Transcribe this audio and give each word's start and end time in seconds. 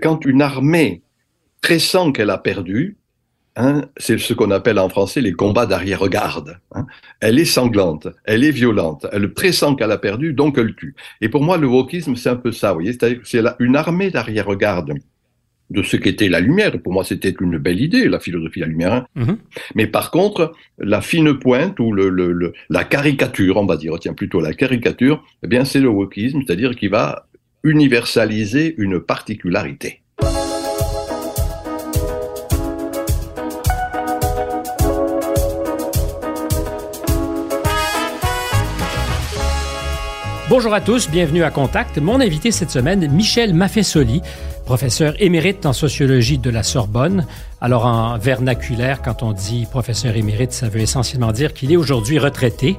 quand 0.00 0.24
une 0.24 0.42
armée 0.42 1.02
pressent 1.60 2.12
qu'elle 2.12 2.30
a 2.30 2.38
perdu, 2.38 2.96
Hein, 3.54 3.82
c'est 3.98 4.18
ce 4.18 4.32
qu'on 4.32 4.50
appelle 4.50 4.78
en 4.78 4.88
français 4.88 5.20
les 5.20 5.32
combats 5.32 5.66
d'arrière-garde. 5.66 6.58
Hein. 6.74 6.86
Elle 7.20 7.38
est 7.38 7.44
sanglante, 7.44 8.08
elle 8.24 8.44
est 8.44 8.50
violente, 8.50 9.06
elle 9.12 9.34
pressent 9.34 9.74
qu'elle 9.76 9.90
a 9.92 9.98
perdu, 9.98 10.32
donc 10.32 10.56
elle 10.56 10.74
tue. 10.74 10.94
Et 11.20 11.28
pour 11.28 11.42
moi, 11.42 11.58
le 11.58 11.66
wokisme, 11.66 12.16
c'est 12.16 12.30
un 12.30 12.36
peu 12.36 12.50
ça. 12.50 12.72
Vous 12.72 12.80
voyez, 12.80 12.96
c'est 13.24 13.42
une 13.58 13.76
armée 13.76 14.10
d'arrière-garde 14.10 14.94
de 15.68 15.82
ce 15.82 15.96
qu'était 15.96 16.30
la 16.30 16.40
lumière. 16.40 16.72
Pour 16.80 16.94
moi, 16.94 17.04
c'était 17.04 17.34
une 17.40 17.58
belle 17.58 17.80
idée, 17.80 18.08
la 18.08 18.20
philosophie 18.20 18.60
de 18.60 18.64
la 18.64 18.70
lumière. 18.70 18.92
Hein. 18.94 19.06
Mm-hmm. 19.16 19.36
Mais 19.74 19.86
par 19.86 20.10
contre, 20.10 20.52
la 20.78 21.02
fine 21.02 21.38
pointe 21.38 21.78
ou 21.78 21.92
le, 21.92 22.08
le, 22.08 22.54
la 22.70 22.84
caricature, 22.84 23.58
on 23.58 23.66
va 23.66 23.76
dire, 23.76 23.98
tiens 24.00 24.14
plutôt 24.14 24.40
la 24.40 24.54
caricature, 24.54 25.22
eh 25.42 25.46
bien, 25.46 25.66
c'est 25.66 25.80
le 25.80 25.88
wokisme, 25.90 26.40
c'est-à-dire 26.46 26.74
qu'il 26.74 26.88
va 26.88 27.26
universaliser 27.64 28.74
une 28.78 29.00
particularité. 29.00 30.02
Bonjour 40.52 40.74
à 40.74 40.82
tous, 40.82 41.08
bienvenue 41.08 41.44
à 41.44 41.50
Contact. 41.50 41.96
Mon 41.96 42.20
invité 42.20 42.50
cette 42.50 42.70
semaine, 42.70 43.10
Michel 43.10 43.54
Maffesoli, 43.54 44.20
professeur 44.64 45.14
émérite 45.18 45.66
en 45.66 45.72
sociologie 45.72 46.38
de 46.38 46.50
la 46.50 46.62
Sorbonne. 46.62 47.26
Alors 47.60 47.86
en 47.86 48.18
vernaculaire, 48.18 49.02
quand 49.02 49.22
on 49.22 49.32
dit 49.32 49.66
professeur 49.70 50.16
émérite, 50.16 50.52
ça 50.52 50.68
veut 50.68 50.80
essentiellement 50.80 51.32
dire 51.32 51.52
qu'il 51.52 51.72
est 51.72 51.76
aujourd'hui 51.76 52.18
retraité 52.18 52.76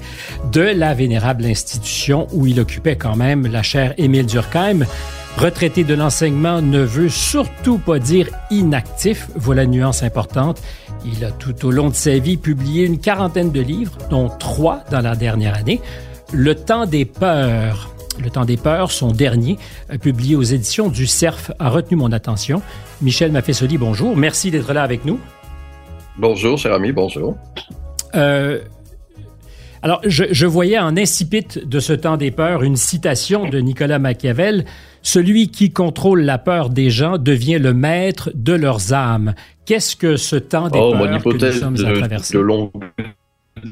de 0.52 0.62
la 0.62 0.94
vénérable 0.94 1.46
institution 1.46 2.28
où 2.34 2.48
il 2.48 2.60
occupait 2.60 2.96
quand 2.96 3.16
même 3.16 3.48
la 3.48 3.64
chaire 3.64 3.94
Émile 3.98 4.26
Durkheim. 4.26 4.86
Retraité 5.38 5.84
de 5.84 5.94
l'enseignement 5.94 6.62
ne 6.62 6.80
veut 6.80 7.10
surtout 7.10 7.80
pas 7.80 8.00
dire 8.00 8.30
inactif, 8.52 9.28
voilà 9.36 9.64
une 9.64 9.72
nuance 9.72 10.04
importante. 10.04 10.62
Il 11.06 11.26
a 11.26 11.32
tout 11.32 11.66
au 11.66 11.72
long 11.72 11.90
de 11.90 11.96
sa 11.96 12.18
vie 12.18 12.38
publié 12.38 12.86
une 12.86 13.00
quarantaine 13.00 13.52
de 13.52 13.60
livres, 13.60 13.98
dont 14.10 14.30
trois 14.30 14.84
dans 14.92 15.02
la 15.02 15.16
dernière 15.16 15.56
année. 15.56 15.82
Le 16.32 16.56
temps 16.56 16.86
des 16.86 17.06
peurs. 17.06 17.93
Le 18.22 18.30
temps 18.30 18.46
des 18.46 18.58
peurs, 18.58 18.92
son 18.92 19.12
dernier, 19.12 19.58
euh, 19.92 19.98
publié 19.98 20.36
aux 20.36 20.44
éditions 20.44 20.90
du 20.90 21.08
CERF, 21.08 21.52
a 21.60 21.70
retenu 21.70 21.98
mon 21.98 22.12
attention. 22.12 22.62
Michel 23.02 23.32
Maffesoli, 23.32 23.78
bonjour. 23.78 24.16
Merci 24.16 24.52
d'être 24.52 24.74
là 24.74 24.84
avec 24.84 25.06
nous. 25.06 25.20
Bonjour, 26.18 26.58
cher 26.58 26.74
ami, 26.74 26.92
bonjour. 26.92 27.36
Euh, 28.16 28.60
alors, 29.82 30.00
je, 30.06 30.26
je, 30.32 30.46
voyais 30.46 30.80
en 30.80 30.96
incipit 30.96 31.46
de 31.66 31.80
ce 31.80 31.92
temps 31.92 32.18
des 32.18 32.32
peurs 32.32 32.64
une 32.64 32.76
citation 32.76 33.50
de 33.50 33.60
Nicolas 33.60 34.00
Machiavel 34.00 34.66
Celui 35.02 35.50
qui 35.50 35.72
contrôle 35.72 36.22
la 36.22 36.38
peur 36.38 36.70
des 36.70 36.90
gens 36.90 37.18
devient 37.18 37.60
le 37.60 37.74
maître 37.74 38.32
de 38.36 38.54
leurs 38.54 38.94
âmes. 38.94 39.34
Qu'est-ce 39.66 39.96
que 39.96 40.16
ce 40.16 40.36
temps 40.36 40.70
des 40.70 40.80
oh, 40.80 40.92
peurs 40.92 41.24
que 41.24 41.46
nous 41.46 41.52
sommes 41.52 41.86
à 41.86 41.94
traverser? 41.94 42.38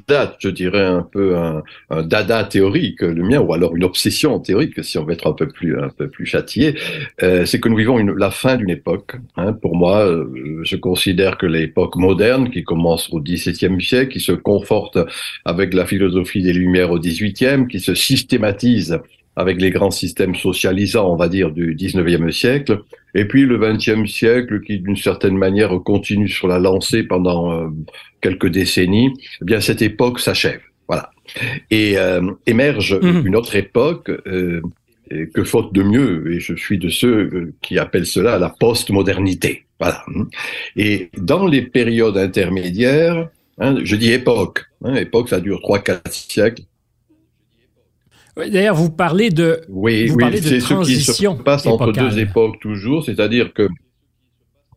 Date, 0.08 0.36
je 0.40 0.50
dirais 0.50 0.86
un 0.86 1.02
peu 1.02 1.36
un, 1.38 1.64
dada 2.04 2.44
théorique, 2.44 3.02
le 3.02 3.24
mien, 3.24 3.40
ou 3.40 3.54
alors 3.54 3.76
une 3.76 3.84
obsession 3.84 4.40
théorique, 4.40 4.84
si 4.84 4.98
on 4.98 5.06
veut 5.06 5.14
être 5.14 5.28
un 5.28 5.34
peu 5.34 5.48
plus 5.48 5.80
un 5.80 5.90
peu 5.90 6.08
plus 6.08 6.26
châtié, 6.26 6.76
euh, 7.24 7.46
c'est 7.46 7.60
que 7.60 7.70
nous 7.70 7.76
vivons 7.76 8.00
une, 8.00 8.14
la 8.14 8.32
fin 8.32 8.58
d'une 8.58 8.70
époque. 8.70 9.18
Hein. 9.38 9.54
Pour 9.54 9.76
moi, 9.76 10.06
euh, 10.06 10.62
je 10.64 10.76
considère 10.76 11.38
que 11.38 11.46
l'époque 11.46 11.96
moderne, 11.96 12.50
qui 12.50 12.64
commence 12.64 13.12
au 13.12 13.20
XVIIe 13.20 13.82
siècle, 13.82 14.14
qui 14.14 14.20
se 14.20 14.32
conforte 14.32 14.98
avec 15.46 15.74
la 15.74 15.86
philosophie 15.86 16.42
des 16.42 16.54
Lumières 16.54 16.92
au 16.92 17.00
XVIIIe, 17.00 17.68
qui 17.68 17.80
se 17.80 17.96
systématise 17.96 19.00
avec 19.36 19.62
les 19.62 19.72
grands 19.72 19.92
systèmes 19.92 20.36
socialisants, 20.36 21.12
on 21.12 21.16
va 21.16 21.30
dire, 21.30 21.52
du 21.52 21.76
19e 21.76 22.32
siècle, 22.32 22.82
et 23.14 23.26
puis 23.26 23.46
le 23.46 23.58
20e 23.58 24.08
siècle 24.08 24.62
qui, 24.62 24.80
d'une 24.80 24.96
certaine 24.96 25.38
manière, 25.38 25.72
continue 25.84 26.30
sur 26.30 26.48
la 26.48 26.60
lancée 26.60 27.04
pendant 27.04 27.52
euh, 27.52 27.68
quelques 28.22 28.48
décennies, 28.48 29.14
eh 29.42 29.46
bien 29.46 29.60
cette 29.60 29.82
époque 29.82 30.20
s'achève. 30.20 30.62
Voilà. 30.88 31.12
Et 31.70 31.98
euh, 31.98 32.22
émerge 32.48 32.94
mhm. 33.02 33.26
une 33.26 33.36
autre 33.36 33.56
époque 33.56 34.12
euh, 34.28 34.62
que 35.34 35.44
faute 35.44 35.74
de 35.74 35.84
mieux, 35.84 36.32
et 36.32 36.40
je 36.40 36.56
suis 36.56 36.78
de 36.78 36.90
ceux 36.90 37.54
qui 37.62 37.78
appellent 37.78 38.06
cela 38.06 38.40
la 38.40 38.50
post-modernité. 38.50 39.66
Voilà. 39.80 40.06
Et 40.76 41.10
dans 41.18 41.48
les 41.48 41.64
périodes 41.64 42.18
intermédiaires, 42.18 43.28
hein, 43.58 43.76
je 43.84 43.96
dis 43.96 44.12
époque, 44.12 44.66
hein, 44.86 44.96
époque 44.96 45.30
ça 45.30 45.42
dure 45.42 45.60
trois, 45.62 45.80
quatre 45.80 46.12
siècles, 46.14 46.64
D'ailleurs, 48.38 48.76
vous 48.76 48.90
parlez 48.90 49.30
de, 49.30 49.62
oui, 49.70 50.08
vous 50.08 50.16
oui, 50.16 50.22
parlez 50.22 50.40
de 50.42 50.60
transition. 50.60 51.34
Ce 51.34 51.34
qui 51.34 51.40
se 51.40 51.44
passe 51.44 51.66
entre 51.66 51.92
deux 51.92 52.20
époques 52.20 52.60
toujours, 52.60 53.04
c'est-à-dire 53.04 53.54
que 53.54 53.68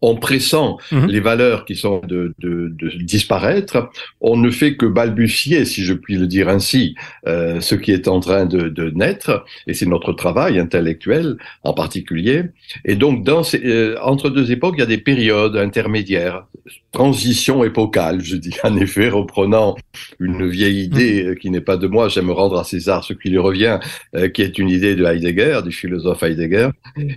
on 0.05 0.17
pressent 0.17 0.79
mhm. 0.93 1.07
les 1.07 1.21
valeurs 1.21 1.65
qui 1.65 1.77
sont 1.77 2.01
de, 2.07 2.35
de, 2.39 2.69
de, 2.69 2.91
disparaître, 3.03 3.91
on 4.21 4.37
ne 4.37 4.51
fait 4.51 4.77
que 4.77 4.87
balbutier, 4.87 5.65
si 5.65 5.85
je 5.85 5.95
puis 5.95 6.17
le 6.17 6.27
dire 6.27 6.49
ainsi, 6.49 6.95
euh, 7.27 7.61
ce 7.61 7.75
qui 7.75 7.93
est 7.93 8.09
en 8.09 8.21
train 8.21 8.45
de, 8.45 8.69
de 8.69 8.91
naître, 8.91 9.45
et 9.67 9.75
c'est 9.75 9.87
notre 9.87 10.13
travail 10.13 10.59
intellectuel 10.59 11.37
en 11.63 11.73
particulier. 11.73 12.45
Et 12.85 12.97
donc, 12.97 13.25
dans 13.25 13.43
ces, 13.43 13.65
euh, 13.65 13.97
entre 14.03 14.31
deux 14.31 14.53
époques, 14.53 14.75
il 14.77 14.81
y 14.81 14.85
a 14.85 14.87
des 14.87 14.99
périodes 14.99 15.57
intermédiaires, 15.57 16.45
transition 16.93 17.65
épocale, 17.65 18.23
je 18.23 18.37
dis 18.37 18.55
en 18.63 18.77
effet, 18.77 19.09
reprenant 19.09 19.77
une 20.21 20.47
vieille 20.49 20.85
idée 20.85 21.25
mhm. 21.25 21.37
qui 21.37 21.51
n'est 21.51 21.61
pas 21.61 21.77
de 21.77 21.87
moi, 21.87 22.09
j'aime 22.09 22.31
rendre 22.31 22.59
à 22.59 22.65
César 22.65 23.05
ce 23.05 23.13
qui 23.13 23.31
lui 23.31 23.39
revient, 23.39 23.79
euh, 24.15 24.29
qui 24.29 24.43
est 24.43 24.59
une 24.59 24.69
idée 24.69 24.95
de 24.95 25.05
Heidegger, 25.05 25.61
du 25.65 25.73
philosophe 25.73 26.23
Heidegger. 26.23 26.69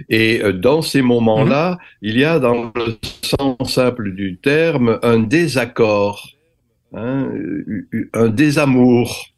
Et 0.09 0.41
euh, 0.41 0.51
dans 0.53 0.81
ces 0.81 1.01
moments-là, 1.01 1.71
mhm. 1.71 1.77
il 2.01 2.19
y 2.19 2.23
a 2.23 2.39
dans 2.39 2.71
le 2.77 2.97
sens 3.21 3.73
simple 3.73 4.13
du 4.13 4.37
terme 4.37 4.99
un 5.03 5.19
désaccord, 5.19 6.29
hein, 6.93 7.29
un 8.13 8.29
désamour 8.29 9.33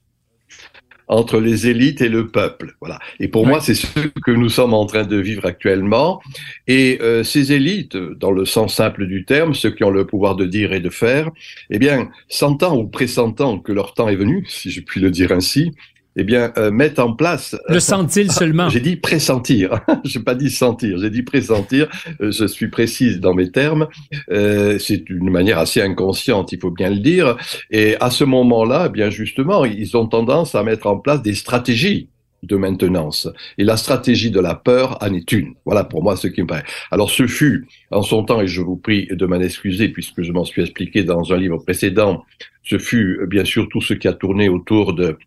entre 1.09 1.39
les 1.39 1.67
élites 1.67 2.01
et 2.01 2.07
le 2.07 2.27
peuple. 2.27 2.75
Voilà. 2.79 2.99
Et 3.19 3.27
pour 3.27 3.45
moi, 3.45 3.59
c'est 3.61 3.73
ce 3.73 3.87
que 4.23 4.31
nous 4.31 4.49
sommes 4.49 4.75
en 4.75 4.85
train 4.85 5.05
de 5.05 5.17
vivre 5.17 5.45
actuellement. 5.45 6.21
Et 6.67 6.99
euh, 7.01 7.23
ces 7.23 7.51
élites, 7.51 7.97
dans 7.97 8.31
le 8.31 8.45
sens 8.45 8.75
simple 8.75 9.07
du 9.07 9.25
terme, 9.25 9.55
ceux 9.55 9.71
qui 9.71 9.83
ont 9.83 9.89
le 9.89 10.05
pouvoir 10.05 10.35
de 10.35 10.45
dire 10.45 10.71
et 10.71 10.79
de 10.79 10.89
faire, 10.89 11.31
eh 11.71 11.79
bien, 11.79 12.09
sentant 12.29 12.77
ou 12.77 12.87
pressentant 12.87 13.57
que 13.57 13.71
leur 13.71 13.95
temps 13.95 14.07
est 14.07 14.15
venu, 14.15 14.45
si 14.47 14.69
je 14.69 14.81
puis 14.81 15.01
le 15.01 15.09
dire 15.09 15.31
ainsi, 15.31 15.71
eh 16.19 16.23
bien, 16.23 16.51
euh, 16.57 16.71
mettre 16.71 17.01
en 17.01 17.13
place. 17.13 17.55
Le 17.69 17.77
euh, 17.77 17.79
sent-il 17.79 18.31
seulement? 18.31 18.69
J'ai 18.69 18.79
dit 18.79 18.95
pressentir. 18.95 19.79
j'ai 20.03 20.19
pas 20.19 20.35
dit 20.35 20.49
sentir. 20.49 20.97
J'ai 20.99 21.09
dit 21.09 21.23
pressentir. 21.23 21.87
Euh, 22.21 22.31
je 22.31 22.45
suis 22.45 22.67
précise 22.67 23.19
dans 23.19 23.33
mes 23.33 23.51
termes. 23.51 23.87
c'est 24.29 25.09
une 25.09 25.29
manière 25.29 25.59
assez 25.59 25.81
inconsciente, 25.81 26.51
il 26.51 26.59
faut 26.59 26.71
bien 26.71 26.89
le 26.89 26.99
dire. 26.99 27.37
Et 27.71 27.95
à 27.99 28.09
ce 28.09 28.23
moment-là, 28.23 28.85
eh 28.87 28.89
bien 28.89 29.09
justement, 29.09 29.65
ils 29.65 29.95
ont 29.95 30.07
tendance 30.07 30.55
à 30.55 30.63
mettre 30.63 30.87
en 30.87 30.97
place 30.97 31.21
des 31.21 31.33
stratégies 31.33 32.09
de 32.43 32.55
maintenance. 32.55 33.27
Et 33.57 33.63
la 33.63 33.77
stratégie 33.77 34.31
de 34.31 34.39
la 34.39 34.55
peur 34.55 34.97
en 35.01 35.13
est 35.13 35.31
une. 35.31 35.53
Voilà 35.65 35.83
pour 35.83 36.03
moi 36.03 36.15
ce 36.15 36.27
qui 36.27 36.41
me 36.41 36.47
paraît. 36.47 36.63
Alors 36.91 37.09
ce 37.09 37.27
fut 37.27 37.67
en 37.91 38.01
son 38.01 38.23
temps, 38.23 38.41
et 38.41 38.47
je 38.47 38.61
vous 38.61 38.77
prie 38.77 39.07
de 39.11 39.25
m'en 39.25 39.39
excuser 39.39 39.89
puisque 39.89 40.21
je 40.21 40.31
m'en 40.31 40.45
suis 40.45 40.61
expliqué 40.61 41.03
dans 41.03 41.33
un 41.33 41.37
livre 41.37 41.57
précédent, 41.57 42.23
ce 42.63 42.77
fut 42.77 43.19
bien 43.27 43.45
sûr 43.45 43.67
tout 43.69 43.81
ce 43.81 43.93
qui 43.93 44.07
a 44.07 44.13
tourné 44.13 44.47
autour 44.49 44.93
de, 44.93 45.17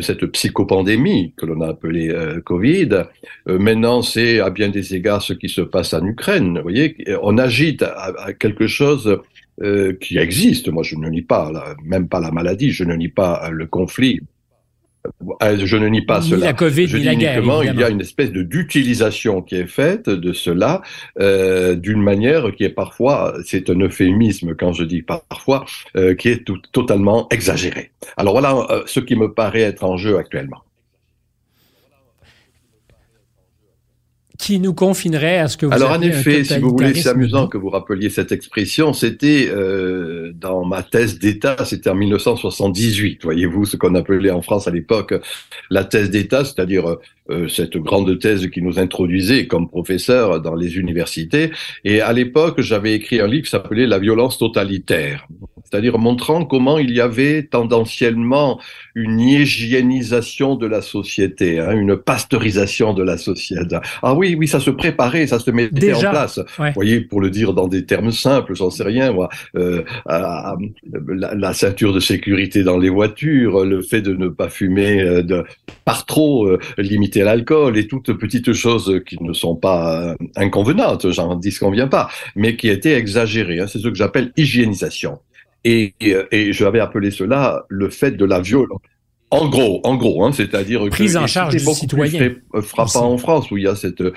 cette 0.00 0.26
psychopandémie 0.26 1.32
que 1.36 1.46
l'on 1.46 1.60
a 1.60 1.68
appelée 1.68 2.10
euh, 2.10 2.40
Covid. 2.40 3.04
Euh, 3.48 3.58
maintenant, 3.58 4.02
c'est 4.02 4.40
à 4.40 4.50
bien 4.50 4.68
des 4.68 4.94
égards 4.94 5.22
ce 5.22 5.32
qui 5.32 5.48
se 5.48 5.60
passe 5.60 5.94
en 5.94 6.04
Ukraine. 6.04 6.56
Vous 6.56 6.62
voyez, 6.62 6.96
on 7.22 7.38
agite 7.38 7.82
à, 7.82 8.32
quelque 8.32 8.66
chose 8.66 9.20
euh, 9.62 9.94
qui 10.00 10.18
existe. 10.18 10.68
Moi, 10.68 10.82
je 10.82 10.96
ne 10.96 11.08
nie 11.08 11.22
pas, 11.22 11.76
même 11.84 12.08
pas 12.08 12.20
la 12.20 12.32
maladie, 12.32 12.72
je 12.72 12.84
ne 12.84 12.94
nie 12.96 13.08
pas 13.08 13.48
le 13.50 13.66
conflit 13.66 14.20
je 15.40 15.76
ne 15.76 15.88
nie 15.88 16.02
pas 16.02 16.22
cela. 16.22 16.46
La 16.46 16.52
COVID, 16.52 16.86
je 16.86 16.96
dis 16.96 17.04
la 17.04 17.14
guerre, 17.14 17.42
il 17.62 17.78
y 17.78 17.84
a 17.84 17.90
une 17.90 18.00
espèce 18.00 18.32
de 18.32 18.42
d'utilisation 18.42 19.42
qui 19.42 19.56
est 19.56 19.66
faite 19.66 20.08
de 20.08 20.32
cela 20.32 20.82
euh, 21.20 21.74
d'une 21.74 22.02
manière 22.02 22.54
qui 22.54 22.64
est 22.64 22.70
parfois, 22.70 23.34
c'est 23.44 23.70
un 23.70 23.78
euphémisme 23.80 24.54
quand 24.54 24.72
je 24.72 24.84
dis 24.84 25.02
parfois, 25.02 25.64
euh, 25.96 26.14
qui 26.14 26.28
est 26.28 26.44
tout, 26.44 26.58
totalement 26.72 27.28
exagérée. 27.30 27.90
Alors 28.16 28.32
voilà 28.32 28.54
euh, 28.70 28.82
ce 28.86 29.00
qui 29.00 29.16
me 29.16 29.32
paraît 29.32 29.62
être 29.62 29.84
en 29.84 29.96
jeu 29.96 30.18
actuellement. 30.18 30.62
Qui 34.44 34.60
nous 34.60 34.74
confinerait 34.74 35.38
à 35.38 35.48
ce 35.48 35.56
que 35.56 35.64
vous 35.64 35.72
Alors 35.72 35.92
en 35.92 36.02
effet, 36.02 36.44
si 36.44 36.58
vous 36.58 36.68
voulez, 36.70 36.94
c'est 36.94 37.08
amusant 37.08 37.48
que 37.48 37.56
vous 37.56 37.70
rappeliez 37.70 38.10
cette 38.10 38.30
expression. 38.30 38.92
C'était 38.92 39.48
euh, 39.50 40.32
dans 40.34 40.66
ma 40.66 40.82
thèse 40.82 41.18
d'État, 41.18 41.64
c'était 41.64 41.88
en 41.88 41.94
1978. 41.94 43.24
Voyez-vous 43.24 43.64
ce 43.64 43.78
qu'on 43.78 43.94
appelait 43.94 44.30
en 44.30 44.42
France 44.42 44.68
à 44.68 44.70
l'époque 44.70 45.14
la 45.70 45.84
thèse 45.84 46.10
d'État, 46.10 46.44
c'est-à-dire 46.44 46.90
euh, 46.90 47.00
cette 47.48 47.76
grande 47.76 48.18
thèse 48.18 48.48
qui 48.50 48.60
nous 48.60 48.78
introduisait 48.78 49.46
comme 49.46 49.68
professeur 49.68 50.40
dans 50.40 50.54
les 50.54 50.76
universités. 50.76 51.50
Et 51.84 52.00
à 52.00 52.12
l'époque, 52.12 52.60
j'avais 52.60 52.94
écrit 52.94 53.20
un 53.20 53.26
livre 53.26 53.44
qui 53.44 53.50
s'appelait 53.50 53.86
La 53.86 53.98
violence 53.98 54.38
totalitaire 54.38 55.26
c'est-à-dire 55.74 55.98
montrant 55.98 56.44
comment 56.44 56.78
il 56.78 56.92
y 56.92 57.00
avait 57.00 57.42
tendanciellement 57.44 58.60
une 58.94 59.18
hygiénisation 59.18 60.54
de 60.54 60.66
la 60.66 60.82
société, 60.82 61.58
hein, 61.58 61.72
une 61.72 61.96
pasteurisation 61.96 62.92
de 62.94 63.02
la 63.02 63.18
société. 63.18 63.78
Ah 64.02 64.14
oui, 64.14 64.36
oui, 64.38 64.46
ça 64.46 64.60
se 64.60 64.70
préparait, 64.70 65.26
ça 65.26 65.38
se 65.38 65.50
mettait 65.50 65.94
en 65.94 65.98
place. 65.98 66.38
Vous 66.58 66.64
voyez, 66.74 67.00
pour 67.00 67.20
le 67.20 67.30
dire 67.30 67.54
dans 67.54 67.66
des 67.66 67.86
termes 67.86 68.12
simples, 68.12 68.54
j'en 68.54 68.70
sais 68.70 68.84
rien, 68.84 69.12
moi, 69.12 69.28
euh, 69.56 69.82
la, 70.06 70.54
la, 71.34 71.52
ceinture 71.54 71.92
de 71.92 72.00
sécurité 72.00 72.62
dans 72.62 72.78
les 72.78 72.90
voitures, 72.90 73.64
le 73.64 73.82
fait 73.82 74.00
de 74.00 74.14
ne 74.14 74.28
pas 74.28 74.48
fumer 74.48 75.00
euh, 75.00 75.22
de, 75.22 75.44
par 75.84 76.06
trop, 76.06 76.46
euh, 76.46 76.58
limiter 76.78 77.13
l'alcool 77.20 77.76
et 77.76 77.86
toutes 77.86 78.12
petites 78.14 78.52
choses 78.52 79.00
qui 79.06 79.22
ne 79.22 79.32
sont 79.32 79.54
pas 79.56 80.02
euh, 80.02 80.14
inconvenantes, 80.36 81.10
j'en 81.10 81.36
disconviens 81.36 81.88
pas, 81.88 82.08
mais 82.34 82.56
qui 82.56 82.68
étaient 82.68 82.94
exagérées. 82.94 83.60
Hein, 83.60 83.66
c'est 83.66 83.78
ce 83.78 83.88
que 83.88 83.94
j'appelle 83.94 84.32
hygiénisation. 84.36 85.20
Et, 85.64 85.94
et, 86.00 86.52
j'avais 86.52 86.80
appelé 86.80 87.10
cela 87.10 87.64
le 87.68 87.88
fait 87.88 88.10
de 88.10 88.24
la 88.26 88.40
violence. 88.40 88.80
En 89.34 89.48
gros, 89.48 89.80
en 89.82 89.96
gros, 89.96 90.24
hein, 90.24 90.30
c'est-à-dire 90.30 90.88
prise 90.90 91.16
en 91.16 91.26
charge 91.26 91.56
du 91.56 91.58
citoyen. 91.58 92.34
Euh, 92.54 92.62
frappant 92.62 93.10
en 93.10 93.18
France 93.18 93.50
où 93.50 93.56
il 93.56 93.64
y 93.64 93.66
a 93.66 93.74
cette 93.74 94.00
euh, 94.00 94.12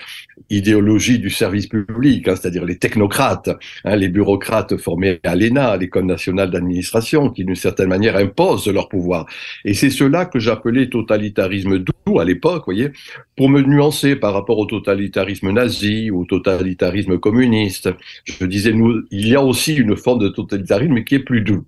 idéologie 0.51 1.17
du 1.17 1.31
service 1.31 1.65
public, 1.65 2.27
hein, 2.27 2.35
c'est-à-dire 2.35 2.63
les 2.65 2.77
technocrates, 2.77 3.49
hein, 3.83 3.95
les 3.95 4.09
bureaucrates 4.09 4.77
formés 4.77 5.19
à 5.23 5.35
l'ENA, 5.35 5.75
l'école 5.77 6.05
nationale 6.05 6.51
d'administration, 6.51 7.31
qui 7.31 7.45
d'une 7.45 7.55
certaine 7.55 7.89
manière 7.89 8.15
imposent 8.15 8.67
leur 8.67 8.89
pouvoir. 8.89 9.25
Et 9.65 9.73
c'est 9.73 9.89
cela 9.89 10.25
que 10.25 10.37
j'appelais 10.37 10.87
totalitarisme 10.87 11.79
doux 11.79 12.19
à 12.19 12.23
l'époque, 12.23 12.65
voyez, 12.65 12.91
pour 13.35 13.49
me 13.49 13.61
nuancer 13.63 14.15
par 14.15 14.33
rapport 14.33 14.59
au 14.59 14.67
totalitarisme 14.67 15.49
nazi 15.49 16.11
ou 16.11 16.21
au 16.21 16.25
totalitarisme 16.25 17.17
communiste. 17.17 17.89
Je 18.23 18.45
disais, 18.45 18.71
nous, 18.71 19.01
il 19.09 19.27
y 19.27 19.33
a 19.33 19.43
aussi 19.43 19.73
une 19.73 19.95
forme 19.97 20.19
de 20.19 20.29
totalitarisme 20.29 21.03
qui 21.03 21.15
est 21.15 21.19
plus 21.19 21.41
doux. 21.41 21.65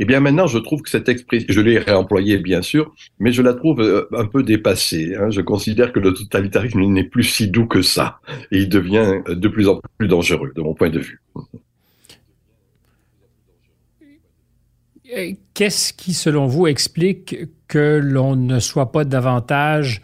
Eh 0.00 0.04
bien 0.04 0.20
maintenant, 0.20 0.46
je 0.46 0.58
trouve 0.58 0.82
que 0.82 0.90
cette 0.90 1.08
expression, 1.08 1.46
je 1.48 1.60
l'ai 1.60 1.78
réemployée 1.78 2.38
bien 2.38 2.62
sûr, 2.62 2.94
mais 3.18 3.32
je 3.32 3.42
la 3.42 3.52
trouve 3.54 3.80
euh, 3.80 4.06
un 4.12 4.26
peu 4.26 4.42
dépassée. 4.44 5.16
Hein. 5.16 5.30
Je 5.30 5.40
considère 5.40 5.92
que 5.92 5.98
le 5.98 6.14
totalitarisme 6.14 6.80
n'est 6.80 7.04
plus 7.04 7.24
si 7.24 7.48
doux 7.48 7.66
que 7.66 7.82
ça, 7.82 8.20
et 8.52 8.58
il 8.58 8.68
devient 8.68 9.20
de 9.28 9.48
plus 9.48 9.68
en 9.68 9.80
plus 9.98 10.06
dangereux, 10.06 10.52
de 10.54 10.60
mon 10.62 10.74
point 10.74 10.90
de 10.90 11.00
vue. 11.00 11.20
Qu'est-ce 15.54 15.92
qui, 15.92 16.12
selon 16.12 16.46
vous, 16.46 16.66
explique 16.66 17.36
que 17.66 18.00
l'on 18.02 18.36
ne 18.36 18.60
soit 18.60 18.92
pas 18.92 19.04
davantage 19.04 20.02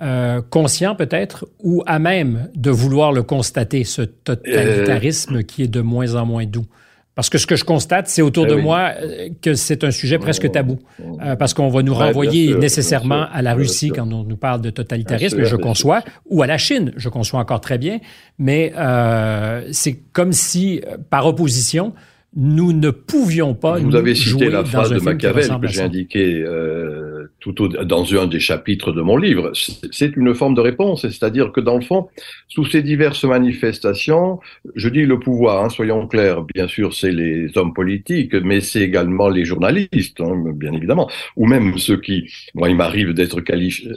euh, 0.00 0.40
conscient 0.40 0.96
peut-être 0.96 1.46
ou 1.58 1.82
à 1.86 1.98
même 1.98 2.50
de 2.54 2.70
vouloir 2.70 3.12
le 3.12 3.22
constater, 3.22 3.84
ce 3.84 4.02
totalitarisme 4.02 5.36
euh, 5.36 5.42
qui 5.42 5.62
est 5.62 5.68
de 5.68 5.82
moins 5.82 6.14
en 6.14 6.24
moins 6.24 6.46
doux? 6.46 6.66
Parce 7.14 7.28
que 7.28 7.38
ce 7.38 7.46
que 7.46 7.56
je 7.56 7.64
constate, 7.64 8.06
c'est 8.08 8.22
autour 8.22 8.46
eh 8.46 8.50
de 8.50 8.54
moi 8.54 8.92
euh, 8.96 9.28
que 9.42 9.54
c'est 9.54 9.84
un 9.84 9.90
sujet 9.90 10.18
presque 10.18 10.50
tabou. 10.50 10.78
Euh, 11.00 11.36
parce 11.36 11.54
qu'on 11.54 11.68
va 11.68 11.82
nous 11.82 11.94
renvoyer 11.94 12.54
nécessairement 12.54 13.26
à 13.32 13.42
la 13.42 13.54
Russie 13.54 13.90
quand 13.90 14.10
on 14.10 14.24
nous 14.24 14.36
parle 14.36 14.60
de 14.60 14.70
totalitarisme, 14.70 15.42
je 15.42 15.56
conçois, 15.56 16.02
ou 16.26 16.42
à 16.42 16.46
la 16.46 16.56
Chine, 16.56 16.92
je 16.96 17.08
conçois 17.08 17.40
encore 17.40 17.60
très 17.60 17.78
bien. 17.78 17.98
Mais 18.38 18.72
euh, 18.78 19.68
c'est 19.72 19.98
comme 20.12 20.32
si, 20.32 20.82
par 21.10 21.26
opposition, 21.26 21.92
nous 22.36 22.72
ne 22.72 22.90
pouvions 22.90 23.54
pas. 23.54 23.78
Vous 23.78 23.96
avez 23.96 24.14
cité 24.14 24.50
la 24.50 24.64
phrase 24.64 24.90
de 24.90 25.00
Machiavel 25.00 25.60
que 25.60 25.66
j'ai 25.66 25.80
indiquée 25.80 26.42
euh, 26.42 27.26
tout 27.40 27.60
au, 27.62 27.68
dans 27.68 28.14
un 28.14 28.26
des 28.26 28.38
chapitres 28.38 28.92
de 28.92 29.02
mon 29.02 29.16
livre. 29.16 29.50
C'est 29.90 30.16
une 30.16 30.34
forme 30.34 30.54
de 30.54 30.60
réponse, 30.60 31.02
c'est-à-dire 31.02 31.50
que 31.50 31.60
dans 31.60 31.76
le 31.76 31.82
fond, 31.82 32.08
sous 32.48 32.64
ces 32.64 32.82
diverses 32.82 33.24
manifestations, 33.24 34.38
je 34.76 34.88
dis 34.88 35.06
le 35.06 35.18
pouvoir, 35.18 35.64
hein, 35.64 35.68
soyons 35.70 36.06
clairs, 36.06 36.42
bien 36.54 36.68
sûr, 36.68 36.94
c'est 36.94 37.12
les 37.12 37.50
hommes 37.56 37.74
politiques, 37.74 38.34
mais 38.34 38.60
c'est 38.60 38.82
également 38.82 39.28
les 39.28 39.44
journalistes, 39.44 40.20
hein, 40.20 40.34
bien 40.54 40.72
évidemment, 40.72 41.10
ou 41.36 41.46
même 41.46 41.78
ceux 41.78 42.00
qui, 42.00 42.30
moi, 42.54 42.68
il 42.68 42.76
m'arrive 42.76 43.12
d'être 43.12 43.40
qualifié 43.40 43.90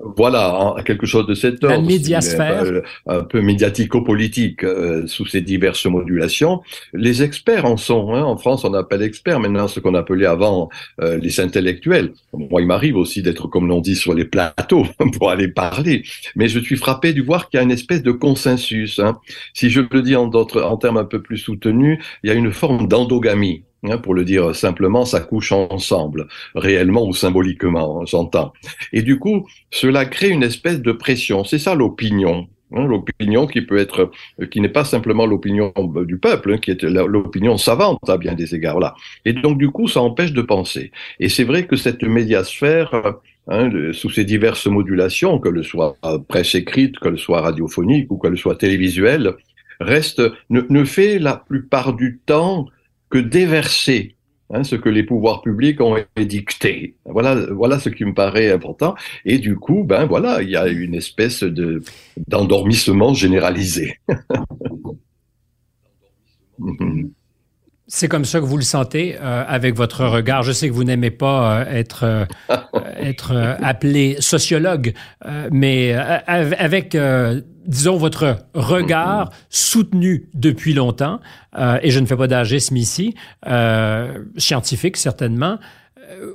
voilà, 0.00 0.76
quelque 0.84 1.06
chose 1.06 1.26
de 1.26 1.34
cet 1.34 1.64
ordre. 1.64 1.76
La 1.76 1.80
médiasphère. 1.80 2.64
Un 3.06 3.22
peu 3.24 3.40
médiatico-politique 3.40 4.62
euh, 4.62 5.06
sous 5.06 5.26
ces 5.26 5.40
diverses 5.40 5.86
modulations. 5.86 6.62
Les 6.92 7.22
experts 7.22 7.64
en 7.64 7.76
sont. 7.76 8.14
Hein. 8.14 8.22
En 8.22 8.36
France, 8.36 8.64
on 8.64 8.74
appelle 8.74 9.02
experts 9.02 9.40
maintenant 9.40 9.66
ce 9.66 9.80
qu'on 9.80 9.94
appelait 9.94 10.26
avant 10.26 10.68
euh, 11.00 11.18
les 11.18 11.40
intellectuels. 11.40 12.12
Moi, 12.32 12.60
il 12.60 12.66
m'arrive 12.66 12.96
aussi 12.96 13.22
d'être, 13.22 13.48
comme 13.48 13.66
l'on 13.66 13.80
dit, 13.80 13.96
sur 13.96 14.14
les 14.14 14.24
plateaux 14.24 14.86
pour 15.18 15.30
aller 15.30 15.48
parler. 15.48 16.04
Mais 16.36 16.48
je 16.48 16.60
suis 16.60 16.76
frappé 16.76 17.12
de 17.12 17.22
voir 17.22 17.48
qu'il 17.48 17.58
y 17.58 17.60
a 17.60 17.64
une 17.64 17.72
espèce 17.72 18.02
de 18.02 18.12
consensus. 18.12 19.00
Hein. 19.00 19.18
Si 19.52 19.68
je 19.68 19.80
le 19.90 20.02
dis 20.02 20.14
en, 20.14 20.28
d'autres, 20.28 20.62
en 20.62 20.76
termes 20.76 20.98
un 20.98 21.04
peu 21.04 21.22
plus 21.22 21.38
soutenus, 21.38 21.98
il 22.22 22.28
y 22.28 22.32
a 22.32 22.36
une 22.36 22.52
forme 22.52 22.86
d'endogamie. 22.86 23.64
Hein, 23.84 23.98
pour 23.98 24.14
le 24.14 24.24
dire 24.24 24.56
simplement, 24.56 25.04
ça 25.04 25.20
couche 25.20 25.52
ensemble, 25.52 26.26
réellement 26.56 27.06
ou 27.06 27.12
symboliquement, 27.12 28.04
j'entends. 28.06 28.52
Et 28.92 29.02
du 29.02 29.20
coup, 29.20 29.46
cela 29.70 30.04
crée 30.04 30.30
une 30.30 30.42
espèce 30.42 30.82
de 30.82 30.90
pression. 30.90 31.44
C'est 31.44 31.60
ça 31.60 31.76
l'opinion. 31.76 32.48
Hein, 32.74 32.86
l'opinion 32.86 33.46
qui 33.46 33.62
peut 33.62 33.78
être, 33.78 34.10
qui 34.50 34.60
n'est 34.60 34.68
pas 34.68 34.84
simplement 34.84 35.26
l'opinion 35.26 35.72
du 36.04 36.18
peuple, 36.18 36.54
hein, 36.54 36.58
qui 36.58 36.72
est 36.72 36.82
l'opinion 36.82 37.56
savante 37.56 38.00
à 38.08 38.18
bien 38.18 38.34
des 38.34 38.54
égards 38.54 38.80
là. 38.80 38.94
Et 39.24 39.32
donc 39.32 39.58
du 39.58 39.70
coup, 39.70 39.86
ça 39.86 40.00
empêche 40.00 40.32
de 40.32 40.42
penser. 40.42 40.90
Et 41.20 41.28
c'est 41.28 41.44
vrai 41.44 41.66
que 41.66 41.76
cette 41.76 42.02
médiasphère, 42.02 42.90
hein, 43.46 43.70
sous 43.92 44.10
ses 44.10 44.24
diverses 44.24 44.66
modulations, 44.66 45.38
que 45.38 45.48
le 45.48 45.62
soit 45.62 45.96
presse 46.26 46.56
écrite, 46.56 46.98
que 46.98 47.08
le 47.08 47.16
soit 47.16 47.40
radiophonique 47.40 48.10
ou 48.10 48.18
que 48.18 48.28
le 48.28 48.36
soit 48.36 48.56
télévisuelle, 48.56 49.34
reste 49.80 50.20
ne 50.50 50.84
fait 50.84 51.18
la 51.18 51.36
plupart 51.36 51.94
du 51.94 52.18
temps 52.26 52.66
que 53.10 53.18
déverser 53.18 54.16
hein, 54.50 54.64
ce 54.64 54.76
que 54.76 54.88
les 54.88 55.02
pouvoirs 55.02 55.42
publics 55.42 55.80
ont 55.80 55.96
édicté. 56.16 56.96
Voilà, 57.04 57.34
voilà 57.52 57.78
ce 57.78 57.88
qui 57.88 58.04
me 58.04 58.14
paraît 58.14 58.52
important. 58.52 58.94
Et 59.24 59.38
du 59.38 59.56
coup, 59.56 59.84
ben 59.84 60.06
voilà, 60.06 60.42
il 60.42 60.50
y 60.50 60.56
a 60.56 60.68
une 60.68 60.94
espèce 60.94 61.42
de 61.42 61.82
d'endormissement 62.26 63.14
généralisé. 63.14 63.98
C'est 67.90 68.06
comme 68.06 68.26
ça 68.26 68.38
que 68.38 68.44
vous 68.44 68.58
le 68.58 68.64
sentez 68.64 69.16
euh, 69.18 69.44
avec 69.48 69.74
votre 69.74 70.04
regard. 70.04 70.42
Je 70.42 70.52
sais 70.52 70.68
que 70.68 70.74
vous 70.74 70.84
n'aimez 70.84 71.10
pas 71.10 71.60
euh, 71.60 71.64
être, 71.64 72.04
euh, 72.04 72.24
être 73.00 73.34
appelé 73.62 74.16
sociologue, 74.20 74.92
mais 75.50 75.94
avec 75.94 76.94
disons, 77.68 77.98
votre 77.98 78.38
regard 78.54 79.30
soutenu 79.50 80.28
depuis 80.34 80.72
longtemps, 80.72 81.20
euh, 81.56 81.78
et 81.82 81.90
je 81.90 82.00
ne 82.00 82.06
fais 82.06 82.16
pas 82.16 82.26
d'agisme 82.26 82.76
ici, 82.76 83.14
euh, 83.46 84.24
scientifique 84.36 84.96
certainement, 84.96 85.52
euh, 85.52 85.56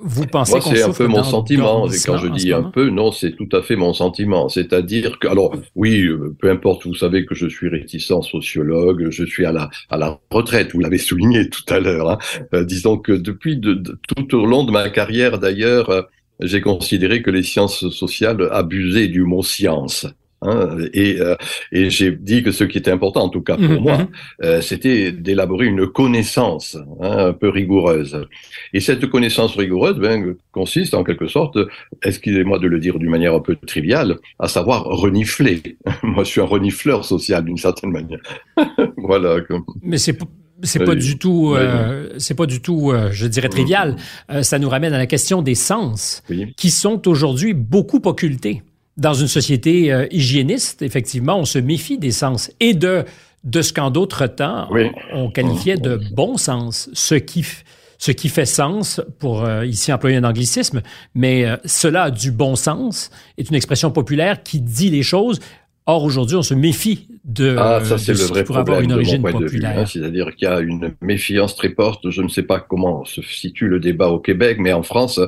vous 0.02 0.26
pensez 0.28 0.54
Moi, 0.54 0.62
c'est 0.62 0.84
un 0.84 0.92
peu 0.92 1.08
mon 1.08 1.24
sentiment. 1.24 1.88
Quand 2.06 2.18
je 2.18 2.28
dis 2.28 2.54
un 2.54 2.64
peu, 2.64 2.90
non, 2.90 3.12
c'est 3.12 3.32
tout 3.32 3.50
à 3.52 3.62
fait 3.62 3.76
mon 3.76 3.94
sentiment. 3.94 4.50
C'est-à-dire 4.50 5.20
que, 5.20 5.28
alors, 5.28 5.56
oui, 5.76 6.08
peu 6.40 6.50
importe, 6.50 6.86
vous 6.86 6.96
savez 6.96 7.26
que 7.26 7.36
je 7.36 7.48
suis 7.48 7.70
réticent 7.70 8.22
sociologue, 8.22 9.08
je 9.10 9.24
suis 9.24 9.46
à 9.46 9.52
la, 9.52 9.70
à 9.90 9.98
la 9.98 10.20
retraite, 10.32 10.74
vous 10.74 10.80
l'avez 10.80 10.98
souligné 10.98 11.50
tout 11.50 11.64
à 11.70 11.80
l'heure. 11.80 12.12
Hein. 12.12 12.64
disons 12.64 12.98
que 12.98 13.12
depuis 13.12 13.58
de, 13.58 13.82
tout 14.08 14.36
au 14.36 14.46
long 14.46 14.64
de 14.64 14.72
ma 14.72 14.90
carrière, 14.90 15.40
d'ailleurs, 15.40 16.08
j'ai 16.40 16.62
considéré 16.62 17.22
que 17.22 17.32
les 17.32 17.44
sciences 17.44 17.90
sociales 17.90 18.50
abusaient 18.52 19.08
du 19.08 19.24
mot 19.24 19.44
science. 19.44 20.08
Hein, 20.44 20.78
et, 20.94 21.20
euh, 21.20 21.36
et 21.72 21.90
j'ai 21.90 22.12
dit 22.12 22.44
que 22.44 22.52
ce 22.52 22.64
qui 22.64 22.78
était 22.78 22.92
important, 22.92 23.24
en 23.24 23.30
tout 23.30 23.42
cas 23.42 23.56
pour 23.56 23.66
mhm, 23.66 23.80
moi, 23.80 23.98
mhm. 23.98 24.08
euh, 24.44 24.62
c'était 24.62 25.12
d'élaborer 25.12 25.66
une 25.66 25.88
connaissance 25.88 26.78
hein, 27.02 27.28
un 27.28 27.34
peu 27.34 27.50
rigoureuse. 27.50 28.28
Et 28.74 28.80
cette 28.80 29.08
connaissance 29.08 29.56
rigoureuse 29.56 29.98
ben, 29.98 30.36
consiste 30.52 30.94
en 30.94 31.04
quelque 31.04 31.28
sorte, 31.28 31.58
excusez-moi 32.04 32.60
de 32.60 32.68
le 32.68 32.80
dire 32.80 33.00
d'une 33.00 33.10
manière 33.10 33.34
un 33.34 33.40
peu 33.40 33.56
triviale, 33.56 34.18
à 34.40 34.48
savoir 34.48 34.84
renifler. 34.84 35.62
moi, 36.04 36.24
je 36.24 36.30
suis 36.30 36.42
un 36.42 36.46
renifleur 36.46 37.06
social 37.06 37.46
d'une 37.46 37.58
certaine 37.58 37.92
manière. 37.92 38.20
voilà. 38.98 39.38
Mais 39.82 39.98
c'est 39.98 40.18
c'est 40.64 40.84
pas 40.84 40.96
du 40.96 41.18
tout, 41.18 41.54
euh, 41.56 42.10
c'est 42.18 42.36
pas 42.36 42.46
du 42.46 42.62
tout, 42.62 42.92
euh, 42.92 43.10
je 43.12 43.28
dirais 43.28 43.50
trivial. 43.50 43.98
Euh, 44.32 44.44
ça 44.44 44.60
nous 44.60 44.70
ramène 44.70 44.94
à 44.94 44.98
la 44.98 45.08
question 45.08 45.42
des 45.42 45.56
sens, 45.56 46.24
qui 46.58 46.70
sont 46.70 47.08
aujourd'hui 47.08 47.54
beaucoup 47.54 48.02
occultés. 48.06 48.64
Dans 48.98 49.14
une 49.14 49.28
société 49.28 49.92
euh, 49.92 50.06
hygiéniste, 50.12 50.82
effectivement, 50.84 51.40
on 51.40 51.46
se 51.46 51.58
méfie 51.58 51.98
des 51.98 52.12
sens 52.12 52.52
et 52.60 52.74
de, 52.74 53.06
de 53.44 53.62
ce 53.62 53.74
qu'en 53.74 53.90
d'autres 53.90 54.28
temps, 54.28 54.70
on, 55.14 55.32
qualifiait 55.32 55.78
de 55.78 56.00
bon 56.14 56.38
sens, 56.38 56.90
ce 56.94 57.16
qui, 57.16 57.44
ce 57.98 58.12
qui 58.12 58.30
fait 58.30 58.46
sens, 58.46 59.02
pour 59.18 59.44
euh, 59.44 59.66
ici 59.66 59.92
employer 59.92 60.18
un 60.18 60.24
anglicisme, 60.24 60.84
mais 61.16 61.46
euh, 61.46 61.58
cela 61.66 62.04
a 62.04 62.12
du 62.12 62.32
bon 62.32 62.56
sens, 62.56 63.10
est 63.40 63.50
une 63.50 63.56
expression 63.56 63.90
populaire 63.90 64.44
qui 64.44 64.62
dit 64.62 64.92
les 64.92 65.04
choses 65.04 65.40
Or, 65.86 66.04
aujourd'hui, 66.06 66.38
on 66.38 66.44
se 66.44 66.54
méfie 66.54 67.08
de, 67.26 67.56
ah, 67.58 67.82
ça, 67.84 67.98
c'est 67.98 68.14
le 68.14 68.24
vrai 68.24 68.46
pour 68.46 68.58
avoir 68.58 68.80
une 68.80 68.94
origine 68.94 69.22
populaire. 69.22 69.80
Hein. 69.80 69.86
C'est-à-dire 69.86 70.34
qu'il 70.36 70.48
y 70.48 70.52
a 70.52 70.62
une 70.62 70.94
méfiance 71.02 71.56
très 71.58 71.74
forte. 71.74 72.10
Je 72.10 72.22
ne 72.22 72.30
sais 72.30 72.44
pas 72.44 72.62
comment 72.62 73.04
se 73.04 73.22
situe 73.22 73.68
le 73.68 73.82
débat 73.82 74.08
au 74.08 74.20
Québec, 74.20 74.58
mais 74.60 74.72
en 74.72 74.84
France, 74.84 75.20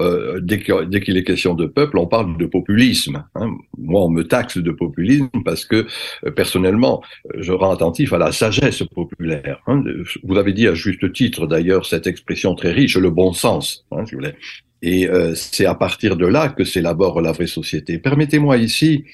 euh, 0.00 0.40
dès 0.40 0.58
qu'il 0.58 1.16
est 1.16 1.24
question 1.24 1.54
de 1.54 1.64
peuple, 1.64 1.96
on 1.98 2.06
parle 2.06 2.36
de 2.36 2.44
populisme. 2.44 3.24
Hein. 3.34 3.50
Moi, 3.78 4.02
on 4.02 4.10
me 4.10 4.24
taxe 4.24 4.58
de 4.58 4.70
populisme 4.72 5.30
parce 5.44 5.64
que, 5.64 5.86
euh, 6.26 6.30
personnellement, 6.30 7.02
je 7.38 7.52
rends 7.52 7.70
attentif 7.70 8.12
à 8.12 8.18
la 8.18 8.30
sagesse 8.32 8.82
populaire. 8.82 9.62
Hein. 9.66 9.82
Vous 10.22 10.36
avez 10.36 10.52
dit 10.52 10.68
à 10.68 10.74
juste 10.74 11.12
titre, 11.14 11.46
d'ailleurs, 11.46 11.86
cette 11.86 12.06
expression 12.06 12.54
très 12.54 12.72
riche, 12.72 12.96
le 12.98 13.10
bon 13.10 13.32
sens, 13.32 13.86
si 13.90 14.14
vous 14.14 14.20
voulez. 14.20 14.34
Et 14.82 15.08
euh, 15.08 15.34
c'est 15.34 15.64
à 15.64 15.74
partir 15.74 16.16
de 16.16 16.26
là 16.26 16.50
que 16.50 16.64
s'élabore 16.64 17.22
la 17.22 17.32
vraie 17.32 17.46
société. 17.46 17.96
Permettez-moi 17.96 18.58
ici 18.58 19.04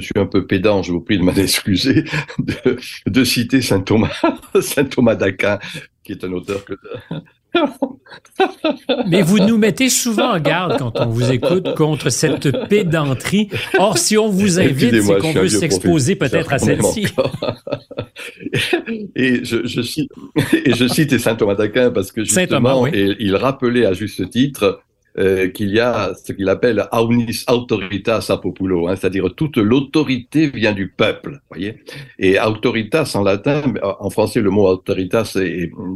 je 0.00 0.04
suis 0.06 0.18
un 0.18 0.26
peu 0.26 0.46
pédant, 0.46 0.82
je 0.82 0.92
vous 0.92 1.00
prie 1.00 1.18
de 1.18 1.22
m'en 1.22 1.32
excuser, 1.36 2.04
de, 2.38 2.76
de, 3.06 3.24
citer 3.24 3.62
saint 3.62 3.80
Thomas, 3.80 4.20
saint 4.60 4.84
Thomas 4.84 5.14
d'Aquin, 5.14 5.58
qui 6.04 6.12
est 6.12 6.24
un 6.24 6.32
auteur 6.32 6.64
que. 6.64 6.74
Mais 9.06 9.22
vous 9.22 9.38
nous 9.38 9.56
mettez 9.56 9.88
souvent 9.88 10.34
en 10.34 10.40
garde 10.40 10.78
quand 10.78 11.00
on 11.00 11.06
vous 11.06 11.30
écoute 11.30 11.74
contre 11.74 12.10
cette 12.10 12.68
pédanterie. 12.68 13.48
Or, 13.78 13.96
si 13.96 14.18
on 14.18 14.28
vous 14.28 14.60
invite, 14.60 15.02
c'est 15.02 15.18
qu'on 15.18 15.32
veut 15.32 15.48
s'exposer 15.48 16.16
peut-être 16.16 16.52
à 16.52 16.58
celle-ci. 16.58 17.06
et 19.16 19.42
je, 19.42 19.66
je, 19.66 19.80
cite, 19.80 20.10
et 20.52 20.74
je 20.74 20.86
cite 20.86 21.18
saint 21.18 21.34
Thomas 21.34 21.54
d'Aquin 21.54 21.90
parce 21.90 22.12
que 22.12 22.24
justement, 22.24 22.86
il 22.86 23.34
rappelait 23.36 23.86
à 23.86 23.94
juste 23.94 24.28
titre 24.28 24.82
euh, 25.18 25.48
qu'il 25.48 25.70
y 25.70 25.80
a 25.80 26.12
ce 26.14 26.32
qu'il 26.32 26.48
appelle 26.48 26.86
aunis 26.92 27.44
autoritas 27.48 28.26
a 28.28 28.36
populo, 28.36 28.88
hein, 28.88 28.96
c'est-à-dire 28.96 29.34
toute 29.34 29.56
l'autorité 29.56 30.48
vient 30.48 30.72
du 30.72 30.88
peuple, 30.88 31.40
voyez. 31.48 31.82
Et 32.18 32.38
autoritas 32.38 33.12
en 33.14 33.22
latin, 33.22 33.62
en 33.82 34.10
français 34.10 34.40
le 34.40 34.50
mot 34.50 34.66
autoritas 34.66 35.38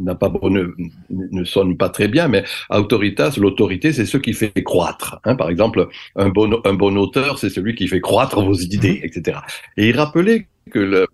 n'a 0.03 0.15
pas 0.15 0.33
ne, 0.43 0.69
ne, 1.11 1.45
sonne 1.45 1.77
pas 1.77 1.89
très 1.89 2.09
bien, 2.09 2.29
mais 2.29 2.45
autoritas, 2.71 3.37
l'autorité, 3.37 3.93
c'est 3.93 4.07
ce 4.07 4.17
qui 4.17 4.33
fait 4.33 4.63
croître. 4.63 5.21
Hein. 5.25 5.37
Par 5.37 5.51
exemple, 5.51 5.89
un 6.17 6.29
bon 6.29 6.61
un 6.65 6.75
bon 6.75 6.97
auteur, 6.97 7.39
c'est 7.39 7.51
celui 7.51 7.75
qui 7.75 7.89
fait 7.89 8.01
croître 8.01 8.41
vos 8.43 8.55
idées, 8.55 9.01
etc. 9.05 9.39
Et 9.77 9.89
il 9.89 9.97
rappelait 9.97 10.47
que 10.71 10.79
le, 10.79 11.07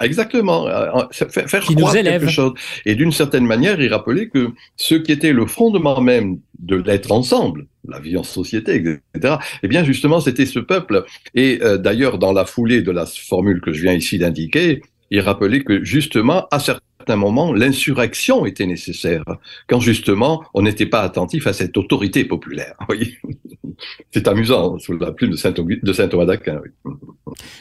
Exactement, 0.00 0.66
euh, 0.66 1.02
faire, 1.12 1.48
faire 1.48 1.62
croire 1.62 1.92
quelque 1.92 2.28
chose. 2.28 2.52
Et 2.84 2.96
d'une 2.96 3.12
certaine 3.12 3.46
manière, 3.46 3.80
il 3.80 3.92
rappelait 3.92 4.28
que 4.28 4.48
ce 4.76 4.96
qui 4.96 5.12
était 5.12 5.32
le 5.32 5.46
fondement 5.46 6.00
même 6.00 6.40
de 6.58 6.76
l'être 6.76 7.12
ensemble, 7.12 7.66
la 7.86 8.00
vie 8.00 8.16
en 8.16 8.24
société, 8.24 8.76
etc., 8.76 9.36
eh 9.62 9.68
bien 9.68 9.84
justement, 9.84 10.20
c'était 10.20 10.46
ce 10.46 10.58
peuple. 10.58 11.04
Et 11.34 11.60
euh, 11.62 11.78
d'ailleurs, 11.78 12.18
dans 12.18 12.32
la 12.32 12.44
foulée 12.44 12.82
de 12.82 12.90
la 12.90 13.06
formule 13.06 13.60
que 13.60 13.72
je 13.72 13.82
viens 13.82 13.92
ici 13.92 14.18
d'indiquer, 14.18 14.82
il 15.10 15.20
rappelait 15.20 15.62
que 15.62 15.84
justement, 15.84 16.48
à 16.50 16.58
certains 16.58 17.16
moments, 17.16 17.52
l'insurrection 17.52 18.46
était 18.46 18.66
nécessaire, 18.66 19.24
quand 19.68 19.78
justement, 19.78 20.42
on 20.54 20.62
n'était 20.62 20.86
pas 20.86 21.02
attentif 21.02 21.46
à 21.46 21.52
cette 21.52 21.76
autorité 21.76 22.24
populaire. 22.24 22.74
C'est 24.10 24.26
amusant, 24.26 24.78
sous 24.78 24.96
la 24.98 25.12
plume 25.12 25.30
de 25.30 25.36
Saint, 25.36 25.52
de 25.52 25.92
Saint 25.92 26.08
Thomas 26.08 26.24
d'Aquin. 26.24 26.60
Oui. 26.84 26.92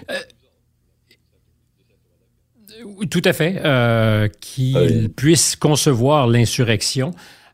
Euh, 0.09 0.13
tout 3.09 3.21
à 3.25 3.33
fait. 3.33 3.61
Euh, 3.63 4.27
qu'il 4.41 5.09
puisse 5.09 5.55
concevoir 5.55 6.27
l'insurrection. 6.27 7.11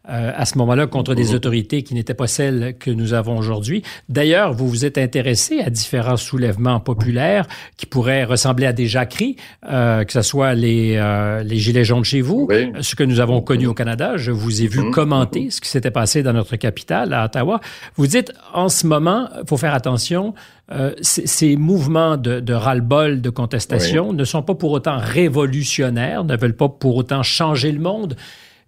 Euh, 0.09 0.31
à 0.35 0.45
ce 0.45 0.57
moment-là 0.57 0.87
contre 0.87 1.13
des 1.13 1.35
autorités 1.35 1.83
qui 1.83 1.93
n'étaient 1.93 2.15
pas 2.15 2.25
celles 2.25 2.75
que 2.79 2.89
nous 2.89 3.13
avons 3.13 3.37
aujourd'hui. 3.37 3.83
D'ailleurs, 4.07 4.53
vous 4.53 4.67
vous 4.67 4.83
êtes 4.83 4.97
intéressé 4.97 5.59
à 5.59 5.69
différents 5.69 6.17
soulèvements 6.17 6.79
populaires 6.79 7.45
qui 7.77 7.85
pourraient 7.85 8.23
ressembler 8.23 8.65
à 8.65 8.73
des 8.73 8.87
jacqueries, 8.87 9.35
euh, 9.69 10.03
que 10.03 10.11
ce 10.11 10.23
soit 10.23 10.55
les, 10.55 10.95
euh, 10.97 11.43
les 11.43 11.57
Gilets 11.57 11.83
jaunes 11.83 12.03
chez 12.03 12.21
vous, 12.21 12.49
ce 12.81 12.95
que 12.95 13.03
nous 13.03 13.19
avons 13.19 13.41
connu 13.41 13.67
au 13.67 13.75
Canada. 13.75 14.17
Je 14.17 14.31
vous 14.31 14.63
ai 14.63 14.67
vu 14.67 14.79
mmh. 14.79 14.91
commenter 14.91 15.49
ce 15.51 15.61
qui 15.61 15.69
s'était 15.69 15.91
passé 15.91 16.23
dans 16.23 16.33
notre 16.33 16.55
capitale, 16.55 17.13
à 17.13 17.25
Ottawa. 17.25 17.59
Vous 17.95 18.07
dites, 18.07 18.33
en 18.53 18.69
ce 18.69 18.87
moment, 18.87 19.29
faut 19.47 19.57
faire 19.57 19.75
attention, 19.75 20.33
euh, 20.71 20.93
ces 21.01 21.55
mouvements 21.55 22.17
de, 22.17 22.39
de 22.39 22.53
ras-le-bol, 22.53 23.21
de 23.21 23.29
contestation, 23.29 24.13
ne 24.13 24.23
sont 24.23 24.43
pas 24.43 24.55
pour 24.55 24.71
autant 24.71 24.97
révolutionnaires, 24.99 26.23
ne 26.23 26.35
veulent 26.37 26.55
pas 26.55 26.69
pour 26.69 26.95
autant 26.95 27.23
changer 27.23 27.71
le 27.71 27.79
monde, 27.79 28.15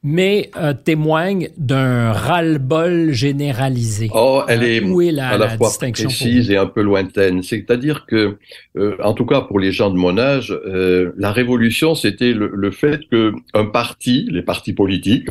mais 0.03 0.49
euh, 0.57 0.73
témoigne 0.73 1.49
d'un 1.57 2.11
ras-le-bol 2.11 3.11
généralisé. 3.11 4.09
Oh, 4.13 4.41
elle 4.47 4.63
est, 4.63 4.83
Où 4.83 5.01
est 5.01 5.11
la, 5.11 5.29
à 5.29 5.37
la, 5.37 5.49
fois 5.49 5.69
précise 5.79 6.49
et 6.49 6.57
un 6.57 6.65
peu 6.65 6.81
lointaine. 6.81 7.43
C'est-à-dire 7.43 8.05
que, 8.07 8.37
euh, 8.77 8.95
en 9.03 9.13
tout 9.13 9.25
cas 9.25 9.41
pour 9.41 9.59
les 9.59 9.71
gens 9.71 9.91
de 9.91 9.97
mon 9.97 10.17
âge, 10.17 10.51
euh, 10.51 11.11
la 11.17 11.31
révolution, 11.31 11.93
c'était 11.93 12.33
le, 12.33 12.51
le, 12.53 12.71
fait 12.71 13.07
que 13.09 13.33
un 13.53 13.65
parti, 13.65 14.27
les 14.31 14.41
partis 14.41 14.73
politiques, 14.73 15.27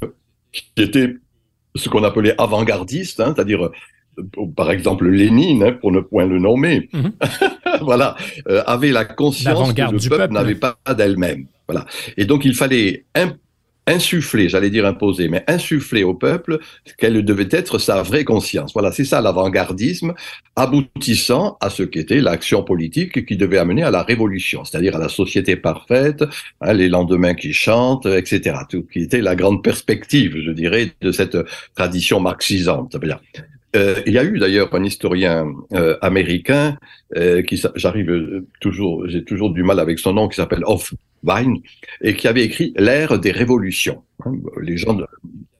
qui 0.52 0.64
étaient 0.76 1.16
ce 1.74 1.88
qu'on 1.88 2.04
appelait 2.04 2.34
avant-gardistes, 2.38 3.20
hein, 3.20 3.32
c'est-à-dire 3.34 3.70
par 4.56 4.70
exemple 4.70 5.08
Lénine, 5.08 5.62
hein, 5.62 5.72
pour 5.72 5.92
ne 5.92 6.00
point 6.00 6.26
le 6.26 6.38
nommer, 6.38 6.88
mhm. 6.92 7.12
voilà, 7.80 8.16
euh, 8.48 8.62
avait 8.66 8.92
la 8.92 9.04
conscience 9.04 9.72
que 9.72 9.80
le 9.80 10.08
peuple 10.08 10.34
n'avait 10.34 10.54
pas 10.54 10.76
d'elle-même. 10.96 11.46
Voilà. 11.68 11.86
Et 12.16 12.24
donc 12.24 12.44
il 12.44 12.54
fallait 12.54 13.04
insuffler, 13.90 14.48
j'allais 14.48 14.70
dire 14.70 14.86
imposer, 14.86 15.28
mais 15.28 15.44
insuffler 15.46 16.04
au 16.04 16.14
peuple 16.14 16.58
quelle 16.98 17.24
devait 17.24 17.48
être 17.50 17.78
sa 17.78 18.02
vraie 18.02 18.24
conscience. 18.24 18.72
Voilà, 18.72 18.92
c'est 18.92 19.04
ça 19.04 19.20
l'avant-gardisme, 19.20 20.14
aboutissant 20.56 21.56
à 21.60 21.70
ce 21.70 21.82
qu'était 21.82 22.20
l'action 22.20 22.62
politique 22.62 23.26
qui 23.26 23.36
devait 23.36 23.58
amener 23.58 23.82
à 23.82 23.90
la 23.90 24.02
révolution, 24.02 24.64
c'est-à-dire 24.64 24.96
à 24.96 24.98
la 24.98 25.08
société 25.08 25.56
parfaite, 25.56 26.24
hein, 26.60 26.72
les 26.72 26.88
lendemains 26.88 27.34
qui 27.34 27.52
chantent, 27.52 28.06
etc. 28.06 28.56
Tout 28.68 28.86
qui 28.92 29.00
était 29.00 29.20
la 29.20 29.34
grande 29.34 29.62
perspective, 29.62 30.36
je 30.44 30.50
dirais, 30.50 30.92
de 31.00 31.12
cette 31.12 31.36
tradition 31.74 32.20
marxisante. 32.20 32.96
Euh, 33.76 34.00
il 34.06 34.12
y 34.12 34.18
a 34.18 34.24
eu 34.24 34.38
d'ailleurs 34.38 34.74
un 34.74 34.84
historien 34.84 35.46
euh, 35.72 35.96
américain 36.02 36.76
euh, 37.16 37.42
qui 37.42 37.62
j'arrive 37.76 38.10
euh, 38.10 38.46
toujours, 38.60 39.08
j'ai 39.08 39.24
toujours 39.24 39.50
du 39.52 39.62
mal 39.62 39.78
avec 39.78 39.98
son 39.98 40.12
nom, 40.12 40.28
qui 40.28 40.36
s'appelle 40.36 40.64
Hofwein 40.64 41.54
et 42.00 42.14
qui 42.14 42.26
avait 42.26 42.42
écrit 42.42 42.72
l'ère 42.76 43.18
des 43.18 43.30
révolutions. 43.30 44.02
Hein, 44.24 44.32
les 44.60 44.76
gens, 44.76 44.94
de, 44.94 45.06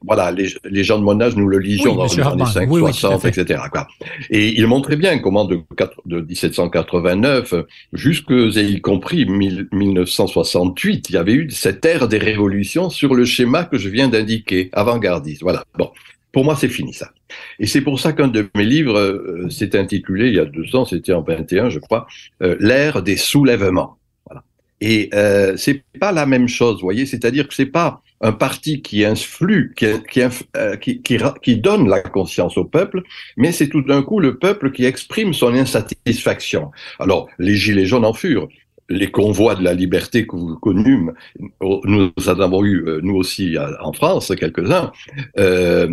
voilà, 0.05 0.31
les, 0.31 0.83
gens 0.83 0.99
de 0.99 1.03
mon 1.03 1.21
âge 1.21 1.35
nous 1.35 1.47
le 1.47 1.59
lisions 1.59 1.95
dans 1.95 2.05
les 2.05 2.19
années 2.19 2.45
5, 2.45 2.69
60, 2.69 3.25
etc. 3.25 3.61
Quoi. 3.71 3.87
Et 4.29 4.59
il 4.59 4.67
montrait 4.67 4.97
bien 4.97 5.19
comment 5.19 5.45
de, 5.45 5.61
de 6.05 6.21
1789 6.21 7.53
jusque 7.93 8.31
et 8.31 8.63
y 8.63 8.81
compris 8.81 9.25
1968, 9.25 11.09
il 11.09 11.13
y 11.13 11.17
avait 11.17 11.33
eu 11.33 11.49
cette 11.49 11.85
ère 11.85 12.07
des 12.07 12.17
révolutions 12.17 12.89
sur 12.89 13.15
le 13.15 13.23
schéma 13.23 13.63
que 13.63 13.77
je 13.77 13.89
viens 13.89 14.09
d'indiquer, 14.09 14.69
avant-gardiste. 14.73 15.43
Voilà. 15.43 15.63
Bon. 15.77 15.91
Pour 16.31 16.45
moi, 16.45 16.55
c'est 16.55 16.69
fini 16.69 16.93
ça. 16.93 17.11
Et 17.59 17.67
c'est 17.67 17.81
pour 17.81 17.99
ça 17.99 18.13
qu'un 18.13 18.27
de 18.27 18.49
mes 18.55 18.65
livres 18.65 18.97
euh, 18.97 19.49
s'est 19.49 19.77
intitulé, 19.77 20.27
il 20.27 20.35
y 20.35 20.39
a 20.39 20.45
deux 20.45 20.75
ans, 20.75 20.85
c'était 20.85 21.13
en 21.13 21.21
21, 21.21 21.69
je 21.69 21.79
crois, 21.79 22.07
euh, 22.41 22.55
l'ère 22.59 23.03
des 23.03 23.17
soulèvements. 23.17 23.97
Voilà. 24.25 24.43
Et 24.79 25.09
euh, 25.13 25.57
c'est 25.57 25.83
pas 25.99 26.11
la 26.11 26.25
même 26.25 26.47
chose, 26.47 26.75
vous 26.75 26.87
voyez, 26.87 27.05
c'est-à-dire 27.05 27.47
que 27.47 27.53
c'est 27.53 27.65
pas 27.65 28.01
un 28.21 28.31
parti 28.31 28.81
qui 28.81 29.03
influe, 29.03 29.73
qui, 29.75 29.87
qui, 30.09 30.21
euh, 30.55 30.75
qui, 30.77 31.01
qui, 31.01 31.17
qui 31.41 31.57
donne 31.57 31.89
la 31.89 32.01
conscience 32.01 32.57
au 32.57 32.65
peuple, 32.65 33.01
mais 33.35 33.51
c'est 33.51 33.67
tout 33.67 33.81
d'un 33.81 34.03
coup 34.03 34.19
le 34.19 34.37
peuple 34.37 34.71
qui 34.71 34.85
exprime 34.85 35.33
son 35.33 35.53
insatisfaction. 35.53 36.71
Alors, 36.99 37.27
les 37.39 37.55
gilets 37.55 37.85
jaunes 37.85 38.05
en 38.05 38.13
furent, 38.13 38.47
les 38.91 39.09
convois 39.09 39.55
de 39.55 39.63
la 39.63 39.73
liberté 39.73 40.27
que 40.27 40.35
vous 40.35 40.55
connûmes, 40.57 41.13
nous 41.61 42.11
en 42.27 42.39
avons 42.39 42.63
eu, 42.63 42.83
euh, 42.87 42.99
nous 43.01 43.15
aussi, 43.15 43.55
en 43.81 43.93
France, 43.93 44.33
quelques-uns. 44.37 44.91
Euh, 45.37 45.87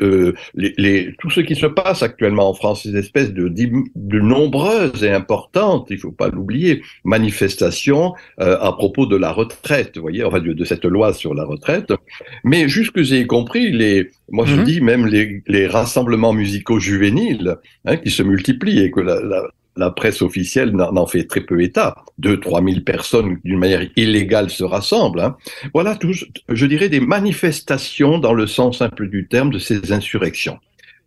euh, 0.00 0.32
les, 0.54 0.74
les, 0.78 1.14
tout 1.18 1.30
ce 1.30 1.40
qui 1.40 1.54
se 1.54 1.66
passe 1.66 2.02
actuellement 2.02 2.48
en 2.48 2.54
France, 2.54 2.82
ces 2.82 2.96
espèces 2.96 3.32
de, 3.32 3.48
de 3.48 4.20
nombreuses 4.20 5.04
et 5.04 5.10
importantes, 5.10 5.86
il 5.90 5.98
faut 5.98 6.12
pas 6.12 6.28
l'oublier, 6.28 6.82
manifestations 7.04 8.14
euh, 8.40 8.58
à 8.60 8.72
propos 8.72 9.06
de 9.06 9.16
la 9.16 9.30
retraite, 9.32 9.96
vous 9.96 10.02
voyez, 10.02 10.24
enfin 10.24 10.40
de, 10.40 10.52
de, 10.52 10.64
cette 10.64 10.84
loi 10.84 11.12
sur 11.12 11.34
la 11.34 11.44
retraite. 11.44 11.92
Mais 12.44 12.68
jusque 12.68 13.02
j'ai 13.02 13.26
compris, 13.26 13.70
les, 13.70 14.10
moi 14.30 14.46
je 14.46 14.56
mhm. 14.56 14.64
dis 14.64 14.80
même 14.80 15.06
les, 15.06 15.42
les 15.46 15.66
rassemblements 15.66 16.32
musicaux 16.32 16.80
juvéniles 16.80 17.56
hein, 17.84 17.96
qui 17.96 18.10
se 18.10 18.22
multiplient 18.22 18.80
et 18.80 18.90
que 18.90 19.00
la, 19.00 19.20
la 19.22 19.44
la 19.76 19.90
presse 19.90 20.22
officielle 20.22 20.72
n'en 20.72 21.06
fait 21.06 21.24
très 21.24 21.40
peu 21.40 21.62
état. 21.62 21.96
Deux, 22.18 22.38
trois 22.38 22.60
mille 22.60 22.84
personnes 22.84 23.38
d'une 23.44 23.58
manière 23.58 23.88
illégale 23.96 24.50
se 24.50 24.64
rassemblent. 24.64 25.20
Hein. 25.20 25.36
Voilà, 25.72 25.96
tout, 25.96 26.12
je 26.48 26.66
dirais, 26.66 26.88
des 26.88 27.00
manifestations 27.00 28.18
dans 28.18 28.34
le 28.34 28.46
sens 28.46 28.78
simple 28.78 29.08
du 29.08 29.26
terme 29.28 29.50
de 29.50 29.58
ces 29.58 29.92
insurrections. 29.92 30.58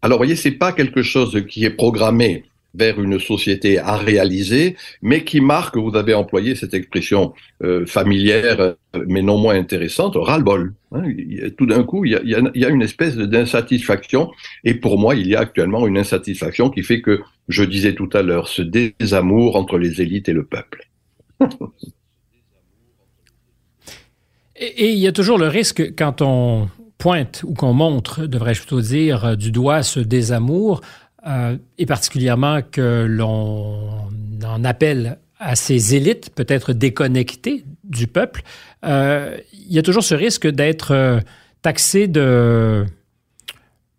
Alors, 0.01 0.17
voyez, 0.17 0.36
c'est 0.36 0.51
pas 0.51 0.72
quelque 0.72 1.01
chose 1.01 1.43
qui 1.48 1.65
est 1.65 1.72
programmé 1.72 2.43
vers 2.77 3.01
une 3.01 3.20
société 3.20 3.79
à 3.79 3.98
réaliser, 3.98 4.75
mais 5.01 5.24
qui 5.24 5.41
marque, 5.41 5.77
vous 5.77 5.96
avez 5.96 6.13
employé 6.13 6.55
cette 6.55 6.74
expression 6.74 7.34
euh, 7.63 7.86
familière, 7.86 8.60
euh, 8.60 8.74
mais 9.08 9.22
non 9.22 9.38
moins 9.38 9.55
intéressante, 9.55 10.15
ras-le-bol. 10.15 10.74
Hein. 10.91 11.03
Tout 11.58 11.65
d'un 11.65 11.84
coup, 11.84 12.05
il 12.05 12.12
y, 12.12 12.65
a, 12.65 12.70
une 12.70 12.82
espèce 12.82 13.15
d'insatisfaction, 13.15 14.32
et 14.63 14.74
pour 14.74 14.98
moi, 15.00 15.15
il 15.15 15.27
y 15.27 15.36
a 15.36 15.39
actuellement 15.39 15.88
une 15.88 15.98
insatisfaction 15.98 16.70
qui 16.70 16.84
fait 16.84 17.01
que, 17.01 17.22
je 17.48 17.63
disais 17.63 17.94
tout 17.94 18.10
à 18.13 18.24
l'heure, 18.24 18.48
ce 18.48 18.63
désamour 18.63 19.55
entre 19.55 19.77
les 19.77 20.01
élites 20.01 20.29
et 20.29 20.34
le 20.34 20.46
peuple. 20.46 20.89
et, 24.55 24.65
et 24.65 24.89
il 24.89 24.98
y 24.98 25.08
a 25.08 25.12
toujours 25.12 25.38
le 25.38 25.48
risque 25.48 25.96
quand 25.96 26.22
on 26.22 26.70
pointe 26.98 27.44
ou 27.46 27.53
qu'on 27.53 27.74
montre, 27.74 28.25
devrais-je 28.25 28.62
plutôt 28.62 28.82
dire, 28.82 29.38
du 29.38 29.51
doigt 29.51 29.84
ce 29.84 30.00
désamour, 30.00 30.82
euh, 31.27 31.58
et 31.77 31.86
particulièrement 31.86 32.60
que 32.62 33.05
l'on 33.10 33.89
en 34.46 34.63
appelle 34.63 35.17
à 35.39 35.55
ces 35.55 35.96
élites 35.96 36.29
peut-être 36.34 36.72
déconnectées 36.72 37.65
du 37.84 38.08
peuple, 38.08 38.44
euh, 38.86 39.38
il 39.53 39.74
y 39.74 39.79
a 39.79 39.82
toujours 39.82 40.03
ce 40.03 40.13
risque 40.13 40.48
d'être 40.48 40.91
euh, 40.91 41.20
taxé 41.62 42.08
de 42.08 42.86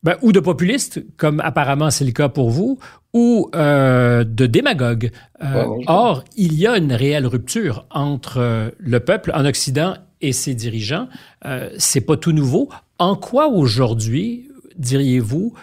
ben, 0.05 0.17
ou 0.23 0.31
de 0.31 0.39
populiste, 0.39 1.05
comme 1.17 1.41
apparemment 1.41 1.91
c'est 1.91 2.05
le 2.05 2.13
cas 2.13 2.29
pour 2.29 2.51
vous, 2.51 2.79
ou 3.13 3.51
de 3.53 4.47
démagogue. 4.47 5.11
or, 5.87 6.23
il 6.37 6.55
y 6.55 6.67
a 6.67 6.77
une 6.77 6.93
réelle 6.93 7.27
rupture 7.27 7.87
entre 7.91 8.73
le 8.79 9.01
peuple 9.01 9.33
en 9.35 9.45
Occident 9.47 9.95
et 10.21 10.33
ses 10.33 10.55
dirigeants. 10.55 11.09
c'est 11.79 12.03
pas 12.03 12.17
tout 12.17 12.33
nouveau. 12.33 12.69
En 12.99 13.17
quoi 13.17 13.49
aujourd'hui, 13.49 14.49
diriez-vous, 14.77 15.55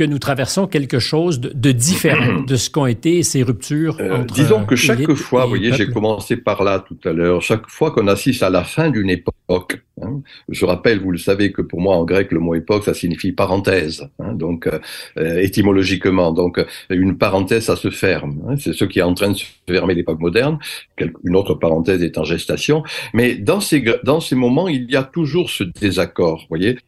que 0.00 0.04
nous 0.06 0.18
traversons 0.18 0.66
quelque 0.66 0.98
chose 0.98 1.40
de, 1.42 1.72
différent 1.72 2.40
de 2.46 2.56
ce 2.56 2.70
qu'ont 2.70 2.86
été 2.86 3.22
ces 3.22 3.42
ruptures 3.42 3.98
euh, 4.00 4.24
Disons 4.34 4.64
que 4.64 4.74
chaque 4.74 5.12
fois, 5.12 5.42
vous 5.42 5.50
voyez, 5.50 5.74
j'ai 5.74 5.88
commencé 5.88 6.38
par 6.38 6.64
là 6.64 6.78
tout 6.78 6.96
à 7.04 7.12
l'heure, 7.12 7.42
chaque 7.42 7.68
fois 7.68 7.90
qu'on 7.90 8.06
assiste 8.08 8.42
à 8.42 8.48
la 8.48 8.64
fin 8.64 8.88
d'une 8.88 9.10
époque, 9.10 9.82
hein, 10.00 10.22
je 10.48 10.64
rappelle, 10.64 11.00
vous 11.00 11.10
le 11.10 11.18
savez, 11.18 11.52
que 11.52 11.60
pour 11.60 11.82
moi 11.82 11.96
en 11.96 12.06
grec, 12.06 12.32
le 12.32 12.40
mot 12.40 12.54
époque, 12.54 12.84
ça 12.84 12.94
signifie 12.94 13.32
parenthèse, 13.32 14.08
hein, 14.20 14.32
donc 14.32 14.66
euh, 14.68 15.38
étymologiquement, 15.42 16.32
donc 16.32 16.64
une 16.88 17.18
parenthèse, 17.18 17.64
ça 17.64 17.76
se 17.76 17.90
ferme, 17.90 18.40
hein, 18.48 18.54
c'est 18.56 18.72
ce 18.72 18.86
qui 18.86 19.00
est 19.00 19.02
en 19.02 19.12
train 19.12 19.32
de 19.32 19.36
se 19.36 19.44
fermer 19.68 19.94
l'époque 19.94 20.20
moderne, 20.20 20.58
une 21.24 21.36
autre 21.36 21.52
parenthèse 21.52 22.02
est 22.02 22.16
en 22.16 22.24
gestation, 22.24 22.84
mais 23.12 23.34
dans 23.34 23.60
ces, 23.60 23.84
dans 24.02 24.20
ces 24.20 24.34
moments, 24.34 24.68
il 24.68 24.90
y 24.90 24.96
a 24.96 25.02
toujours 25.02 25.50
ce 25.50 25.62
désaccord, 25.62 26.38
vous 26.38 26.56
voyez, 26.56 26.78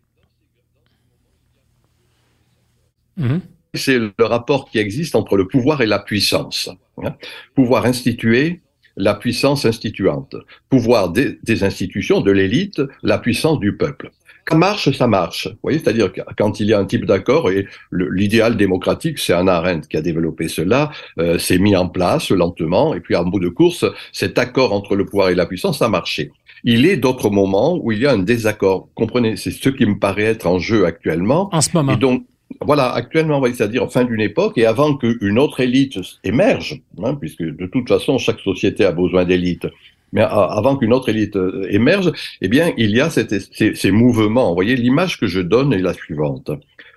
Mhm. 3.16 3.40
C'est 3.74 3.98
le 3.98 4.12
rapport 4.20 4.70
qui 4.70 4.78
existe 4.78 5.14
entre 5.14 5.36
le 5.36 5.48
pouvoir 5.48 5.80
et 5.80 5.86
la 5.86 5.98
puissance. 5.98 6.68
Hein. 7.02 7.14
Pouvoir 7.54 7.86
institué, 7.86 8.60
la 8.96 9.14
puissance 9.14 9.64
instituante. 9.64 10.36
Pouvoir 10.68 11.10
des, 11.10 11.38
institutions, 11.62 12.20
de 12.20 12.30
l'élite, 12.30 12.82
la 13.02 13.18
puissance 13.18 13.58
du 13.60 13.76
peuple. 13.76 14.10
Quand 14.44 14.58
marche, 14.58 14.90
ça 14.90 15.06
marche. 15.06 15.46
Vous 15.46 15.58
voyez, 15.62 15.78
c'est-à-dire 15.78 16.10
quand 16.36 16.58
il 16.58 16.66
y 16.66 16.74
a 16.74 16.78
un 16.78 16.84
type 16.84 17.06
d'accord 17.06 17.48
et 17.50 17.66
l'idéal 17.92 18.56
démocratique, 18.56 19.18
c'est 19.18 19.32
un 19.32 19.46
Arendt 19.46 19.86
qui 19.88 19.96
a 19.96 20.00
développé 20.00 20.48
cela, 20.48 20.90
euh, 21.18 21.38
c'est 21.38 21.58
mis 21.58 21.76
en 21.76 21.88
place 21.88 22.30
lentement 22.30 22.92
et 22.92 23.00
puis 23.00 23.14
en 23.14 23.24
bout 23.24 23.38
de 23.38 23.48
course, 23.48 23.84
cet 24.12 24.38
accord 24.38 24.72
entre 24.72 24.96
le 24.96 25.06
pouvoir 25.06 25.28
et 25.28 25.36
la 25.36 25.46
puissance 25.46 25.80
a 25.80 25.88
marché. 25.88 26.32
Il 26.64 26.86
est 26.86 26.96
d'autres 26.96 27.30
moments 27.30 27.78
où 27.80 27.92
il 27.92 28.00
y 28.00 28.06
a 28.06 28.12
un 28.12 28.18
désaccord. 28.18 28.88
Comprenez, 28.94 29.36
c'est 29.36 29.52
ce 29.52 29.68
qui 29.68 29.86
me 29.86 29.98
paraît 29.98 30.24
être 30.24 30.46
en 30.46 30.58
jeu 30.58 30.86
actuellement. 30.86 31.48
En 31.52 31.60
ce 31.60 31.70
moment. 31.72 31.92
Et 31.92 31.96
donc, 31.96 32.24
voilà, 32.64 32.90
actuellement, 32.92 33.42
c'est-à-dire 33.44 33.90
fin 33.90 34.04
d'une 34.04 34.20
époque, 34.20 34.58
et 34.58 34.66
avant 34.66 34.96
qu'une 34.96 35.38
autre 35.38 35.60
élite 35.60 35.98
émerge, 36.24 36.80
hein, 37.02 37.14
puisque 37.14 37.42
de 37.42 37.66
toute 37.66 37.88
façon, 37.88 38.18
chaque 38.18 38.40
société 38.40 38.84
a 38.84 38.92
besoin 38.92 39.24
d'élite, 39.24 39.66
mais 40.12 40.22
avant 40.22 40.76
qu'une 40.76 40.92
autre 40.92 41.08
élite 41.08 41.36
euh, 41.36 41.66
émerge, 41.70 42.12
eh 42.42 42.48
bien, 42.48 42.72
il 42.76 42.90
y 42.90 43.00
a 43.00 43.08
ces, 43.08 43.26
ces, 43.74 43.90
mouvements. 43.90 44.50
Vous 44.50 44.54
voyez, 44.54 44.76
l'image 44.76 45.18
que 45.18 45.26
je 45.26 45.40
donne 45.40 45.72
est 45.72 45.78
la 45.78 45.94
suivante. 45.94 46.50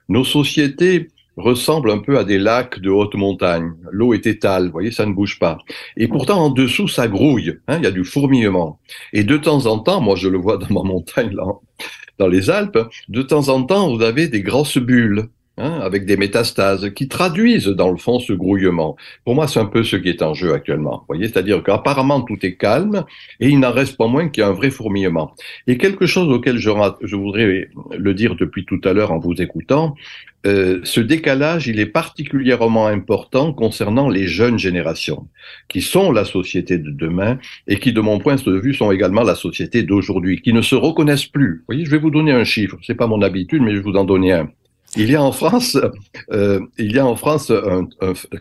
Nos 0.10 0.26
sociétés 0.26 1.08
ressemblent 1.38 1.92
un 1.92 2.00
peu 2.00 2.18
à 2.18 2.24
des 2.24 2.38
lacs 2.38 2.80
de 2.80 2.90
haute 2.90 3.16
montagne. 3.16 3.72
L'eau 3.92 4.14
est 4.14 4.28
étale, 4.28 4.66
vous 4.66 4.72
voyez, 4.72 4.92
ça 4.92 5.06
ne 5.06 5.14
bouge 5.14 5.40
pas. 5.40 5.58
Et 5.96 6.08
pourtant, 6.08 6.40
en 6.40 6.50
dessous, 6.50 6.88
ça 6.88 7.08
grouille. 7.08 7.58
Hein, 7.68 7.78
il 7.78 7.84
y 7.84 7.88
a 7.88 7.92
du 7.92 8.04
fourmillement. 8.04 8.80
Et 9.14 9.24
de 9.24 9.38
temps 9.38 9.66
en 9.66 9.80
temps, 9.80 10.02
moi, 10.02 10.16
je 10.16 10.28
le 10.28 10.38
vois 10.38 10.58
dans 10.58 10.70
ma 10.70 10.84
montagne, 10.84 11.34
là, 11.34 11.46
dans 12.18 12.28
les 12.28 12.50
Alpes, 12.50 12.80
de 13.10 13.22
temps 13.22 13.50
en 13.50 13.64
temps, 13.64 13.94
vous 13.94 14.02
avez 14.02 14.28
des 14.28 14.42
grosses 14.42 14.78
bulles. 14.78 15.28
Hein, 15.58 15.80
avec 15.82 16.06
des 16.06 16.18
métastases 16.18 16.90
qui 16.90 17.08
traduisent 17.08 17.68
dans 17.68 17.90
le 17.90 17.96
fond 17.96 18.20
ce 18.20 18.34
grouillement. 18.34 18.98
Pour 19.24 19.36
moi, 19.36 19.48
c'est 19.48 19.62
un 19.62 19.66
peu 19.66 19.86
ce 19.86 19.96
qui 19.96 20.10
est 20.10 20.22
en 20.22 20.34
jeu 20.34 20.52
actuellement. 20.52 20.98
Vous 20.98 21.16
voyez, 21.16 21.30
c'est-à-dire 21.30 21.64
qu'apparemment 21.64 22.20
tout 22.20 22.46
est 22.46 22.58
calme 22.58 23.06
et 23.40 23.48
il 23.48 23.62
n'en 23.62 23.72
reste 23.72 23.96
pas 23.96 24.08
moins 24.08 24.28
qu'il 24.28 24.42
y 24.42 24.44
a 24.44 24.50
un 24.50 24.54
vrai 24.54 24.70
fourmillement. 24.70 25.34
Et 25.68 25.78
quelque 25.78 26.08
chose 26.08 26.30
auquel 26.30 26.58
je, 26.58 26.70
je 27.02 27.16
voudrais 27.16 27.70
le 27.98 28.14
dire 28.14 28.36
depuis 28.36 28.66
tout 28.66 28.82
à 28.84 28.92
l'heure 28.92 29.14
en 29.14 29.20
vous 29.20 29.42
écoutant, 29.42 29.96
euh, 30.46 30.82
ce 30.84 31.00
décalage, 31.00 31.68
il 31.68 31.80
est 31.80 31.86
particulièrement 31.86 32.88
important 32.88 33.54
concernant 33.54 34.10
les 34.10 34.28
jeunes 34.28 34.60
générations, 34.60 35.30
qui 35.70 35.82
sont 35.82 36.12
la 36.12 36.26
société 36.26 36.78
de 36.78 36.92
demain 36.92 37.40
et 37.70 37.80
qui, 37.80 37.94
de 37.94 38.02
mon 38.02 38.20
point 38.20 38.36
de 38.36 38.60
vue, 38.60 38.74
sont 38.74 38.92
également 38.92 39.24
la 39.24 39.36
société 39.36 39.84
d'aujourd'hui, 39.84 40.42
qui 40.42 40.52
ne 40.52 40.62
se 40.62 40.76
reconnaissent 40.76 41.28
plus. 41.28 41.60
Vous 41.60 41.66
voyez, 41.70 41.86
je 41.86 41.92
vais 41.92 41.98
vous 41.98 42.12
donner 42.12 42.34
un 42.34 42.44
chiffre. 42.44 42.78
C'est 42.84 42.94
pas 42.94 43.08
mon 43.08 43.22
habitude, 43.22 43.62
mais 43.62 43.72
je 43.72 43.78
vais 43.78 43.84
vous 43.84 43.96
en 43.96 44.04
donner 44.04 44.34
un. 44.34 44.50
Il 44.98 45.12
y 45.12 45.16
a 45.16 45.22
en 45.22 45.32
France, 45.32 45.78
euh, 46.32 46.60
il 46.78 46.94
y 46.94 47.00
a 47.00 47.06
en 47.06 47.16
France 47.16 47.52
un, 47.52 47.88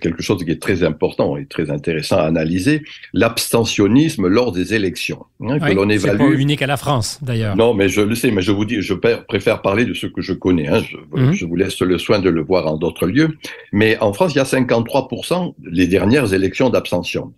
quelque 0.01 0.23
chose 0.23 0.45
qui 0.45 0.51
est 0.51 0.62
très 0.62 0.85
important 0.85 1.37
et 1.37 1.47
très 1.47 1.71
intéressant 1.71 2.19
à 2.19 2.23
analyser, 2.23 2.83
l'abstentionnisme 3.12 4.29
lors 4.29 4.53
des 4.53 4.75
élections, 4.75 5.27
hein, 5.40 5.59
que 5.59 5.73
l'on 5.73 5.88
évalue. 5.88 6.19
C'est 6.21 6.25
pas 6.25 6.40
unique 6.40 6.62
à 6.62 6.67
la 6.67 6.77
France, 6.77 7.19
d'ailleurs. 7.23 7.57
Non, 7.57 7.75
mais 7.75 7.88
je 7.88 8.01
le 8.01 8.14
sais, 8.14 8.31
mais 8.31 8.43
je 8.43 8.53
vous 8.53 8.64
dis, 8.64 8.81
je 8.83 8.95
préfère 8.95 9.62
parler 9.62 9.85
de 9.85 9.95
ce 9.95 10.07
que 10.07 10.23
je 10.23 10.33
connais. 10.33 10.69
Hein, 10.69 10.83
je, 10.88 10.97
mhm. 11.21 11.33
je, 11.33 11.45
vous 11.45 11.57
laisse 11.57 11.81
le 11.81 11.99
soin 11.99 12.21
de 12.21 12.31
le 12.31 12.43
voir 12.43 12.67
en 12.67 12.77
d'autres 12.77 13.07
lieux. 13.07 13.37
Mais 13.73 13.99
en 13.99 14.12
France, 14.12 14.35
il 14.35 14.38
y 14.38 14.40
a 14.40 14.45
53% 14.45 15.55
les 15.64 15.87
dernières 15.87 16.35
élections 16.35 16.71
d'abstention. 16.71 17.33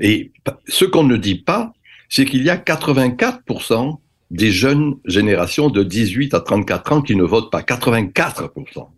Et 0.00 0.32
ce 0.68 0.84
qu'on 0.84 1.04
ne 1.04 1.16
dit 1.16 1.36
pas, 1.36 1.72
c'est 2.08 2.24
qu'il 2.24 2.42
y 2.42 2.50
a 2.50 2.56
84% 2.56 3.98
des 4.34 4.50
jeunes 4.50 4.96
générations 5.04 5.70
de 5.70 5.84
18 5.84 6.34
à 6.34 6.40
34 6.40 6.92
ans 6.92 7.02
qui 7.02 7.14
ne 7.14 7.22
votent 7.22 7.52
pas. 7.52 7.62
84 7.62 8.52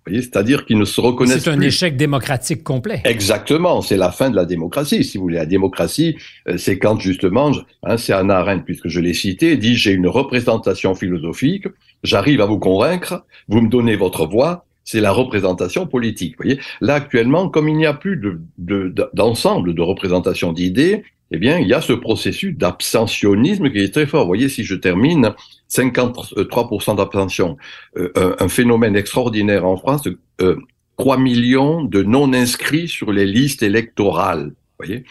C'est-à-dire 0.06 0.64
qu'ils 0.64 0.78
ne 0.78 0.86
se 0.86 0.98
reconnaissent 0.98 1.44
pas. 1.44 1.50
C'est 1.52 1.56
un 1.56 1.60
échec 1.60 1.96
démocratique 1.98 2.64
complet. 2.64 3.02
Exactement. 3.04 3.82
C'est 3.82 3.98
la 3.98 4.10
fin 4.10 4.30
de 4.30 4.36
la 4.36 4.46
démocratie. 4.46 5.04
Si 5.04 5.18
vous 5.18 5.24
voulez, 5.24 5.36
la 5.36 5.44
démocratie, 5.44 6.16
euh, 6.48 6.56
c'est 6.56 6.78
quand 6.78 6.98
justement, 6.98 7.52
hein, 7.82 7.98
c'est 7.98 8.14
un 8.14 8.30
Arendt, 8.30 8.64
puisque 8.64 8.88
je 8.88 8.98
l'ai 8.98 9.12
cité, 9.12 9.58
dit 9.58 9.76
j'ai 9.76 9.92
une 9.92 10.08
représentation 10.08 10.94
philosophique, 10.94 11.66
j'arrive 12.02 12.40
à 12.40 12.46
vous 12.46 12.58
convaincre, 12.58 13.26
vous 13.48 13.60
me 13.60 13.68
donnez 13.68 13.96
votre 13.96 14.26
voix, 14.26 14.64
c'est 14.84 15.00
la 15.00 15.12
représentation 15.12 15.86
politique. 15.86 16.36
Vous 16.38 16.44
voyez, 16.44 16.60
là 16.80 16.94
actuellement, 16.94 17.50
comme 17.50 17.68
il 17.68 17.76
n'y 17.76 17.84
a 17.84 17.92
plus 17.92 18.18
d'ensemble 18.56 19.68
de, 19.68 19.72
de, 19.72 19.76
de 19.76 19.82
représentation 19.82 20.54
d'idées, 20.54 21.02
eh 21.32 21.38
bien, 21.38 21.58
il 21.58 21.66
y 21.66 21.74
a 21.74 21.80
ce 21.80 21.92
processus 21.92 22.56
d'abstentionnisme 22.56 23.70
qui 23.70 23.78
est 23.78 23.92
très 23.92 24.06
fort. 24.06 24.22
Vous 24.22 24.28
voyez, 24.28 24.48
si 24.48 24.64
je 24.64 24.74
termine, 24.74 25.34
53% 25.70 26.96
d'abstention, 26.96 27.56
euh, 27.96 28.36
un, 28.38 28.48
phénomène 28.48 28.96
extraordinaire 28.96 29.66
en 29.66 29.76
France, 29.76 30.08
euh, 30.40 30.56
3 30.98 31.18
millions 31.18 31.82
de 31.82 32.02
non-inscrits 32.02 32.88
sur 32.88 33.12
les 33.12 33.26
listes 33.26 33.62
électorales. 33.62 34.52
Voyez 34.78 35.04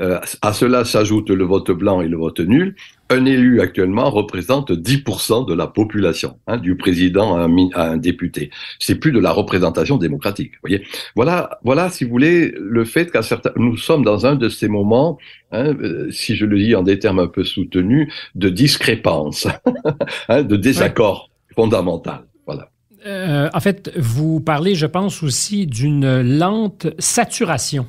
euh, 0.00 0.20
à 0.42 0.52
cela 0.52 0.84
s'ajoute 0.84 1.30
le 1.30 1.44
vote 1.44 1.72
blanc 1.72 2.00
et 2.00 2.08
le 2.08 2.16
vote 2.16 2.40
nul. 2.40 2.76
Un 3.10 3.24
élu 3.24 3.60
actuellement 3.62 4.10
représente 4.10 4.70
10% 4.70 5.48
de 5.48 5.54
la 5.54 5.66
population, 5.66 6.38
hein, 6.46 6.58
du 6.58 6.76
président 6.76 7.36
à 7.36 7.44
un, 7.44 7.68
à 7.72 7.90
un 7.90 7.96
député. 7.96 8.50
C'est 8.78 8.96
plus 8.96 9.12
de 9.12 9.18
la 9.18 9.30
représentation 9.30 9.96
démocratique. 9.96 10.52
Voyez, 10.62 10.84
voilà, 11.16 11.58
voilà, 11.64 11.88
si 11.88 12.04
vous 12.04 12.10
voulez, 12.10 12.54
le 12.58 12.84
fait 12.84 13.10
qu'à 13.10 13.22
certains, 13.22 13.52
nous 13.56 13.78
sommes 13.78 14.04
dans 14.04 14.26
un 14.26 14.34
de 14.34 14.50
ces 14.50 14.68
moments, 14.68 15.16
hein, 15.52 15.74
euh, 15.80 16.10
si 16.10 16.36
je 16.36 16.44
le 16.44 16.58
dis 16.58 16.74
en 16.74 16.82
des 16.82 16.98
termes 16.98 17.18
un 17.18 17.28
peu 17.28 17.44
soutenus, 17.44 18.12
de 18.34 18.50
discrépance, 18.50 19.46
hein, 20.28 20.42
de 20.42 20.56
désaccord 20.56 21.30
fondamental. 21.54 22.24
Voilà. 22.46 22.70
Euh, 23.06 23.48
en 23.54 23.60
fait, 23.60 23.90
vous 23.96 24.40
parlez, 24.40 24.74
je 24.74 24.86
pense 24.86 25.22
aussi, 25.22 25.66
d'une 25.66 26.20
lente 26.20 26.88
saturation 26.98 27.86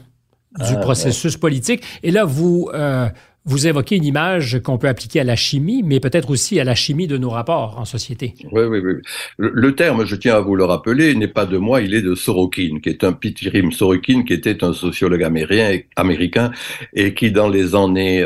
du 0.58 0.74
ah, 0.76 0.78
processus 0.78 1.38
politique. 1.38 1.84
Et 2.04 2.12
là, 2.12 2.26
vous, 2.26 2.70
euh, 2.74 3.08
vous 3.50 3.66
évoquez 3.66 3.96
une 3.96 4.06
image 4.06 4.62
qu'on 4.62 4.78
peut 4.78 4.88
appliquer 4.88 5.22
à 5.22 5.24
la 5.24 5.36
chimie, 5.36 5.82
mais 5.84 6.00
peut-être 6.00 6.30
aussi 6.30 6.60
à 6.60 6.64
la 6.64 6.76
chimie 6.76 7.08
de 7.08 7.18
nos 7.18 7.32
rapports 7.32 7.80
en 7.80 7.86
société. 7.86 8.36
Oui, 8.52 8.64
oui, 8.64 8.80
oui. 8.80 8.94
Le, 9.38 9.74
terme, 9.74 10.06
je 10.06 10.16
tiens 10.16 10.36
à 10.36 10.40
vous 10.40 10.56
le 10.56 10.66
rappeler, 10.66 11.16
n'est 11.16 11.28
pas 11.28 11.48
de 11.48 11.58
moi, 11.58 11.82
il 11.82 11.96
est 11.96 12.04
de 12.04 12.14
Sorokin, 12.14 12.80
qui 12.84 12.90
est 12.90 13.04
un 13.04 13.12
Pitirim 13.12 13.72
Sorokin, 13.72 14.24
qui 14.24 14.34
était 14.34 14.64
un 14.64 14.74
sociologue 14.74 15.24
américain, 15.24 16.52
et 16.94 17.16
qui, 17.16 17.32
dans 17.32 17.50
les 17.50 17.74
années 17.74 18.24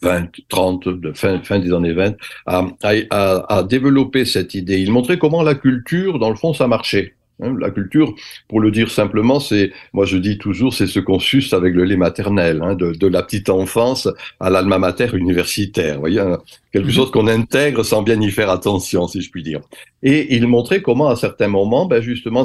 20, 0.00 0.22
euh, 0.22 0.26
30, 0.48 0.88
de 0.88 1.12
fin, 1.12 1.58
des 1.58 1.72
années 1.74 1.92
20, 1.92 2.14
a, 2.46 2.66
a, 2.82 3.54
a, 3.54 3.62
développé 3.64 4.24
cette 4.24 4.54
idée. 4.54 4.78
Il 4.78 4.92
montrait 4.92 5.18
comment 5.18 5.42
la 5.42 5.56
culture, 5.56 6.18
dans 6.18 6.30
le 6.30 6.36
fond, 6.36 6.54
ça 6.54 6.66
marchait. 6.66 7.17
Hein. 7.42 7.54
La 7.58 7.70
culture, 7.70 8.14
pour 8.48 8.60
le 8.60 8.70
dire 8.70 8.90
simplement, 8.90 9.40
c'est, 9.40 9.72
moi 9.92 10.04
je 10.04 10.16
dis 10.16 10.38
toujours, 10.38 10.74
c'est 10.74 10.86
ce 10.86 11.00
qu'on 11.00 11.18
suce 11.18 11.52
avec 11.52 11.74
le 11.74 11.84
lait 11.84 11.96
maternel, 11.96 12.60
hein, 12.62 12.74
de, 12.74 12.92
de, 12.92 13.06
la 13.06 13.22
petite 13.22 13.48
enfance 13.48 14.08
à 14.40 14.50
l'alma 14.50 14.78
mater 14.78 15.08
universitaire. 15.14 15.94
Vous 15.94 16.00
voyez, 16.00 16.20
hein, 16.20 16.38
quelque 16.72 16.86
mhm. 16.86 16.92
chose 16.92 17.10
qu'on 17.10 17.26
intègre 17.26 17.84
sans 17.84 18.02
bien 18.02 18.20
y 18.20 18.30
faire 18.30 18.50
attention, 18.50 19.08
si 19.08 19.20
je 19.20 19.30
puis 19.30 19.42
dire. 19.42 19.60
Et 20.02 20.36
il 20.36 20.46
montrait 20.46 20.82
comment, 20.82 21.08
à 21.08 21.16
certains 21.16 21.48
moments, 21.48 21.86
ben 21.86 22.00
justement, 22.00 22.44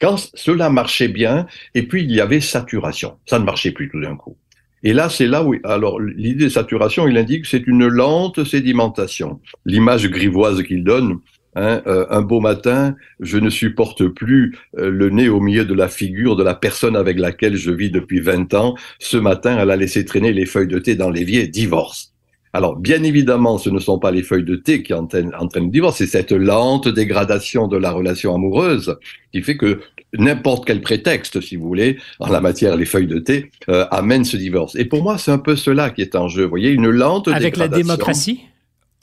quand 0.00 0.16
cela 0.34 0.70
marchait 0.70 1.08
bien, 1.08 1.46
et 1.74 1.82
puis 1.82 2.02
il 2.02 2.12
y 2.12 2.20
avait 2.20 2.40
saturation, 2.40 3.16
ça 3.26 3.38
ne 3.38 3.44
marchait 3.44 3.72
plus 3.72 3.90
tout 3.90 4.00
d'un 4.00 4.16
coup. 4.16 4.36
Et 4.84 4.92
là, 4.92 5.08
c'est 5.08 5.28
là 5.28 5.44
où, 5.44 5.54
alors, 5.62 6.00
l'idée 6.00 6.44
de 6.44 6.48
saturation, 6.48 7.06
il 7.06 7.16
indique 7.16 7.42
que 7.42 7.48
c'est 7.48 7.66
une 7.66 7.86
lente 7.86 8.42
sédimentation. 8.42 9.40
L'image 9.64 10.08
grivoise 10.10 10.62
qu'il 10.64 10.82
donne, 10.82 11.20
Hein, 11.54 11.82
euh, 11.86 12.06
un 12.08 12.22
beau 12.22 12.40
matin, 12.40 12.96
je 13.20 13.36
ne 13.36 13.50
supporte 13.50 14.06
plus 14.08 14.56
euh, 14.78 14.90
le 14.90 15.10
nez 15.10 15.28
au 15.28 15.40
milieu 15.40 15.66
de 15.66 15.74
la 15.74 15.88
figure 15.88 16.34
de 16.34 16.42
la 16.42 16.54
personne 16.54 16.96
avec 16.96 17.18
laquelle 17.18 17.56
je 17.56 17.70
vis 17.70 17.90
depuis 17.90 18.20
20 18.20 18.54
ans. 18.54 18.74
Ce 18.98 19.18
matin, 19.18 19.58
elle 19.60 19.70
a 19.70 19.76
laissé 19.76 20.04
traîner 20.06 20.32
les 20.32 20.46
feuilles 20.46 20.68
de 20.68 20.78
thé 20.78 20.94
dans 20.94 21.10
l'évier, 21.10 21.48
divorce. 21.48 22.12
Alors, 22.54 22.76
bien 22.76 23.02
évidemment, 23.02 23.58
ce 23.58 23.70
ne 23.70 23.78
sont 23.78 23.98
pas 23.98 24.10
les 24.10 24.22
feuilles 24.22 24.44
de 24.44 24.56
thé 24.56 24.82
qui 24.82 24.92
entraînent, 24.92 25.32
entraînent 25.38 25.66
le 25.66 25.70
divorce, 25.70 25.98
c'est 25.98 26.06
cette 26.06 26.32
lente 26.32 26.88
dégradation 26.88 27.66
de 27.66 27.76
la 27.76 27.90
relation 27.90 28.34
amoureuse 28.34 28.96
qui 29.32 29.42
fait 29.42 29.56
que 29.56 29.80
n'importe 30.18 30.66
quel 30.66 30.82
prétexte, 30.82 31.40
si 31.40 31.56
vous 31.56 31.66
voulez, 31.66 31.98
en 32.18 32.28
la 32.28 32.40
matière, 32.40 32.76
les 32.76 32.84
feuilles 32.84 33.06
de 33.06 33.18
thé, 33.18 33.50
euh, 33.70 33.86
amène 33.90 34.24
ce 34.24 34.36
divorce. 34.36 34.74
Et 34.76 34.84
pour 34.84 35.02
moi, 35.02 35.16
c'est 35.16 35.30
un 35.30 35.38
peu 35.38 35.56
cela 35.56 35.90
qui 35.90 36.02
est 36.02 36.14
en 36.14 36.28
jeu. 36.28 36.44
Vous 36.44 36.50
voyez, 36.50 36.70
une 36.70 36.90
lente 36.90 37.28
Avec 37.28 37.56
la 37.56 37.68
démocratie? 37.68 38.40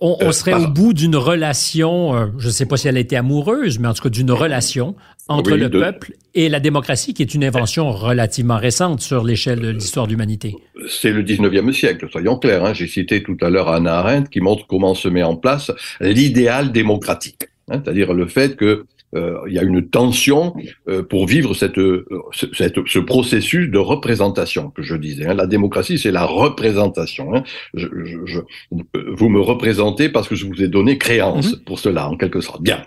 On, 0.02 0.18
euh, 0.22 0.32
serait 0.32 0.54
au 0.54 0.68
bout 0.68 0.94
d'une 0.94 1.16
relation, 1.16 2.16
euh, 2.16 2.28
je 2.38 2.48
ne 2.48 2.52
sais 2.52 2.66
pas 2.66 2.78
si 2.78 2.88
elle 2.88 2.98
a 2.98 3.00
été 3.00 3.16
amoureuse, 3.16 3.80
mais 3.80 3.88
en 3.88 3.94
tout 3.94 4.04
cas 4.04 4.10
d'une 4.10 4.32
relation 4.32 4.96
entre 5.28 5.56
le 5.56 5.70
peuple 5.70 6.14
et 6.34 6.50
la 6.50 6.60
démocratie, 6.60 7.14
qui 7.14 7.22
est 7.22 7.34
une 7.34 7.44
invention 7.44 7.92
relativement 7.92 8.58
récente 8.58 9.02
sur 9.02 9.24
l'échelle 9.24 9.60
de 9.60 9.70
l'histoire 9.70 10.08
de 10.08 10.12
l'humanité. 10.12 10.56
C'est 10.88 11.12
le 11.12 11.24
19e 11.24 11.72
siècle, 11.72 12.08
soyons 12.12 12.38
clairs. 12.38 12.66
Hein. 12.66 12.74
J'ai 12.74 12.88
cité 12.88 13.22
tout 13.22 13.38
à 13.42 13.50
l'heure 13.50 13.70
Anna 13.70 14.00
Arendt 14.00 14.30
qui 14.32 14.42
montre 14.42 14.66
comment 14.68 14.96
se 14.96 15.08
met 15.08 15.24
en 15.24 15.36
place 15.36 15.72
l'idéal 16.02 16.72
démocratique. 16.72 17.48
Hein, 17.70 17.82
c'est-à-dire 17.84 18.14
le 18.14 18.28
fait 18.28 18.56
que 18.56 18.86
il 19.16 19.54
y 19.54 19.60
a 19.60 19.64
une 19.64 19.88
tension 19.90 20.56
euh, 20.88 21.04
pour 21.04 21.26
vivre 21.28 21.54
cette, 21.54 21.80
euh, 21.80 22.06
cette, 22.54 22.88
ce 22.88 23.00
processus 23.00 23.70
de 23.70 23.78
représentation 23.78 24.70
que 24.70 24.82
je 24.82 24.96
disais. 24.96 25.26
Hein. 25.26 25.34
La 25.34 25.48
démocratie, 25.48 25.98
c'est 25.98 26.12
la 26.12 26.26
représentation. 26.26 27.36
Hein. 27.36 27.44
Je, 27.74 27.88
je, 28.26 28.40
vous 28.72 29.30
me 29.30 29.42
représentez 29.42 30.10
parce 30.10 30.28
que 30.28 30.36
je 30.36 30.46
vous 30.46 30.62
ai 30.62 30.68
donné 30.68 30.98
créance 30.98 31.54
mm-hmm. 31.54 31.64
pour 31.64 31.80
cela, 31.80 32.10
en 32.10 32.18
quelque 32.18 32.42
sorte. 32.42 32.62
Bien. 32.62 32.84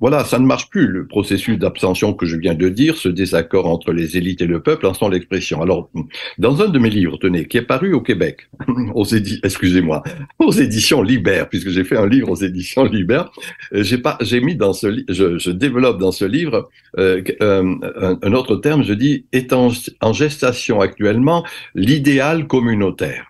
Voilà, 0.00 0.24
ça 0.24 0.38
ne 0.38 0.46
marche 0.46 0.68
plus. 0.68 0.86
Le 0.86 1.06
processus 1.06 1.58
d'abstention 1.58 2.12
que 2.12 2.26
je 2.26 2.36
viens 2.36 2.54
de 2.54 2.68
dire, 2.68 2.96
ce 2.96 3.08
désaccord 3.08 3.66
entre 3.66 3.92
les 3.92 4.16
élites 4.16 4.42
et 4.42 4.46
le 4.46 4.60
peuple, 4.60 4.86
en 4.86 4.94
sont 4.94 5.08
l'expression. 5.08 5.62
Alors, 5.62 5.90
dans 6.38 6.60
un 6.62 6.68
de 6.68 6.78
mes 6.78 6.90
livres, 6.90 7.18
tenez, 7.18 7.46
qui 7.46 7.56
est 7.58 7.62
paru 7.62 7.92
au 7.92 8.00
Québec, 8.00 8.48
aux 8.94 9.04
édi 9.04 9.40
excusez-moi, 9.42 10.02
aux 10.38 10.52
éditions 10.52 11.02
Libère, 11.02 11.48
puisque 11.48 11.70
j'ai 11.70 11.84
fait 11.84 11.96
un 11.96 12.06
livre 12.06 12.30
aux 12.30 12.36
éditions 12.36 12.84
Libère, 12.84 13.30
j'ai 13.72 13.98
pas, 13.98 14.18
j'ai 14.20 14.40
mis 14.40 14.56
dans 14.56 14.72
ce, 14.72 15.04
je, 15.08 15.38
je 15.38 15.50
développe 15.50 15.98
dans 15.98 16.12
ce 16.12 16.24
livre 16.24 16.68
euh, 16.98 17.22
euh, 17.42 18.16
un, 18.22 18.32
autre 18.32 18.56
terme, 18.56 18.82
je 18.82 18.94
dis, 18.94 19.26
est 19.32 19.52
en, 19.52 19.70
gestation 20.12 20.80
actuellement 20.80 21.44
l'idéal 21.74 22.46
communautaire, 22.46 23.26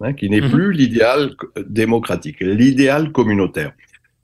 hein, 0.00 0.12
qui 0.12 0.28
n'est 0.28 0.40
mhm. 0.40 0.50
plus 0.50 0.72
l'idéal 0.72 1.30
démocratique, 1.66 2.40
l'idéal 2.40 3.12
communautaire. 3.12 3.72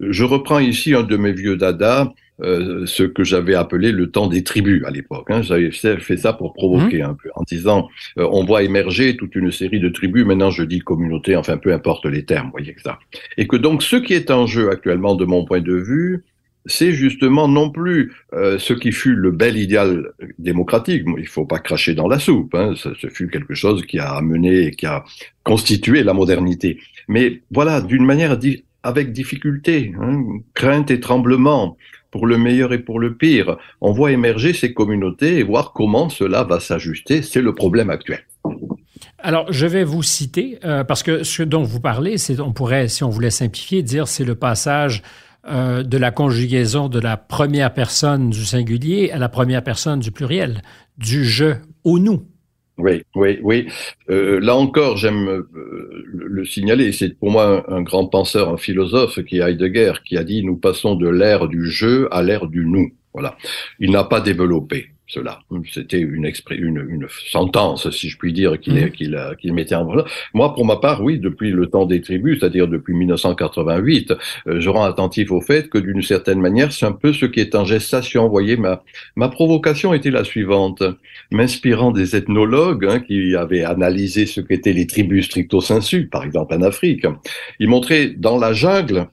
Je 0.03 0.25
reprends 0.25 0.59
ici 0.59 0.95
un 0.95 1.03
de 1.03 1.17
mes 1.17 1.33
vieux 1.33 1.57
dada, 1.57 2.13
euh, 2.43 2.87
ce 2.87 3.05
que 3.05 3.23
j'avais 3.23 3.55
appelé 3.55 3.93
le 3.93 4.11
temps 4.11 4.27
des 4.27 4.43
tribus 4.43 4.83
à 4.85 4.91
l'époque. 4.91 5.31
Hein. 5.31 5.43
J'avais 5.43 5.71
fait 5.71 6.17
ça 6.17 6.33
pour 6.33 6.53
provoquer 6.53 6.99
mhm. 6.99 7.11
un 7.11 7.15
peu, 7.15 7.31
en 7.37 7.43
disant 7.45 7.89
on 8.17 8.45
voit 8.45 8.63
émerger 8.63 9.17
toute 9.17 9.37
une 9.37 9.53
série 9.53 9.81
de 9.81 9.89
tribus. 9.89 10.25
Maintenant, 10.25 10.51
je 10.51 10.65
dis 10.65 10.81
communauté, 10.81 11.37
enfin 11.37 11.57
peu 11.57 11.73
importe 11.73 12.07
les 12.07 12.25
termes, 12.25 12.51
voyez 12.51 12.75
que 12.75 12.83
ça. 12.83 12.99
Et 13.37 13.47
que 13.47 13.57
donc 13.57 13.83
ce 13.83 13.97
qui 13.97 14.15
est 14.15 14.31
en 14.31 14.47
jeu 14.47 14.71
actuellement, 14.71 15.15
de 15.15 15.25
mon 15.25 15.45
point 15.45 15.61
de 15.61 15.75
vue, 15.75 16.25
c'est 16.67 16.93
justement 16.93 17.49
non 17.49 17.71
plus 17.71 18.13
euh, 18.35 18.59
ce 18.59 18.73
qui 18.73 18.93
fut 18.93 19.15
le 19.15 19.31
bel 19.31 19.57
idéal 19.57 20.13
démocratique. 20.39 21.05
Il 21.19 21.27
faut 21.27 21.45
pas 21.45 21.59
cracher 21.59 21.95
dans 21.95 22.09
la 22.09 22.19
soupe. 22.19 22.55
Hein. 22.55 22.75
Ce 22.77 23.09
fut 23.09 23.29
quelque 23.29 23.55
chose 23.55 23.85
qui 23.85 23.99
a 23.99 24.13
amené, 24.13 24.71
qui 24.73 24.87
a 24.87 25.05
constitué 25.45 26.03
la 26.03 26.15
modernité. 26.15 26.79
Mais 27.09 27.43
voilà, 27.51 27.81
d'une 27.81 28.05
manière 28.05 28.37
avec 28.83 29.13
difficulté, 29.13 29.93
hein, 30.01 30.23
crainte 30.55 30.91
et 30.91 31.01
tremblement, 31.01 31.77
pour 32.11 32.27
le 32.27 32.39
meilleur 32.39 32.73
et 32.73 32.79
pour 32.79 33.01
le 33.01 33.15
pire. 33.15 33.57
On 33.81 33.93
voit 33.93 34.13
émerger 34.13 34.53
ces 34.53 34.73
communautés 34.75 35.39
et 35.39 35.43
voir 35.43 35.73
comment 35.73 36.09
cela 36.09 36.45
va 36.45 36.61
s'ajuster. 36.61 37.23
C'est 37.23 37.41
le 37.41 37.55
problème 37.55 37.91
actuel. 37.91 38.21
Alors, 39.19 39.53
je 39.53 39.67
vais 39.67 39.85
vous 39.85 40.03
citer, 40.03 40.59
euh, 40.65 40.85
parce 40.85 41.03
que 41.03 41.23
ce 41.23 41.43
dont 41.43 41.63
vous 41.63 41.81
parlez, 41.81 42.19
c'est, 42.19 42.41
on 42.41 42.53
pourrait, 42.53 42.89
si 42.89 43.03
on 43.05 43.09
voulait 43.09 43.31
simplifier, 43.31 43.83
dire 43.83 44.09
c'est 44.09 44.25
le 44.25 44.35
passage 44.35 45.03
euh, 45.49 45.83
de 45.83 45.97
la 45.97 46.11
conjugaison 46.11 46.89
de 46.89 47.01
la 47.01 47.17
première 47.17 47.73
personne 47.73 48.31
du 48.31 48.45
singulier 48.45 49.11
à 49.11 49.19
la 49.19 49.29
première 49.29 49.65
personne 49.65 50.01
du 50.01 50.13
pluriel, 50.13 50.63
du 50.99 51.25
je 51.25 51.55
au 51.85 51.99
nous. 51.99 52.25
Oui, 52.79 53.03
oui, 53.15 53.39
oui. 53.43 53.69
Euh, 54.09 54.41
là 54.41 54.57
encore, 54.57 54.97
j'aime 54.97 55.29
euh, 55.29 56.05
le, 56.07 56.45
signaler. 56.45 56.93
C'est 56.93 57.19
pour 57.19 57.31
moi 57.31 57.65
un, 57.69 57.83
grand 57.83 58.07
penseur, 58.07 58.49
un 58.49 58.57
philosophe 58.57 59.23
qui 59.25 59.39
est 59.39 59.43
Heidegger, 59.43 59.93
qui 60.05 60.17
a 60.17 60.25
dit 60.25 60.43
nous 60.43 60.57
passons 60.57 60.95
de 60.95 61.09
l'ère 61.09 61.49
du 61.49 61.67
je 61.71 62.09
à 62.11 62.23
l'ère 62.23 62.47
du 62.47 62.65
nous. 62.65 62.93
Voilà. 63.13 63.37
Il 63.79 63.91
n'a 63.91 64.05
pas 64.05 64.21
développé 64.21 64.92
cela. 65.13 65.41
C'était 65.71 66.01
une, 66.01 66.25
une, 66.51 66.87
une, 66.89 67.07
sentence, 67.31 67.91
si 67.91 68.09
je 68.09 68.17
puis 68.17 68.33
dire, 68.33 68.59
qu'il 68.59 68.75
mmh. 68.75 69.37
qu'il 69.37 69.53
mettait 69.53 69.75
en 69.75 69.87
place. 69.87 70.07
Moi, 70.33 70.55
pour 70.55 70.65
ma 70.65 70.77
part, 70.77 71.03
oui, 71.03 71.19
depuis 71.19 71.51
le 71.51 71.67
temps 71.67 71.85
des 71.85 72.01
tribus, 72.01 72.41
c'est-à-dire 72.41 72.67
depuis 72.67 72.95
1988, 72.95 74.13
euh, 74.47 74.61
je 74.61 74.71
rends 74.71 74.85
attentif 74.85 75.31
au 75.31 75.43
fait 75.43 75.69
que 75.69 75.77
d'une 75.77 76.01
certaine 76.01 76.41
manière, 76.41 76.73
c'est 76.73 76.87
un 76.87 76.93
peu 76.93 77.13
ce 77.13 77.27
qui 77.27 77.41
est 77.41 77.55
en 77.55 77.65
gestation. 77.65 78.25
Vous 78.25 78.31
voyez, 78.31 78.57
ma, 78.57 78.83
ma 79.17 79.29
provocation 79.29 79.93
était 79.93 80.11
la 80.11 80.25
suivante. 80.25 80.83
M'inspirant 81.31 81.91
des 81.91 82.17
ethnologues 82.17 82.87
hein, 82.87 83.01
qui 83.01 83.37
avaient 83.37 83.65
analysé 83.65 84.25
ce 84.25 84.41
qu'étaient 84.41 84.73
les 84.73 84.87
tribus 84.87 85.27
stricto 85.27 85.61
sensu, 85.61 86.07
par 86.07 86.25
exemple 86.25 86.55
en 86.55 86.63
Afrique, 86.63 87.07
ils 87.59 87.69
montraient 87.69 88.09
dans 88.17 88.39
la 88.39 88.55
jungle, 88.55 89.09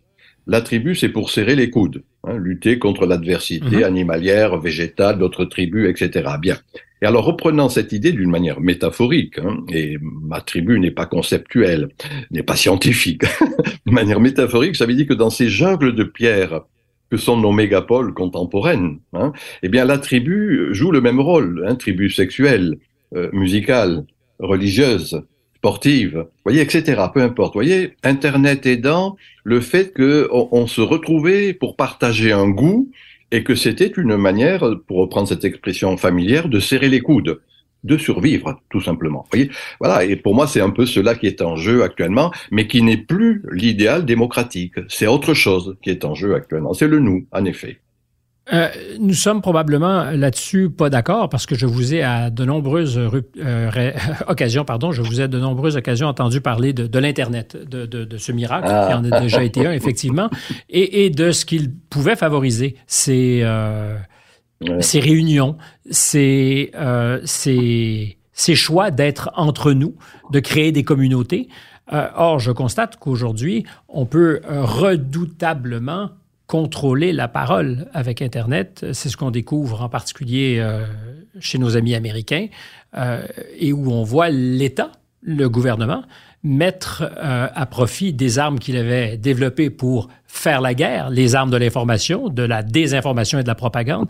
la 0.47 0.61
tribu, 0.61 0.95
c'est 0.95 1.09
pour 1.09 1.29
serrer 1.29 1.55
les 1.55 1.69
coudes. 1.69 2.03
Hein, 2.25 2.37
lutter 2.37 2.79
contre 2.79 3.05
l'adversité 3.05 3.77
mhm. 3.77 3.83
animalière, 3.83 4.59
végétale, 4.59 5.19
d'autres 5.19 5.45
tribus, 5.45 5.89
etc. 5.89 6.31
Bien. 6.41 6.57
Et 7.01 7.05
alors, 7.05 7.23
reprenant 7.23 7.69
cette 7.69 7.93
idée 7.93 8.11
d'une 8.11 8.29
manière 8.29 8.59
métaphorique, 8.59 9.39
hein, 9.39 9.59
et 9.69 9.97
ma 10.01 10.41
tribu 10.41 10.81
n'est 10.81 10.91
pas 10.91 11.05
conceptuelle, 11.05 11.87
n'est 12.31 12.43
pas 12.43 12.57
scientifique, 12.57 13.23
de 13.85 13.91
manière 13.91 14.19
métaphorique, 14.19 14.75
ça 14.75 14.85
veut 14.85 14.95
dire 14.95 15.07
que 15.07 15.13
dans 15.13 15.29
ces 15.29 15.47
jungles 15.47 15.95
de 15.95 16.03
pierre 16.03 16.63
que 17.09 17.15
sont 17.15 17.37
nos 17.37 17.53
mégapoles 17.53 18.13
contemporaines, 18.13 18.99
hein, 19.13 19.31
eh 19.63 19.69
bien, 19.69 19.85
la 19.85 19.97
tribu 19.97 20.67
joue 20.71 20.91
le 20.91 20.99
même 20.99 21.21
rôle, 21.21 21.65
hein, 21.65 21.75
tribu 21.75 22.09
sexuelle, 22.09 22.79
euh, 23.15 23.29
musicale, 23.31 24.03
religieuse, 24.39 25.21
sportive, 25.59 26.25
voyez, 26.45 26.61
etc. 26.61 27.01
Peu 27.13 27.21
importe. 27.21 27.53
Voyez, 27.53 27.95
Internet 28.03 28.65
aidant, 28.65 29.17
le 29.43 29.59
fait 29.59 29.93
qu'on 29.93 30.47
on 30.51 30.67
se 30.67 30.81
retrouvait 30.81 31.53
pour 31.53 31.75
partager 31.75 32.31
un 32.31 32.49
goût 32.49 32.89
et 33.31 33.43
que 33.43 33.55
c'était 33.55 33.91
une 33.97 34.15
manière, 34.15 34.63
pour 34.87 34.97
reprendre 34.97 35.27
cette 35.27 35.43
expression 35.43 35.95
familière, 35.97 36.47
de 36.47 36.59
serrer 36.59 36.89
les 36.89 37.01
coudes 37.01 37.39
de 37.83 37.97
survivre, 37.97 38.61
tout 38.69 38.81
simplement. 38.81 39.25
Voyez 39.31 39.49
voilà, 39.79 40.03
et 40.03 40.15
pour 40.15 40.35
moi, 40.35 40.47
c'est 40.47 40.61
un 40.61 40.69
peu 40.69 40.85
cela 40.85 41.15
qui 41.15 41.27
est 41.27 41.41
en 41.41 41.55
jeu 41.55 41.83
actuellement, 41.83 42.31
mais 42.51 42.67
qui 42.67 42.81
n'est 42.81 42.97
plus 42.97 43.43
l'idéal 43.51 44.05
démocratique. 44.05 44.73
C'est 44.89 45.07
autre 45.07 45.33
chose 45.33 45.77
qui 45.81 45.89
est 45.89 46.03
en 46.03 46.15
jeu 46.15 46.35
actuellement. 46.35 46.73
C'est 46.73 46.87
le 46.87 46.99
nous, 46.99 47.25
en 47.31 47.45
effet. 47.45 47.79
Euh, 48.51 48.69
nous 48.99 49.13
sommes 49.13 49.41
probablement 49.41 50.05
là-dessus 50.11 50.69
pas 50.69 50.89
d'accord 50.89 51.29
parce 51.29 51.45
que 51.45 51.53
je 51.55 51.67
vous 51.67 51.93
ai 51.93 52.01
à 52.01 52.29
de 52.31 52.45
nombreuses 52.45 52.97
euh, 52.97 53.81
occasions, 54.27 54.65
pardon, 54.65 54.91
je 54.91 55.01
vous 55.03 55.21
ai 55.21 55.25
à 55.25 55.27
de 55.27 55.39
nombreuses 55.39 55.77
occasions 55.77 56.07
entendu 56.07 56.41
parler 56.41 56.73
de, 56.73 56.87
de 56.87 56.99
l'Internet, 56.99 57.55
de, 57.55 57.85
de, 57.85 58.05
de, 58.05 58.17
ce 58.17 58.31
miracle 58.31 58.67
qui 58.67 58.93
en 58.93 59.05
a 59.11 59.19
déjà 59.19 59.43
été 59.43 59.67
un, 59.67 59.71
effectivement, 59.71 60.29
et, 60.69 61.05
et 61.05 61.09
de 61.11 61.31
ce 61.31 61.45
qu'il 61.45 61.71
pouvait 61.71 62.15
favoriser, 62.15 62.75
ces, 62.87 63.41
euh, 64.67 64.81
ces 64.81 64.99
réunions, 64.99 65.55
ces, 65.89 66.71
euh, 66.75 67.21
ces, 67.23 68.17
ces 68.33 68.55
choix 68.55 68.91
d'être 68.91 69.31
entre 69.35 69.71
nous, 69.71 69.95
de 70.31 70.39
créer 70.41 70.73
des 70.73 70.83
communautés. 70.83 71.47
Euh, 71.93 72.07
or, 72.15 72.39
je 72.39 72.51
constate 72.51 72.97
qu'aujourd'hui, 72.97 73.65
on 73.87 74.05
peut 74.05 74.41
redoutablement 74.47 76.09
contrôler 76.49 77.13
la 77.13 77.27
parole 77.27 77.85
avec 77.93 78.23
Internet. 78.23 78.83
C'est 78.93 79.09
ce 79.09 79.15
qu'on 79.15 79.29
découvre 79.29 79.83
en 79.83 79.87
particulier 79.87 80.57
euh, 80.57 80.83
chez 81.39 81.59
nos 81.59 81.77
amis 81.77 81.93
américains 81.93 82.47
euh, 82.97 83.21
et 83.55 83.71
où 83.71 83.91
on 83.91 84.01
voit 84.01 84.29
l'État, 84.29 84.91
le 85.21 85.47
gouvernement, 85.47 86.03
mettre 86.41 87.03
euh, 87.03 87.47
à 87.53 87.65
profit 87.67 88.13
des 88.13 88.39
armes 88.39 88.57
qu'il 88.57 88.77
avait 88.77 89.15
développées 89.15 89.69
pour 89.69 90.09
faire 90.25 90.59
la 90.59 90.73
guerre, 90.73 91.11
les 91.11 91.35
armes 91.35 91.51
de 91.51 91.57
l'information, 91.57 92.29
de 92.29 92.41
la 92.41 92.63
désinformation 92.63 93.37
et 93.37 93.43
de 93.43 93.47
la 93.47 93.53
propagande, 93.53 94.07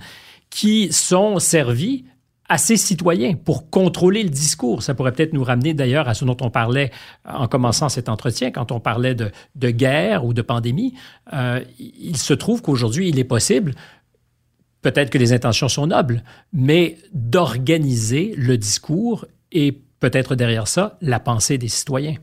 qui 0.49 0.93
sont 0.93 1.39
servis 1.39 2.05
à 2.49 2.57
ces 2.57 2.77
citoyens 2.77 3.35
pour 3.35 3.69
contrôler 3.69 4.23
le 4.23 4.29
discours. 4.29 4.81
Ça 4.81 4.95
pourrait 4.95 5.11
peut-être 5.11 5.33
nous 5.33 5.43
ramener 5.43 5.75
d'ailleurs 5.75 6.09
à 6.09 6.15
ce 6.15 6.25
dont 6.25 6.37
on 6.41 6.49
parlait 6.49 6.91
en 7.23 7.47
commençant 7.47 7.89
cet 7.89 8.09
entretien, 8.09 8.51
quand 8.51 8.71
on 8.71 8.79
parlait 8.79 9.15
de, 9.15 9.31
de 9.55 9.69
guerre 9.69 10.25
ou 10.25 10.33
de 10.33 10.41
pandémie. 10.41 10.95
Euh, 11.31 11.63
il 11.79 12.17
se 12.17 12.33
trouve 12.33 12.61
qu'aujourd'hui, 12.61 13.09
il 13.09 13.19
est 13.19 13.23
possible, 13.23 13.75
peut-être 14.81 15.11
que 15.11 15.19
les 15.19 15.31
intentions 15.31 15.69
sont 15.69 15.87
nobles, 15.87 16.23
mais 16.51 16.97
d'organiser 17.13 18.33
le 18.35 18.57
discours 18.57 19.25
et 19.51 19.79
peut-être 19.99 20.35
derrière 20.35 20.67
ça, 20.67 20.97
la 21.01 21.19
pensée 21.19 21.57
des 21.57 21.67
citoyens. 21.67 22.15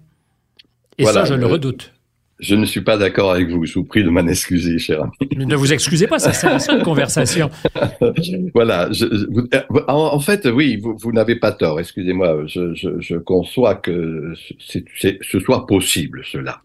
Et 0.98 1.04
ça, 1.04 1.24
je 1.24 1.34
le 1.34 1.46
redoute. 1.46 1.92
Je 2.38 2.54
ne 2.54 2.66
suis 2.66 2.82
pas 2.82 2.98
d'accord 2.98 3.32
avec 3.32 3.48
vous. 3.48 3.64
Je 3.64 3.74
vous 3.74 3.84
prie 3.84 4.04
de 4.04 4.10
m'en 4.10 4.26
excuser, 4.26 4.78
cher 4.78 5.02
ami. 5.02 5.46
Ne 5.46 5.56
vous 5.56 5.72
excusez 5.72 6.06
pas, 6.06 6.18
ça 6.18 6.32
sert 6.32 6.52
à 6.52 6.58
ça 6.58 6.76
une 6.76 6.82
conversation. 6.82 7.50
voilà. 8.54 8.90
Je, 8.92 9.06
en, 9.88 10.20
fait, 10.20 10.46
oui, 10.46 10.76
vous, 10.76 10.96
vous 10.98 11.12
n'avez 11.12 11.36
pas 11.36 11.52
tort. 11.52 11.80
Excusez-moi. 11.80 12.46
Je, 12.46 12.74
je, 12.74 13.00
je, 13.00 13.16
conçois 13.16 13.74
que 13.76 14.34
ce 14.58 15.40
soit 15.40 15.66
possible, 15.66 16.22
cela. 16.30 16.60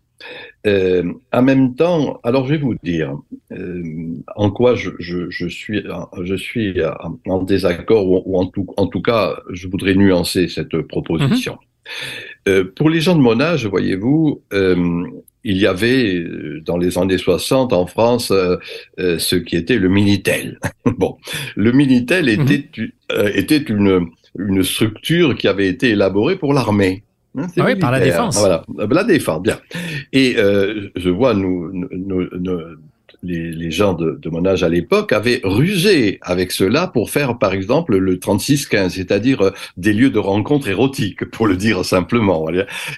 Euh, 0.68 1.12
en 1.32 1.42
même 1.42 1.74
temps, 1.74 2.20
alors 2.24 2.46
je 2.46 2.52
vais 2.52 2.60
vous 2.60 2.76
dire 2.84 3.18
euh, 3.52 3.82
en 4.36 4.52
quoi 4.52 4.76
je, 4.76 4.92
je, 5.00 5.48
suis, 5.48 5.84
je 6.22 6.36
suis 6.36 6.76
en, 7.26 7.44
désaccord 7.44 8.28
ou, 8.28 8.38
en, 8.38 8.46
tout, 8.46 8.68
en 8.78 8.86
tout 8.86 9.02
cas, 9.02 9.40
je 9.50 9.68
voudrais 9.68 9.96
nuancer 9.96 10.48
cette 10.48 10.80
proposition. 10.84 11.54
Mm-hmm. 11.54 11.58
Euh, 12.48 12.72
pour 12.76 12.90
les 12.90 13.02
gens 13.02 13.16
de 13.16 13.22
mon 13.22 13.40
âge, 13.40 13.66
voyez-vous, 13.66 14.42
euh, 14.54 15.04
il 15.44 15.58
y 15.58 15.68
avait 15.68 16.16
euh, 16.16 16.62
dans 16.66 16.78
les 16.78 16.98
années 16.98 17.18
60 17.18 17.74
en 17.74 17.88
France 17.88 18.32
euh, 18.32 18.58
euh, 19.00 19.18
ce 19.20 19.36
qui 19.36 19.56
était 19.56 19.78
le 19.78 19.90
Minitel. 19.90 20.60
bon, 20.86 21.18
le 21.56 21.72
Minitel 21.72 22.26
mhm. 22.26 22.42
était, 22.42 22.70
était 23.34 23.58
une, 23.58 24.08
une 24.38 24.64
structure 24.64 25.36
qui 25.36 25.48
avait 25.48 25.68
été 25.68 25.90
élaborée 25.90 26.36
pour 26.36 26.54
l'armée. 26.54 27.04
Hein, 27.38 27.48
ah 27.58 27.64
oui, 27.66 27.76
par 27.76 27.92
la 27.92 28.02
défense. 28.02 28.38
Voilà, 28.38 28.66
la 28.78 29.04
défense, 29.06 29.42
bien. 29.42 29.58
Et 30.12 30.36
je 30.36 31.10
vois 31.10 31.34
nous, 31.34 31.72
nous, 31.74 32.28
nous, 32.38 32.60
les, 33.24 33.72
gens 33.72 33.94
de, 33.94 34.30
mon 34.30 34.46
âge 34.46 34.64
à 34.64 34.70
l'époque 34.70 35.14
avaient 35.14 35.42
rusé 35.44 36.20
avec 36.22 36.52
cela 36.52 36.88
pour 36.88 37.10
faire, 37.10 37.38
par 37.38 37.54
exemple, 37.54 37.98
le 37.98 38.18
36-15, 38.18 38.90
c'est-à-dire 38.90 39.42
euh, 39.42 39.52
des 39.78 39.94
lieux 39.94 40.10
de 40.10 40.20
rencontre 40.20 40.68
érotiques, 40.68 41.26
pour 41.26 41.48
le 41.48 41.56
dire 41.56 41.86
simplement. 41.86 42.48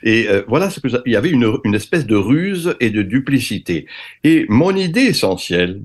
Et 0.03 0.27
euh, 0.29 0.43
voilà 0.47 0.69
ce 0.69 0.79
que 0.79 0.87
il 1.05 1.11
y 1.11 1.15
avait 1.15 1.29
une, 1.29 1.57
une 1.63 1.75
espèce 1.75 2.05
de 2.05 2.15
ruse 2.15 2.75
et 2.79 2.89
de 2.89 3.01
duplicité. 3.01 3.87
Et 4.23 4.45
mon 4.49 4.75
idée 4.75 5.01
essentielle, 5.01 5.81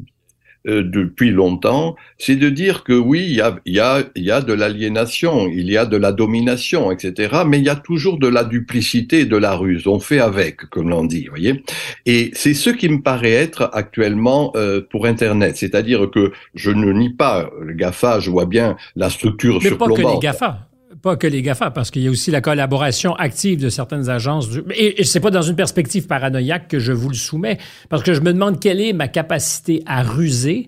euh, 0.69 0.83
depuis 0.83 1.31
longtemps, 1.31 1.97
c'est 2.19 2.37
de 2.37 2.49
dire 2.49 2.85
que 2.85 2.93
oui, 2.93 3.25
il 3.27 3.35
y 3.37 3.41
a, 3.41 3.59
y, 3.67 3.81
a, 3.81 4.03
y 4.17 4.31
a 4.31 4.41
de 4.41 4.53
l'aliénation, 4.53 5.49
il 5.49 5.71
y 5.71 5.77
a 5.77 5.87
de 5.87 5.97
la 5.97 6.13
domination, 6.13 6.93
etc. 6.93 7.39
Mais 7.47 7.59
il 7.59 7.65
y 7.65 7.71
a 7.71 7.77
toujours 7.77 8.19
de 8.19 8.29
la 8.29 8.45
duplicité 8.45 9.21
et 9.21 9.25
de 9.25 9.37
la 9.37 9.55
ruse. 9.55 9.87
On 9.87 9.99
fait 9.99 10.21
avec, 10.21 10.69
comme 10.71 10.91
l'on 10.91 11.05
dit, 11.05 11.27
voyez. 11.29 11.63
Et 12.07 12.31
c'est 12.35 12.55
ce 12.55 12.71
qui 12.71 12.89
me 12.89 13.01
paraît 13.01 13.33
être 13.33 13.71
actuellement 13.73 14.53
euh, 14.57 14.81
pour 14.81 15.07
Internet. 15.07 15.57
C'est-à-dire 15.57 16.11
que 16.11 16.33
je 16.55 16.71
ne 16.71 16.93
nie 16.93 17.11
pas 17.11 17.51
le 17.61 17.75
GAFA, 17.75 18.21
je 18.21 18.31
vois 18.31 18.47
bien 18.47 18.77
la 18.97 19.11
structure 19.11 19.59
Mais 19.63 19.71
pas 19.71 19.87
que 19.87 20.01
les 20.01 20.19
GAFA 20.21 20.68
pas 21.03 21.17
que 21.17 21.27
les 21.27 21.43
GAFA, 21.43 21.71
parce 21.71 21.91
qu'il 21.91 22.03
y 22.03 22.09
a 22.09 22.11
aussi 22.11 22.31
la 22.31 22.41
collaboration 22.41 23.15
active 23.15 23.61
de 23.61 23.69
certaines 23.69 24.09
agences. 24.09 24.49
Et, 24.75 25.01
et 25.01 25.05
c'est 25.05 25.21
pas 25.21 25.31
dans 25.31 25.43
une 25.43 25.57
perspective 25.57 26.07
paranoïaque 26.07 26.69
que 26.69 26.79
je 26.79 26.93
vous 26.93 27.09
le 27.09 27.15
soumets, 27.15 27.59
parce 27.89 28.03
que 28.03 28.15
je 28.15 28.21
me 28.21 28.33
demande 28.33 28.61
quelle 28.61 28.81
est 28.81 28.93
ma 28.93 29.09
capacité 29.09 29.83
à 29.87 30.03
ruser 30.03 30.67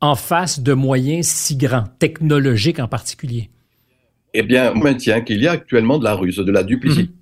en 0.00 0.16
face 0.16 0.60
de 0.60 0.72
moyens 0.72 1.26
si 1.26 1.56
grands, 1.56 1.84
technologiques 1.98 2.80
en 2.80 2.88
particulier. 2.88 3.50
Eh 4.34 4.42
bien, 4.42 4.72
on 4.74 4.78
maintient 4.78 5.20
qu'il 5.20 5.40
y 5.42 5.46
a 5.46 5.52
actuellement 5.52 5.98
de 5.98 6.04
la 6.04 6.14
ruse, 6.14 6.36
de 6.36 6.52
la 6.52 6.64
duplicité. 6.64 7.12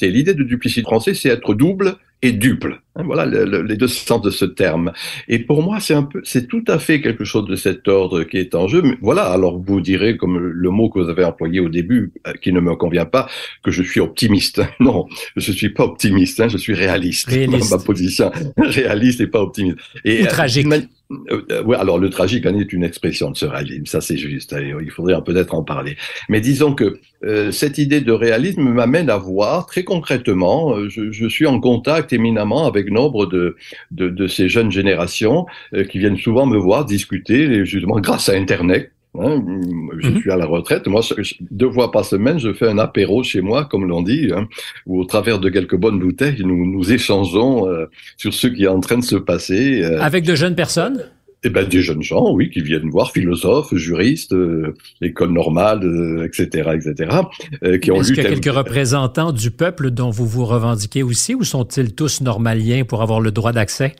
Mm-hmm. 0.00 0.08
L'idée 0.08 0.34
de 0.34 0.42
duplicité 0.42 0.82
français, 0.82 1.14
c'est 1.14 1.28
être 1.28 1.54
double 1.54 1.96
et 2.22 2.32
duple. 2.32 2.80
Hein, 2.94 3.02
voilà 3.04 3.26
les 3.26 3.76
deux 3.76 3.88
sens 3.88 4.20
de 4.22 4.30
ce 4.30 4.44
terme. 4.44 4.92
Et 5.26 5.38
pour 5.38 5.62
moi, 5.62 5.80
c'est 5.80 5.94
un 5.94 6.04
peu, 6.04 6.20
c'est 6.24 6.46
tout 6.46 6.64
à 6.68 6.78
fait 6.78 7.00
quelque 7.00 7.24
chose 7.24 7.46
de 7.46 7.56
cet 7.56 7.88
ordre 7.88 8.22
qui 8.22 8.36
est 8.36 8.54
en 8.54 8.68
jeu. 8.68 8.82
Mais 8.82 8.96
voilà. 9.00 9.24
Alors 9.24 9.58
vous 9.58 9.80
direz, 9.80 10.16
comme 10.16 10.38
le 10.38 10.70
mot 10.70 10.88
que 10.88 11.00
vous 11.00 11.08
avez 11.08 11.24
employé 11.24 11.60
au 11.60 11.68
début, 11.68 12.12
euh, 12.26 12.32
qui 12.34 12.52
ne 12.52 12.60
me 12.60 12.76
convient 12.76 13.06
pas, 13.06 13.28
que 13.62 13.70
je 13.70 13.82
suis 13.82 14.00
optimiste. 14.00 14.60
Non, 14.80 15.06
je 15.36 15.52
suis 15.52 15.68
pas 15.68 15.84
optimiste. 15.84 16.40
Hein, 16.40 16.48
je 16.48 16.56
suis 16.56 16.74
réaliste. 16.74 17.28
réaliste. 17.28 17.70
ma 17.70 17.78
position 17.78 18.32
réaliste 18.56 19.20
et 19.20 19.26
pas 19.28 19.40
optimiste. 19.40 19.78
Et 20.04 20.22
Ou 20.22 20.26
tragique. 20.26 20.66
Euh, 21.30 21.62
ouais, 21.64 21.76
alors 21.76 21.98
le 21.98 22.10
tragique 22.10 22.46
en 22.46 22.58
est 22.58 22.72
une 22.72 22.84
expression 22.84 23.30
de 23.30 23.36
ce 23.36 23.46
réalisme, 23.46 23.86
ça 23.86 24.00
c'est 24.00 24.16
juste. 24.16 24.54
Il 24.58 24.90
faudrait 24.90 25.22
peut-être 25.24 25.54
en 25.54 25.62
parler. 25.62 25.96
Mais 26.28 26.40
disons 26.40 26.74
que 26.74 26.98
euh, 27.24 27.50
cette 27.50 27.78
idée 27.78 28.00
de 28.00 28.12
réalisme 28.12 28.62
m'amène 28.62 29.10
à 29.10 29.16
voir 29.16 29.66
très 29.66 29.84
concrètement. 29.84 30.88
Je, 30.88 31.12
je 31.12 31.26
suis 31.26 31.46
en 31.46 31.60
contact 31.60 32.12
éminemment 32.12 32.66
avec 32.66 32.90
nombre 32.90 33.26
de, 33.26 33.56
de, 33.90 34.08
de 34.08 34.26
ces 34.26 34.48
jeunes 34.48 34.70
générations 34.70 35.46
euh, 35.74 35.84
qui 35.84 35.98
viennent 35.98 36.16
souvent 36.16 36.46
me 36.46 36.56
voir 36.56 36.84
discuter, 36.84 37.64
justement 37.64 38.00
grâce 38.00 38.28
à 38.28 38.34
Internet. 38.34 38.92
Hein, 39.18 39.44
je 39.98 40.08
mhm. 40.08 40.20
suis 40.20 40.30
à 40.30 40.36
la 40.36 40.46
retraite. 40.46 40.86
Moi, 40.86 41.02
deux 41.50 41.70
fois 41.70 41.90
par 41.90 42.04
semaine, 42.04 42.38
je 42.38 42.52
fais 42.54 42.68
un 42.68 42.78
apéro 42.78 43.22
chez 43.22 43.42
moi, 43.42 43.66
comme 43.66 43.86
l'on 43.86 44.02
dit, 44.02 44.30
hein, 44.34 44.48
où 44.86 45.00
au 45.00 45.04
travers 45.04 45.38
de 45.38 45.50
quelques 45.50 45.76
bonnes 45.76 45.98
bouteilles, 45.98 46.42
nous, 46.44 46.66
nous 46.66 46.92
échangeons 46.92 47.68
euh, 47.68 47.86
sur 48.16 48.32
ce 48.32 48.46
qui 48.46 48.64
est 48.64 48.68
en 48.68 48.80
train 48.80 48.98
de 48.98 49.04
se 49.04 49.16
passer. 49.16 49.82
Euh. 49.82 50.00
Avec 50.00 50.24
de 50.24 50.34
jeunes 50.34 50.54
personnes? 50.54 51.04
Eh 51.44 51.50
ben, 51.50 51.66
des 51.66 51.82
jeunes 51.82 52.02
gens, 52.02 52.32
oui, 52.32 52.50
qui 52.50 52.60
viennent 52.60 52.88
voir, 52.88 53.10
philosophes, 53.10 53.74
juristes, 53.74 54.32
euh, 54.32 54.74
école 55.00 55.32
normale, 55.32 55.80
etc., 56.24 56.70
etc., 56.74 57.18
euh, 57.64 57.78
qui 57.78 57.90
ont 57.90 58.00
Est-ce 58.00 58.12
qu'il 58.12 58.22
y 58.22 58.26
a 58.26 58.30
quelques 58.30 58.54
représentants 58.54 59.32
du 59.32 59.50
peuple 59.50 59.90
dont 59.90 60.10
vous 60.10 60.26
vous 60.26 60.46
revendiquez 60.46 61.02
aussi, 61.02 61.34
ou 61.34 61.42
sont-ils 61.42 61.96
tous 61.96 62.20
normaliens 62.20 62.84
pour 62.84 63.02
avoir 63.02 63.20
le 63.20 63.32
droit 63.32 63.50
d'accès? 63.50 63.96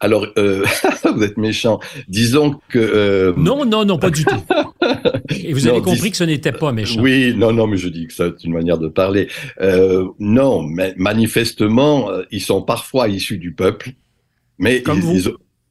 Alors, 0.00 0.26
euh, 0.36 0.64
vous 1.10 1.22
êtes 1.22 1.36
méchant. 1.36 1.80
Disons 2.08 2.58
que... 2.68 2.78
Euh... 2.78 3.32
Non, 3.36 3.64
non, 3.64 3.84
non, 3.84 3.98
pas 3.98 4.10
du 4.10 4.24
tout. 4.24 4.34
Et 5.30 5.52
vous 5.52 5.66
avez 5.66 5.80
compris 5.80 6.10
que 6.10 6.16
ce 6.16 6.24
n'était 6.24 6.52
pas 6.52 6.72
méchant. 6.72 7.00
Oui, 7.00 7.34
non, 7.36 7.52
non, 7.52 7.66
mais 7.66 7.76
je 7.76 7.88
dis 7.88 8.06
que 8.06 8.12
c'est 8.12 8.44
une 8.44 8.52
manière 8.52 8.78
de 8.78 8.88
parler. 8.88 9.28
Euh, 9.60 10.06
non, 10.18 10.62
mais 10.62 10.94
manifestement, 10.96 12.10
euh, 12.10 12.22
ils 12.30 12.42
sont 12.42 12.62
parfois 12.62 13.08
issus 13.08 13.38
du 13.38 13.52
peuple. 13.52 13.92
Mais 14.58 14.82
Comme 14.82 15.00
vous. 15.00 15.18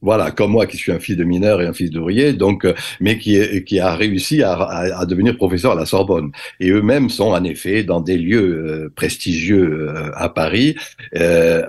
Voilà, 0.00 0.30
comme 0.30 0.52
moi 0.52 0.66
qui 0.66 0.76
suis 0.76 0.92
un 0.92 1.00
fils 1.00 1.16
de 1.16 1.24
mineur 1.24 1.60
et 1.60 1.66
un 1.66 1.72
fils 1.72 1.90
d'ouvrier, 1.90 2.32
donc, 2.32 2.64
euh, 2.64 2.74
mais 3.00 3.18
qui, 3.18 3.64
qui 3.64 3.80
a 3.80 3.94
réussi 3.96 4.42
à, 4.42 4.52
à, 4.52 5.06
devenir 5.06 5.36
professeur 5.36 5.72
à 5.72 5.74
la 5.74 5.86
Sorbonne. 5.86 6.30
Et 6.60 6.70
eux-mêmes 6.70 7.10
sont 7.10 7.32
en 7.32 7.42
effet 7.42 7.82
dans 7.82 8.00
des 8.00 8.16
lieux 8.16 8.38
euh, 8.38 8.92
prestigieux 8.94 9.88
euh, 9.88 10.10
à 10.14 10.28
Paris. 10.28 10.76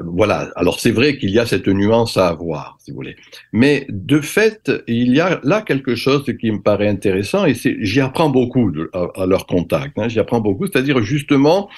voilà. 0.03 0.51
Alors 0.55 0.79
c'est 0.79 0.91
vrai 0.91 1.17
qu'il 1.17 1.31
y 1.31 1.39
a 1.39 1.45
cette 1.45 1.67
nuance 1.67 2.17
à 2.17 2.27
avoir, 2.27 2.77
si 2.79 2.91
vous 2.91 2.97
voulez. 2.97 3.15
Mais 3.51 3.87
de 3.89 4.21
fait, 4.21 4.71
il 4.87 5.13
y 5.15 5.19
a 5.19 5.39
là 5.43 5.61
quelque 5.61 5.95
chose 5.95 6.23
qui 6.39 6.51
me 6.51 6.61
paraît 6.61 6.87
intéressant 6.87 7.45
et 7.45 7.55
c'est, 7.55 7.77
j'y 7.81 7.99
apprends 7.99 8.29
beaucoup 8.29 8.71
à, 8.93 9.25
leur 9.25 9.47
contact. 9.47 9.97
Hein, 9.97 10.07
j'y 10.07 10.19
apprends 10.19 10.41
beaucoup, 10.41 10.67
c'est-à-dire 10.67 11.01
justement, 11.01 11.69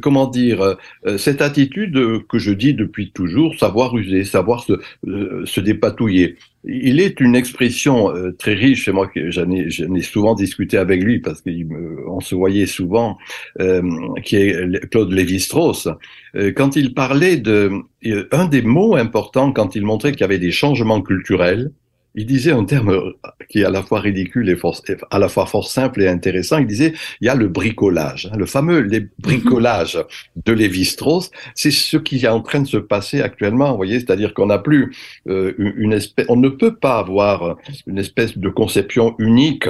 comment 0.00 0.26
dire, 0.26 0.76
cette 1.18 1.42
attitude 1.42 2.26
que 2.28 2.38
je 2.38 2.52
dis 2.52 2.74
depuis 2.74 3.10
toujours, 3.12 3.54
savoir 3.58 3.96
user, 3.96 4.24
savoir 4.24 4.64
se, 4.64 4.74
se 5.44 5.60
dépasser 5.60 5.89
il 6.64 7.00
est 7.00 7.20
une 7.20 7.34
expression 7.34 8.14
euh, 8.14 8.32
très 8.32 8.54
riche, 8.54 8.88
et 8.88 8.92
moi 8.92 9.10
j'en 9.14 9.50
ai, 9.50 10.02
souvent 10.02 10.34
discuté 10.34 10.76
avec 10.76 11.02
lui 11.02 11.18
parce 11.20 11.42
qu'on 11.42 12.20
se 12.20 12.34
voyait 12.34 12.66
souvent, 12.66 13.16
euh, 13.60 13.82
qui 14.22 14.36
est 14.36 14.90
Claude 14.90 15.12
Lévi-Strauss. 15.12 15.88
Euh, 16.36 16.52
quand 16.52 16.76
il 16.76 16.94
parlait 16.94 17.36
de 17.36 17.70
un 18.30 18.46
des 18.46 18.62
mots 18.62 18.96
importants 18.96 19.52
quand 19.52 19.74
il 19.74 19.84
montrait 19.84 20.12
qu'il 20.12 20.20
y 20.20 20.24
avait 20.24 20.38
des 20.38 20.52
changements 20.52 21.00
culturels, 21.00 21.72
il 22.14 22.26
disait 22.26 22.52
un 22.52 22.64
terme 22.64 23.12
qui 23.48 23.60
est 23.60 23.64
à 23.64 23.70
la 23.70 23.82
fois 23.82 24.00
ridicule 24.00 24.48
et 24.48 24.56
à 25.10 25.18
la 25.18 25.28
fois 25.28 25.46
fort 25.46 25.68
simple 25.68 26.02
et 26.02 26.08
intéressant. 26.08 26.58
Il 26.58 26.66
disait, 26.66 26.94
il 27.20 27.26
y 27.26 27.28
a 27.28 27.34
le 27.34 27.48
bricolage, 27.48 28.28
hein, 28.32 28.36
le 28.36 28.46
fameux 28.46 28.80
les 28.80 29.06
bricolage 29.18 29.98
de 30.44 30.52
Lévi-Strauss. 30.52 31.30
C'est 31.54 31.70
ce 31.70 31.96
qui 31.96 32.24
est 32.24 32.28
en 32.28 32.40
train 32.40 32.60
de 32.60 32.66
se 32.66 32.76
passer 32.76 33.20
actuellement. 33.20 33.70
Vous 33.70 33.76
voyez, 33.76 34.00
c'est-à-dire 34.00 34.34
qu'on 34.34 34.46
n'a 34.46 34.58
plus 34.58 34.94
euh, 35.28 35.54
une 35.58 35.92
espèce, 35.92 36.26
on 36.28 36.36
ne 36.36 36.48
peut 36.48 36.74
pas 36.74 36.98
avoir 36.98 37.56
une 37.86 37.98
espèce 37.98 38.36
de 38.36 38.48
conception 38.48 39.14
unique 39.18 39.68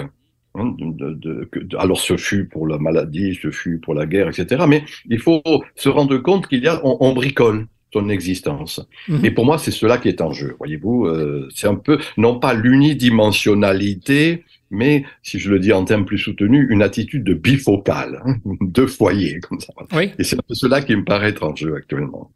hein, 0.55 0.75
de, 0.79 1.13
de, 1.13 1.49
de, 1.53 1.77
alors 1.77 2.01
ce 2.01 2.17
fut 2.17 2.47
pour 2.47 2.67
la 2.67 2.79
maladie, 2.79 3.39
ce 3.41 3.51
fut 3.51 3.79
pour 3.79 3.95
la 3.95 4.07
guerre, 4.07 4.29
etc. 4.29 4.65
Mais 4.67 4.85
il 5.09 5.19
faut 5.19 5.43
se 5.75 5.89
rendre 5.89 6.17
compte 6.19 6.47
qu'il 6.47 6.63
y 6.63 6.69
a, 6.69 6.81
on, 6.85 6.97
on 7.01 7.13
bricole 7.13 7.67
son 7.93 8.09
existence. 8.09 8.81
Mhm. 9.09 9.25
Et 9.25 9.31
pour 9.31 9.45
moi, 9.45 9.59
c'est 9.59 9.71
cela 9.71 9.99
qui 9.99 10.09
est 10.09 10.21
en 10.21 10.33
jeu. 10.33 10.55
Voyez-vous, 10.59 11.07
euh, 11.07 11.49
c'est 11.55 11.67
un 11.67 11.75
peu, 11.75 11.99
non 12.17 12.39
pas 12.39 12.55
l'unidimensionnalité, 12.55 14.45
mais, 14.71 15.05
si 15.23 15.41
je 15.41 15.51
le 15.51 15.59
dis 15.59 15.73
en 15.73 15.85
termes 15.85 16.05
plus 16.05 16.19
soutenus, 16.19 16.67
une 16.71 16.83
attitude 16.83 17.25
de 17.25 17.35
bifocale, 17.35 18.23
hein, 18.25 18.37
de 18.61 18.87
foyer, 18.87 19.41
comme 19.41 19.61
ça. 19.61 19.73
Oui. 19.93 20.11
Et 20.19 20.25
c'est 20.25 20.37
un 20.37 20.43
peu 20.47 20.55
cela 20.55 20.81
qui 20.81 20.95
me 20.95 21.05
paraît 21.05 21.31
être 21.31 21.43
en 21.43 21.55
jeu 21.55 21.75
actuellement. 21.75 22.31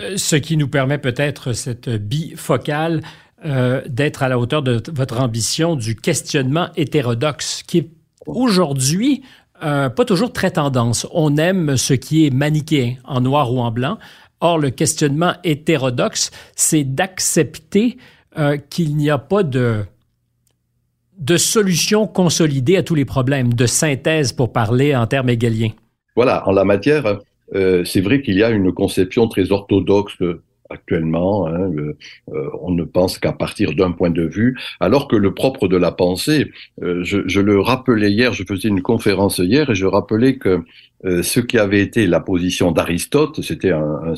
Euh, 0.00 0.14
ce 0.16 0.36
qui 0.36 0.56
nous 0.56 0.68
permet 0.68 0.98
peut-être 0.98 1.52
cette 1.52 1.90
bifocale 1.90 3.02
euh, 3.44 3.82
d'être 3.86 4.22
à 4.22 4.28
la 4.30 4.38
hauteur 4.38 4.62
de 4.62 4.82
votre 4.94 5.20
ambition 5.20 5.76
du 5.76 5.94
questionnement 5.94 6.70
hétérodoxe, 6.76 7.62
qui 7.62 7.78
est 7.78 7.90
aujourd'hui 8.26 9.22
euh, 9.62 9.88
pas 9.88 10.04
toujours 10.04 10.32
très 10.32 10.50
tendance. 10.50 11.06
On 11.12 11.36
aime 11.36 11.76
ce 11.76 11.94
qui 11.94 12.26
est 12.26 12.30
manichéen, 12.30 12.96
en 13.04 13.20
noir 13.20 13.52
ou 13.52 13.60
en 13.60 13.70
blanc. 13.70 13.98
Or, 14.40 14.58
le 14.58 14.70
questionnement 14.70 15.34
hétérodoxe, 15.44 16.30
c'est 16.54 16.84
d'accepter 16.84 17.96
euh, 18.38 18.56
qu'il 18.58 18.96
n'y 18.96 19.08
a 19.08 19.18
pas 19.18 19.42
de, 19.42 19.84
de 21.18 21.36
solution 21.36 22.06
consolidée 22.06 22.76
à 22.76 22.82
tous 22.82 22.94
les 22.94 23.04
problèmes, 23.04 23.54
de 23.54 23.66
synthèse 23.66 24.32
pour 24.32 24.52
parler 24.52 24.94
en 24.94 25.06
termes 25.06 25.30
égaliens. 25.30 25.72
Voilà, 26.14 26.46
en 26.48 26.52
la 26.52 26.64
matière, 26.64 27.20
euh, 27.54 27.84
c'est 27.84 28.00
vrai 28.00 28.22
qu'il 28.22 28.34
y 28.34 28.42
a 28.42 28.50
une 28.50 28.72
conception 28.72 29.28
très 29.28 29.52
orthodoxe 29.52 30.16
actuellement. 30.70 31.46
Hein, 31.46 31.70
euh, 32.32 32.50
on 32.60 32.72
ne 32.72 32.84
pense 32.84 33.18
qu'à 33.18 33.32
partir 33.32 33.74
d'un 33.74 33.92
point 33.92 34.10
de 34.10 34.26
vue, 34.26 34.58
alors 34.80 35.08
que 35.08 35.16
le 35.16 35.34
propre 35.34 35.68
de 35.68 35.76
la 35.76 35.92
pensée, 35.92 36.50
euh, 36.82 37.02
je, 37.04 37.40
le 37.40 37.60
rappelais 37.60 38.10
hier, 38.10 38.32
je 38.32 38.44
faisais 38.44 38.68
une 38.68 38.82
conférence 38.82 39.38
hier 39.38 39.70
et 39.70 39.74
je 39.74 39.86
rappelais 39.86 40.36
que 40.36 40.62
euh, 41.06 41.22
ce 41.22 41.40
qui 41.40 41.58
avait 41.58 41.80
été 41.80 42.06
la 42.06 42.20
position 42.20 42.72
d'Aristote, 42.72 43.40
c'était 43.42 43.72
un, 43.72 44.14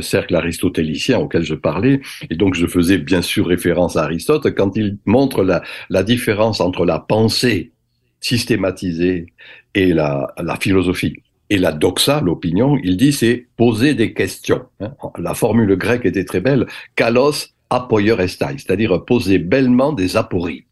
cercle 0.00 0.34
aristotélicien 0.34 1.18
auquel 1.18 1.42
je 1.42 1.54
parlais, 1.54 2.00
et 2.30 2.36
donc 2.36 2.54
je 2.54 2.66
faisais 2.66 2.98
bien 2.98 3.22
sûr 3.22 3.46
référence 3.46 3.96
à 3.96 4.04
Aristote 4.04 4.54
quand 4.54 4.76
il 4.76 4.98
montre 5.06 5.44
la, 5.44 5.62
la 5.88 6.02
différence 6.02 6.60
entre 6.60 6.84
la 6.84 6.98
pensée 6.98 7.72
systématisée 8.20 9.26
et 9.74 9.92
la, 9.92 10.32
la 10.42 10.56
philosophie. 10.56 11.14
Et 11.50 11.58
la 11.58 11.72
doxa, 11.72 12.20
l'opinion, 12.22 12.78
il 12.82 12.96
dit 12.96 13.12
c'est 13.12 13.46
poser 13.56 13.94
des 13.94 14.14
questions. 14.14 14.62
Hein. 14.80 14.94
La 15.18 15.34
formule 15.34 15.76
grecque 15.76 16.06
était 16.06 16.24
très 16.24 16.40
belle. 16.40 16.66
Kalos 16.96 17.52
apoyer 17.72 18.14
estai, 18.20 18.58
c'est-à-dire 18.58 19.04
poser 19.04 19.38
bellement 19.38 19.92
des 19.92 20.16
apories. 20.16 20.64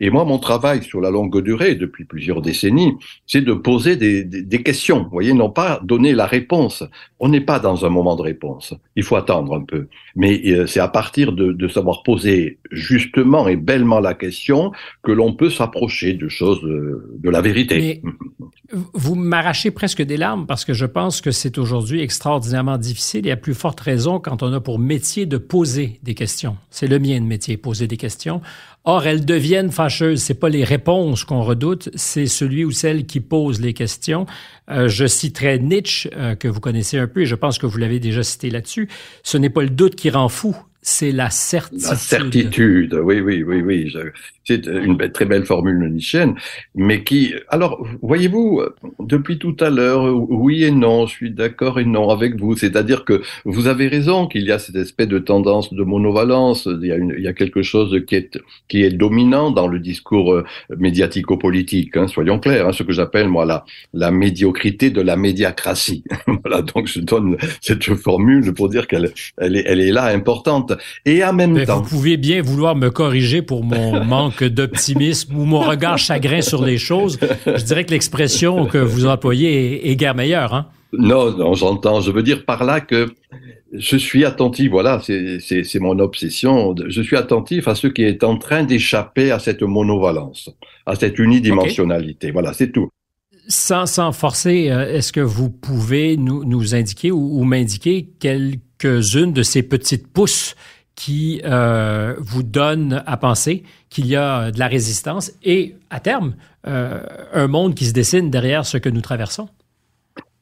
Et 0.00 0.10
moi, 0.10 0.24
mon 0.24 0.38
travail 0.38 0.82
sur 0.82 1.00
la 1.00 1.10
longue 1.10 1.42
durée, 1.42 1.74
depuis 1.74 2.04
plusieurs 2.04 2.40
décennies, 2.40 2.94
c'est 3.26 3.42
de 3.42 3.52
poser 3.52 3.96
des, 3.96 4.62
questions. 4.62 5.04
Vous 5.04 5.10
voyez, 5.10 5.32
non 5.32 5.50
pas 5.50 5.80
donner 5.82 6.12
la 6.12 6.26
réponse. 6.26 6.84
On 7.18 7.28
n'est 7.28 7.40
pas 7.40 7.58
dans 7.58 7.84
un 7.84 7.88
moment 7.88 8.16
de 8.16 8.22
réponse. 8.22 8.74
Il 8.96 9.02
faut 9.02 9.16
attendre 9.16 9.54
un 9.54 9.62
peu. 9.62 9.88
Mais 10.16 10.40
euh, 10.46 10.66
c'est 10.66 10.80
à 10.80 10.88
partir 10.88 11.32
de, 11.32 11.68
savoir 11.68 12.02
poser 12.02 12.58
justement 12.70 13.46
et 13.46 13.56
bellement 13.56 14.00
la 14.00 14.14
question 14.14 14.72
que 15.02 15.12
l'on 15.12 15.34
peut 15.34 15.50
s'approcher 15.50 16.14
de 16.14 16.28
choses 16.28 16.60
de, 16.62 17.16
de 17.18 17.30
la 17.30 17.40
vérité. 17.40 18.02
Vous 18.92 19.14
m'arrachez 19.14 19.70
presque 19.70 20.02
des 20.02 20.16
larmes 20.16 20.46
parce 20.46 20.64
que 20.64 20.72
je 20.72 20.86
pense 20.86 21.20
que 21.20 21.30
c'est 21.30 21.58
aujourd'hui 21.58 22.00
extraordinairement 22.00 22.78
difficile 22.78 23.26
et 23.26 23.30
à 23.30 23.36
plus 23.36 23.54
forte 23.54 23.80
raison 23.80 24.18
quand 24.20 24.42
on 24.42 24.52
a 24.52 24.60
pour 24.60 24.78
métier 24.78 25.26
de 25.26 25.38
poser 25.38 26.00
des 26.02 26.14
questions 26.14 26.29
c'est 26.70 26.86
le 26.86 26.98
mien 26.98 27.20
de 27.20 27.26
métier, 27.26 27.56
poser 27.56 27.86
des 27.86 27.96
questions. 27.96 28.40
Or, 28.84 29.06
elles 29.06 29.26
deviennent 29.26 29.70
fâcheuses. 29.70 30.22
C'est 30.22 30.34
pas 30.34 30.48
les 30.48 30.64
réponses 30.64 31.24
qu'on 31.24 31.42
redoute, 31.42 31.90
c'est 31.94 32.26
celui 32.26 32.64
ou 32.64 32.70
celle 32.70 33.04
qui 33.04 33.20
pose 33.20 33.60
les 33.60 33.74
questions. 33.74 34.26
Euh, 34.70 34.88
je 34.88 35.06
citerai 35.06 35.58
Nietzsche, 35.58 36.08
euh, 36.16 36.34
que 36.34 36.48
vous 36.48 36.60
connaissez 36.60 36.98
un 36.98 37.06
peu, 37.06 37.22
et 37.22 37.26
je 37.26 37.34
pense 37.34 37.58
que 37.58 37.66
vous 37.66 37.78
l'avez 37.78 38.00
déjà 38.00 38.22
cité 38.22 38.48
là-dessus. 38.50 38.88
Ce 39.22 39.36
n'est 39.36 39.50
pas 39.50 39.62
le 39.62 39.70
doute 39.70 39.96
qui 39.96 40.08
rend 40.08 40.28
fou, 40.28 40.56
c'est 40.82 41.12
la 41.12 41.30
certitude. 41.30 41.88
La 41.88 41.96
certitude, 41.96 42.94
oui, 42.94 43.20
oui, 43.20 43.42
oui, 43.42 43.60
oui. 43.60 43.92
C'est 44.44 44.66
une 44.66 44.96
très 45.12 45.26
belle 45.26 45.44
formule 45.44 45.78
nietzschéenne, 45.78 46.34
mais 46.74 47.04
qui, 47.04 47.34
alors, 47.48 47.86
voyez-vous, 48.02 48.62
depuis 48.98 49.38
tout 49.38 49.56
à 49.60 49.70
l'heure, 49.70 50.02
oui 50.30 50.64
et 50.64 50.70
non, 50.70 51.06
je 51.06 51.12
suis 51.12 51.30
d'accord 51.30 51.78
et 51.78 51.84
non 51.84 52.08
avec 52.08 52.40
vous. 52.40 52.56
C'est-à-dire 52.56 53.04
que 53.04 53.22
vous 53.44 53.66
avez 53.66 53.88
raison 53.88 54.26
qu'il 54.26 54.42
y 54.44 54.52
a 54.52 54.58
cette 54.58 54.76
espèce 54.76 55.08
de 55.08 55.18
tendance 55.18 55.72
de 55.72 55.82
monovalence. 55.82 56.66
Il 56.66 56.86
y 56.86 56.92
a, 56.92 56.96
une, 56.96 57.14
il 57.16 57.22
y 57.22 57.28
a 57.28 57.32
quelque 57.34 57.62
chose 57.62 58.00
qui 58.06 58.14
est, 58.14 58.38
qui 58.68 58.82
est 58.82 58.90
dominant 58.90 59.50
dans 59.50 59.68
le 59.68 59.78
discours 59.78 60.32
euh, 60.32 60.44
médiatico-politique. 60.76 61.96
Hein, 61.96 62.08
soyons 62.08 62.38
clairs, 62.38 62.68
hein, 62.68 62.72
ce 62.72 62.82
que 62.82 62.92
j'appelle 62.92 63.28
moi 63.28 63.44
la, 63.44 63.64
la 63.92 64.10
médiocrité 64.10 64.90
de 64.90 65.02
la 65.02 65.16
médiacratie. 65.16 66.04
voilà, 66.44 66.62
donc 66.62 66.86
je 66.86 67.00
donne 67.00 67.36
cette 67.60 67.84
formule 67.94 68.52
pour 68.54 68.68
dire 68.68 68.86
qu'elle, 68.86 69.12
elle 69.36 69.56
est, 69.56 69.64
elle 69.66 69.80
est 69.80 69.92
là 69.92 70.06
importante. 70.06 70.69
Et 71.04 71.24
en 71.24 71.32
même 71.32 71.64
temps, 71.64 71.80
vous 71.80 71.88
pouvez 71.88 72.16
bien 72.16 72.42
vouloir 72.42 72.76
me 72.76 72.90
corriger 72.90 73.42
pour 73.42 73.64
mon 73.64 74.04
manque 74.04 74.44
d'optimisme 74.44 75.36
ou 75.36 75.44
mon 75.44 75.60
regard 75.60 75.98
chagrin 75.98 76.40
sur 76.40 76.64
les 76.64 76.78
choses. 76.78 77.18
Je 77.46 77.62
dirais 77.64 77.84
que 77.84 77.90
l'expression 77.90 78.66
que 78.66 78.78
vous 78.78 79.06
employez 79.06 79.86
est, 79.86 79.90
est 79.90 79.96
guère 79.96 80.14
meilleure. 80.14 80.54
Hein? 80.54 80.66
Non, 80.92 81.36
non, 81.36 81.54
j'entends. 81.54 82.00
Je 82.00 82.10
veux 82.10 82.22
dire 82.22 82.44
par 82.44 82.64
là 82.64 82.80
que 82.80 83.08
je 83.72 83.96
suis 83.96 84.24
attentif, 84.24 84.70
voilà, 84.70 85.00
c'est 85.00 85.80
mon 85.80 85.98
obsession. 85.98 86.74
Je 86.88 87.02
suis 87.02 87.16
attentif 87.16 87.68
à 87.68 87.74
ce 87.74 87.86
qui 87.86 88.02
est 88.02 88.24
en 88.24 88.36
train 88.36 88.64
d'échapper 88.64 89.30
à 89.30 89.38
cette 89.38 89.62
monovalence, 89.62 90.50
à 90.86 90.96
cette 90.96 91.18
unidimensionnalité. 91.18 92.28
Okay. 92.28 92.32
Voilà, 92.32 92.52
c'est 92.52 92.72
tout. 92.72 92.88
Sans, 93.48 93.86
sans 93.86 94.12
forcer, 94.12 94.70
euh, 94.70 94.94
est-ce 94.94 95.12
que 95.12 95.20
vous 95.20 95.50
pouvez 95.50 96.16
nous, 96.16 96.44
nous 96.44 96.74
indiquer 96.74 97.10
ou, 97.10 97.40
ou 97.40 97.44
m'indiquer 97.44 98.08
quelques-unes 98.80 99.32
de 99.32 99.42
ces 99.42 99.62
petites 99.62 100.08
pousses 100.08 100.56
qui 100.96 101.40
euh, 101.44 102.14
vous 102.18 102.42
donne 102.42 103.02
à 103.06 103.16
penser 103.16 103.62
qu'il 103.88 104.06
y 104.06 104.16
a 104.16 104.50
de 104.50 104.58
la 104.58 104.66
résistance 104.66 105.32
et, 105.42 105.74
à 105.88 106.00
terme, 106.00 106.34
euh, 106.66 107.00
un 107.32 107.46
monde 107.46 107.74
qui 107.74 107.86
se 107.86 107.92
dessine 107.92 108.30
derrière 108.30 108.66
ce 108.66 108.76
que 108.76 108.88
nous 108.88 109.00
traversons? 109.00 109.48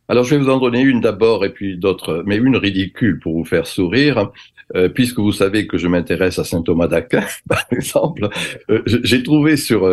Alors, 0.09 0.25
je 0.25 0.35
vais 0.35 0.43
vous 0.43 0.51
en 0.51 0.59
donner 0.59 0.81
une 0.81 1.01
d'abord 1.01 1.45
et 1.45 1.51
puis 1.51 1.77
d'autres, 1.77 2.23
mais 2.27 2.37
une 2.37 2.57
ridicule 2.57 3.21
pour 3.21 3.35
vous 3.35 3.45
faire 3.45 3.67
sourire. 3.67 4.31
Euh, 4.77 4.91
puisque 4.91 5.19
vous 5.19 5.33
savez 5.33 5.67
que 5.67 5.79
je 5.79 5.89
m'intéresse 5.89 6.39
à 6.39 6.45
saint 6.45 6.61
Thomas 6.61 6.89
d'Aquin, 6.89 7.25
par 7.49 7.65
exemple, 7.71 8.29
j'ai 8.87 9.23
trouvé 9.23 9.57
sur, 9.57 9.91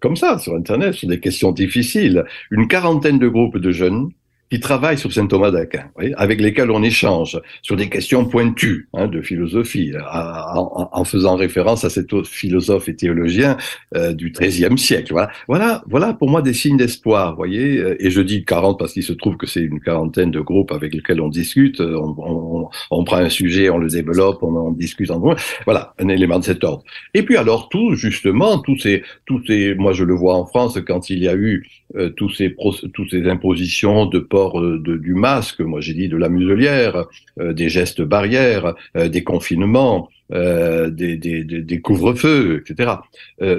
comme 0.00 0.16
ça, 0.16 0.38
sur 0.38 0.54
Internet, 0.54 0.94
sur 0.94 1.08
des 1.08 1.20
questions 1.20 1.52
difficiles, 1.52 2.24
une 2.50 2.66
quarantaine 2.66 3.18
de 3.18 3.28
groupes 3.28 3.58
de 3.58 3.72
jeunes 3.72 4.08
qui 4.50 4.60
travaillent 4.60 4.98
sur 4.98 5.12
saint 5.12 5.26
Thomas 5.26 5.50
d'Aquin, 5.50 5.90
avec 6.16 6.40
lesquels 6.40 6.70
on 6.70 6.82
échange 6.82 7.40
sur 7.62 7.76
des 7.76 7.88
questions 7.88 8.24
pointues 8.24 8.88
hein, 8.94 9.08
de 9.08 9.20
philosophie, 9.20 9.92
en, 10.12 10.88
en, 10.92 11.04
faisant 11.04 11.36
référence 11.36 11.84
à 11.84 11.90
cet 11.90 12.12
autre 12.12 12.28
philosophe 12.28 12.88
et 12.88 12.96
théologien 12.96 13.56
euh, 13.94 14.12
du 14.12 14.30
XIIIe 14.30 14.78
siècle. 14.78 15.12
Voilà, 15.12 15.30
voilà, 15.48 15.82
voilà 15.88 16.14
pour 16.14 16.30
moi 16.30 16.42
des 16.42 16.52
signes 16.52 16.76
d'espoir, 16.76 17.34
voyez. 17.36 17.82
Et 17.98 18.10
je 18.10 18.20
dis 18.20 18.44
40 18.44 18.78
parce 18.78 18.92
qu'il 18.92 19.02
se 19.02 19.12
trouve 19.12 19.36
que 19.36 19.46
c'est 19.46 19.62
une 19.62 19.80
quarantaine 19.80 20.30
de 20.30 20.40
groupes 20.40 20.72
avec 20.72 20.94
lesquels 20.94 21.20
on 21.20 21.28
discute. 21.28 21.80
On, 21.80 22.14
on, 22.18 22.68
on 22.90 23.04
prend 23.04 23.16
un 23.16 23.28
sujet, 23.28 23.70
on 23.70 23.78
le 23.78 23.88
développe, 23.88 24.42
on, 24.42 24.54
on 24.54 24.72
discute 24.72 25.10
en 25.10 25.20
Voilà, 25.64 25.94
un 25.98 26.08
élément 26.08 26.38
de 26.38 26.44
cet 26.44 26.62
ordre. 26.64 26.84
Et 27.14 27.22
puis 27.22 27.36
alors 27.36 27.68
tout, 27.68 27.94
justement, 27.94 28.58
tous 28.58 28.78
ces, 28.78 29.02
tous 29.26 29.42
ces, 29.46 29.74
moi 29.74 29.92
je 29.92 30.04
le 30.04 30.14
vois 30.14 30.34
en 30.34 30.46
France 30.46 30.78
quand 30.86 31.10
il 31.10 31.18
y 31.18 31.28
a 31.28 31.34
eu 31.34 31.66
euh, 31.94 32.10
tous 32.10 32.30
ces, 32.30 32.54
toutes 32.92 33.10
ces 33.10 33.28
impositions 33.28 34.06
de 34.06 34.26
euh, 34.32 34.78
de, 34.78 34.96
du 34.96 35.14
masque, 35.14 35.60
moi 35.60 35.80
j'ai 35.80 35.94
dit 35.94 36.08
de 36.08 36.16
la 36.16 36.28
muselière, 36.28 37.06
euh, 37.40 37.52
des 37.52 37.68
gestes 37.68 38.02
barrières, 38.02 38.74
euh, 38.96 39.08
des 39.08 39.22
confinements, 39.22 40.08
des, 40.28 41.16
des, 41.16 41.44
des 41.44 41.80
couvre-feux, 41.80 42.60
etc. 42.60 42.94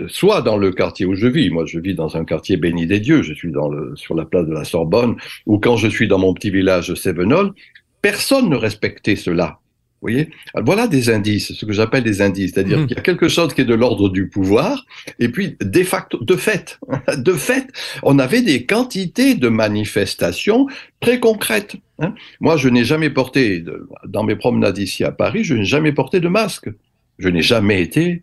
soit 0.09 0.41
dans 0.41 0.57
le 0.57 0.73
quartier 0.73 1.05
où 1.05 1.15
je 1.15 1.27
vis, 1.27 1.49
moi 1.49 1.63
je 1.65 1.79
vis 1.79 1.95
dans 1.95 2.17
un 2.17 2.25
quartier 2.25 2.57
béni 2.57 2.85
des 2.85 2.99
dieux, 2.99 3.21
je 3.21 3.33
suis 3.33 3.53
dans 3.53 3.69
le, 3.69 3.95
sur 3.95 4.15
la 4.15 4.25
place 4.25 4.45
de 4.45 4.51
la 4.51 4.65
Sorbonne, 4.65 5.15
ou 5.45 5.59
quand 5.59 5.77
je 5.77 5.87
suis 5.87 6.09
dans 6.09 6.19
mon 6.19 6.33
petit 6.33 6.49
village 6.49 6.93
Sévenol, 6.93 7.53
personne 8.01 8.49
ne 8.49 8.57
respectait 8.57 9.15
cela. 9.15 9.59
Vous 9.99 10.09
voyez 10.09 10.29
Voilà 10.53 10.87
des 10.87 11.09
indices, 11.09 11.53
ce 11.53 11.65
que 11.65 11.73
j'appelle 11.73 12.03
des 12.03 12.21
indices, 12.21 12.51
c'est-à-dire 12.53 12.79
mmh. 12.79 12.87
qu'il 12.87 12.97
y 12.97 12.99
a 12.99 13.03
quelque 13.03 13.27
chose 13.27 13.53
qui 13.55 13.61
est 13.61 13.65
de 13.65 13.73
l'ordre 13.73 14.09
du 14.09 14.29
pouvoir, 14.29 14.85
et 15.19 15.29
puis 15.29 15.57
de 15.59 15.83
facto, 15.83 16.23
de 16.23 16.35
fait, 16.35 16.79
de 17.17 17.33
fait, 17.33 17.67
on 18.03 18.19
avait 18.19 18.43
des 18.43 18.65
quantités 18.65 19.33
de 19.33 19.49
manifestations 19.49 20.67
très 20.99 21.19
concrètes. 21.19 21.77
Hein. 21.99 22.13
Moi, 22.41 22.57
je 22.57 22.69
n'ai 22.69 22.83
jamais 22.83 23.09
porté, 23.09 23.63
dans 24.05 24.23
mes 24.23 24.35
promenades 24.35 24.77
ici 24.77 25.03
à 25.03 25.11
Paris, 25.11 25.43
je 25.43 25.55
n'ai 25.55 25.65
jamais 25.65 25.91
porté 25.91 26.19
de 26.19 26.27
masque. 26.27 26.69
Je 27.17 27.29
n'ai 27.29 27.41
jamais 27.41 27.81
été 27.81 28.21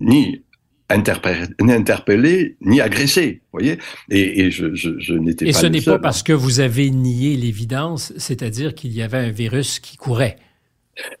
ni 0.00 0.42
interpellé, 0.88 2.56
ni 2.60 2.80
agressé, 2.80 3.40
voyez. 3.52 3.78
Et, 4.10 4.42
et 4.42 4.50
je, 4.50 4.74
je, 4.74 4.90
je 4.98 5.14
n'étais 5.14 5.44
pas. 5.46 5.50
Et 5.50 5.52
ce 5.52 5.66
n'est 5.66 5.80
pas 5.80 5.94
hein. 5.94 5.98
parce 6.00 6.22
que 6.22 6.32
vous 6.32 6.60
avez 6.60 6.90
nié 6.90 7.36
l'évidence, 7.36 8.12
c'est-à-dire 8.16 8.74
qu'il 8.74 8.92
y 8.92 9.02
avait 9.02 9.18
un 9.18 9.30
virus 9.30 9.78
qui 9.80 9.96
courait. 9.96 10.36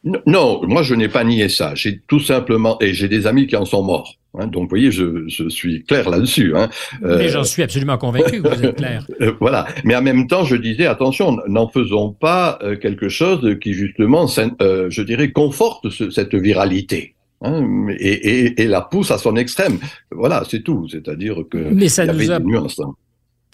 Non, 0.04 0.20
non 0.26 0.60
moi 0.66 0.82
je 0.82 0.94
n'ai 0.94 1.08
pas 1.08 1.24
nié 1.24 1.48
ça. 1.48 1.74
J'ai 1.74 2.00
tout 2.06 2.20
simplement 2.20 2.78
et 2.80 2.94
j'ai 2.94 3.08
des 3.08 3.26
amis 3.26 3.46
qui 3.46 3.56
en 3.56 3.64
sont 3.64 3.82
morts. 3.82 4.16
Hein, 4.38 4.46
donc, 4.48 4.64
vous 4.64 4.68
voyez, 4.68 4.90
je, 4.90 5.26
je 5.28 5.48
suis 5.48 5.82
clair 5.84 6.10
là-dessus. 6.10 6.54
Hein. 6.56 6.68
Euh, 7.04 7.18
Mais 7.18 7.28
j'en 7.28 7.44
suis 7.44 7.62
absolument 7.62 7.96
convaincu 7.96 8.42
que 8.42 8.48
vous 8.48 8.64
êtes 8.64 8.76
clair. 8.76 9.06
Euh, 9.22 9.32
voilà. 9.40 9.66
Mais 9.84 9.96
en 9.96 10.02
même 10.02 10.26
temps, 10.26 10.44
je 10.44 10.56
disais, 10.56 10.84
attention, 10.84 11.38
n'en 11.48 11.68
faisons 11.68 12.12
pas 12.12 12.58
euh, 12.62 12.76
quelque 12.76 13.08
chose 13.08 13.56
qui, 13.62 13.72
justement, 13.72 14.26
euh, 14.60 14.90
je 14.90 15.02
dirais, 15.02 15.30
conforte 15.30 15.88
ce, 15.88 16.10
cette 16.10 16.34
viralité. 16.34 17.14
Hein, 17.42 17.88
et, 17.98 18.12
et, 18.12 18.62
et, 18.62 18.66
la 18.66 18.80
pousse 18.80 19.10
à 19.10 19.18
son 19.18 19.36
extrême. 19.36 19.78
Voilà, 20.10 20.42
c'est 20.48 20.62
tout. 20.62 20.88
C'est-à-dire 20.88 21.42
que 21.50 21.58
Mais 21.58 21.88
ça 21.88 22.04
y 22.04 22.08
avait 22.08 22.24
nous 22.24 22.32
a... 22.32 22.38
des 22.38 22.44
nuances. 22.44 22.80
Hein. 22.80 22.94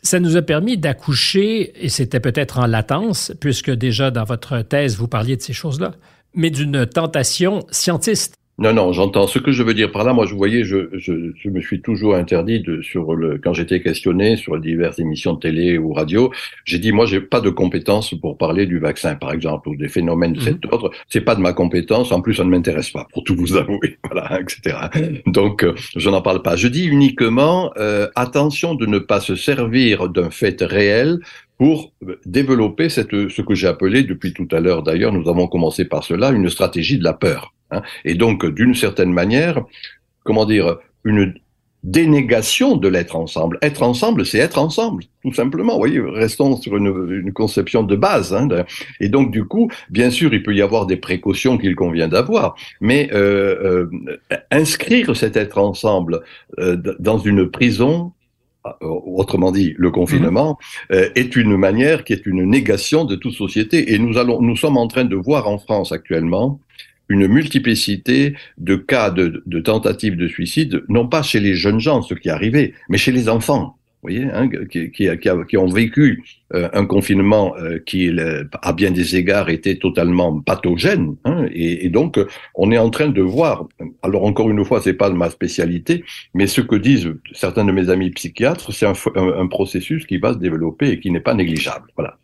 Ça 0.03 0.21
nous 0.21 0.37
a 0.37 0.43
permis 0.43 0.79
d'accoucher, 0.79 1.73
et 1.85 1.89
c'était 1.89 2.21
peut-être 2.21 2.59
en 2.59 2.67
latence, 2.67 3.33
puisque 3.41 3.71
déjà 3.71 4.11
dans 4.11 4.25
votre 4.25 4.63
thèse, 4.63 4.97
vous 4.97 5.09
parliez 5.09 5.37
de 5.37 5.43
ces 5.43 5.53
choses-là, 5.53 5.95
mais 6.35 6.51
d'une 6.51 6.87
tentation 6.87 7.65
scientiste. 7.71 8.37
Non, 8.63 8.73
non, 8.73 8.93
j'entends. 8.93 9.27
Ce 9.27 9.41
que 9.41 9.51
je 9.51 9.65
veux 9.65 9.75
dire 9.75 9.91
par 9.91 10.05
là, 10.05 10.13
moi, 10.13 10.25
je 10.25 10.37
voyais, 10.37 10.63
je, 10.63 10.89
je, 10.93 11.33
je 11.35 11.49
me 11.49 11.61
suis 11.61 11.83
toujours 11.83 12.15
interdit 12.15 12.61
de, 12.61 12.81
sur 12.81 13.17
le, 13.17 13.37
quand 13.37 13.53
j'étais 13.53 13.83
questionné 13.83 14.37
sur 14.37 14.57
diverses 14.57 15.01
émissions 15.01 15.33
de 15.33 15.41
télé 15.41 15.79
ou 15.79 15.93
radio, 15.93 16.31
j'ai 16.65 16.79
dit, 16.79 16.93
moi, 16.93 17.05
j'ai 17.05 17.21
pas 17.21 17.41
de 17.41 17.51
compétences 17.51 18.15
pour 18.15 18.39
parler 18.39 18.67
du 18.67 18.79
vaccin, 18.79 19.17
par 19.17 19.33
exemple, 19.33 19.69
ou 19.69 19.75
des 19.75 19.89
phénomènes 19.89 20.35
de 20.35 20.39
mhm. 20.39 20.45
cet 20.45 20.73
ordre. 20.73 20.93
C'est 21.09 21.23
pas 21.23 21.35
de 21.35 21.41
ma 21.41 21.53
compétence. 21.53 22.13
En 22.13 22.21
plus, 22.21 22.35
ça 22.35 22.45
ne 22.45 22.51
m'intéresse 22.51 22.91
pas, 22.91 23.09
pour 23.13 23.25
tout 23.25 23.35
vous 23.35 23.57
avouer, 23.57 23.99
voilà, 24.09 24.41
etc. 24.41 24.77
Donc, 25.27 25.65
euh, 25.65 25.75
je 25.97 26.09
n'en 26.09 26.23
parle 26.23 26.43
pas. 26.43 26.55
Je 26.55 26.69
dis 26.69 26.85
uniquement, 26.85 27.73
euh, 27.79 28.07
attention 28.15 28.77
de 28.77 28.87
ne 28.87 29.01
pas 29.01 29.19
se 29.19 29.35
servir 29.35 30.09
d'un 30.09 30.31
fait 30.31 30.63
réel 30.63 31.19
pour 31.63 31.93
développer 32.27 32.89
cette, 32.89 33.13
ce 33.13 33.41
que 33.41 33.55
j'ai 33.55 33.69
appelé 33.69 34.03
depuis 34.03 34.33
tout 34.33 34.49
à 34.51 34.59
l'heure, 34.59 34.83
d'ailleurs, 34.83 35.13
nous 35.13 35.29
avons 35.29 35.47
commencé 35.47 35.85
par 35.85 36.03
cela, 36.03 36.33
une 36.33 36.51
stratégie 36.51 36.99
de 36.99 37.05
la 37.05 37.13
peur. 37.13 37.55
Hein. 37.71 37.83
Et 38.05 38.17
donc, 38.17 38.45
d'une 38.45 38.75
certaine 38.75 39.13
manière, 39.13 39.63
comment 40.25 40.45
dire, 40.45 40.79
une 41.05 41.35
dénégation 41.85 42.75
de 42.75 42.89
l'être 42.89 43.15
ensemble. 43.15 43.61
Être 43.63 43.85
ensemble, 43.85 44.27
c'est 44.27 44.39
être 44.39 44.59
ensemble, 44.59 45.05
tout 45.23 45.33
simplement. 45.33 45.75
Vous 45.75 45.79
voyez, 45.79 46.01
restons 46.01 46.57
sur 46.57 46.77
une, 46.77 47.33
conception 47.33 47.85
de 47.85 47.95
base. 47.95 48.35
Hein, 48.35 48.49
et 48.99 49.09
donc, 49.09 49.31
du 49.31 49.45
coup, 49.45 49.71
bien 49.89 50.11
sûr, 50.11 50.35
il 50.35 50.43
peut 50.43 50.57
y 50.57 50.63
avoir 50.63 50.87
des 50.87 50.97
précautions 50.97 51.59
qu'il 51.59 51.77
convient 51.77 52.09
d'avoir, 52.09 52.57
mais 52.81 53.09
euh, 53.13 53.87
euh, 53.93 54.41
inscrire 54.51 55.15
cet 55.17 55.37
être 55.37 55.59
ensemble 55.59 56.23
euh, 56.59 56.77
dans 56.99 57.19
une 57.19 57.49
prison, 57.49 58.13
autrement 58.81 59.53
dit, 59.53 59.75
le 59.77 59.91
confinement, 59.91 60.59
mmh. 60.91 60.95
est 61.15 61.37
une 61.37 61.57
manière 61.57 62.05
qui 62.05 62.13
est 62.13 62.27
une 62.27 62.45
négation 62.45 63.05
de 63.05 63.17
toute 63.17 63.35
société. 63.35 63.93
Et 63.93 63.99
nous 63.99 64.19
allons, 64.19 64.41
nous 64.41 64.57
sommes 64.57 64.77
en 64.77 64.87
train 64.87 65.05
de 65.05 65.17
voir 65.17 65.49
en 65.49 65.59
France 65.59 65.93
actuellement 65.93 66.61
une 67.09 67.29
multiplicité 67.29 68.35
de 68.59 68.77
cas 68.77 69.11
de, 69.11 69.61
tentatives 69.61 70.17
de 70.17 70.29
suicide, 70.29 70.83
non 70.89 71.07
pas 71.07 71.23
chez 71.23 71.41
les 71.41 71.55
jeunes 71.55 71.81
gens, 71.81 72.03
ce 72.03 72.15
qui 72.15 72.29
est 72.29 72.33
arrivé, 72.33 72.75
mais 72.89 72.99
chez 72.99 73.13
les 73.13 73.29
enfants. 73.29 73.77
Voyez, 74.03 74.25
hein, 74.25 74.49
qui, 74.69 74.91
qui, 74.91 75.57
ont 75.57 75.67
vécu 75.67 76.25
euh, 76.55 76.69
un 76.73 76.87
confinement 76.87 77.55
euh, 77.57 77.79
qui, 77.79 78.11
à 78.61 78.73
bien 78.73 78.91
des 78.91 79.15
égards, 79.15 79.49
était 79.49 79.77
totalement 79.77 80.41
pathogène. 80.41 81.15
Hein, 81.25 81.47
et, 81.53 81.89
donc, 81.89 82.19
on 82.57 82.73
est 82.73 82.79
en 82.79 82.91
train 82.91 83.09
de 83.09 83.23
voir. 83.23 83.69
Alors 84.03 84.25
encore 84.25 84.51
une 84.51 84.65
fois, 84.65 84.81
c'est 84.83 84.95
pas 84.95 85.09
ma 85.11 85.31
spécialité, 85.31 86.05
mais 86.35 86.49
ce 86.49 86.61
que 86.61 86.75
disent 86.75 87.13
certains 87.33 87.65
de 87.65 87.71
mes 87.71 87.91
amis 87.91 88.11
psychiatres, 88.11 88.73
c'est 88.73 88.87
un, 88.87 88.95
un 89.15 89.47
processus 89.47 90.05
qui 90.05 90.19
va 90.19 90.33
se 90.33 90.39
développer 90.39 90.91
et 90.91 91.01
qui 91.01 91.13
n'est 91.13 91.21
pas 91.21 91.35
négligeable. 91.35 91.87
Voilà. 91.97 92.19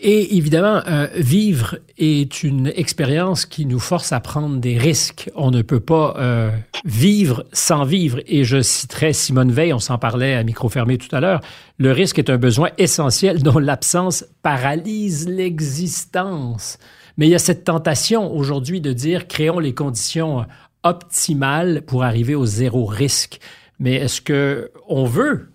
Et 0.00 0.36
évidemment, 0.36 0.80
euh, 0.86 1.08
vivre 1.16 1.76
est 1.98 2.44
une 2.44 2.68
expérience 2.76 3.46
qui 3.46 3.66
nous 3.66 3.80
force 3.80 4.12
à 4.12 4.20
prendre 4.20 4.58
des 4.58 4.78
risques. 4.78 5.28
On 5.34 5.50
ne 5.50 5.60
peut 5.60 5.80
pas 5.80 6.14
euh, 6.18 6.50
vivre 6.84 7.44
sans 7.52 7.84
vivre. 7.84 8.20
Et 8.26 8.44
je 8.44 8.62
citerai 8.62 9.12
Simone 9.12 9.50
Veil, 9.50 9.72
on 9.72 9.80
s'en 9.80 9.98
parlait 9.98 10.34
à 10.34 10.44
micro 10.44 10.68
fermé 10.68 10.98
tout 10.98 11.14
à 11.14 11.20
l'heure. 11.20 11.40
Le 11.78 11.90
risque 11.90 12.20
est 12.20 12.30
un 12.30 12.38
besoin 12.38 12.70
essentiel 12.78 13.42
dont 13.42 13.58
l'absence 13.58 14.24
paralyse 14.42 15.26
l'existence. 15.26 16.78
Mais 17.16 17.26
il 17.26 17.30
y 17.30 17.34
a 17.34 17.40
cette 17.40 17.64
tentation 17.64 18.32
aujourd'hui 18.32 18.80
de 18.80 18.92
dire 18.92 19.26
créons 19.26 19.58
les 19.58 19.74
conditions 19.74 20.46
optimales 20.84 21.82
pour 21.82 22.04
arriver 22.04 22.36
au 22.36 22.46
zéro 22.46 22.86
risque. 22.86 23.40
Mais 23.80 23.94
est-ce 23.94 24.20
que 24.20 24.70
on 24.88 25.06
veut 25.06 25.50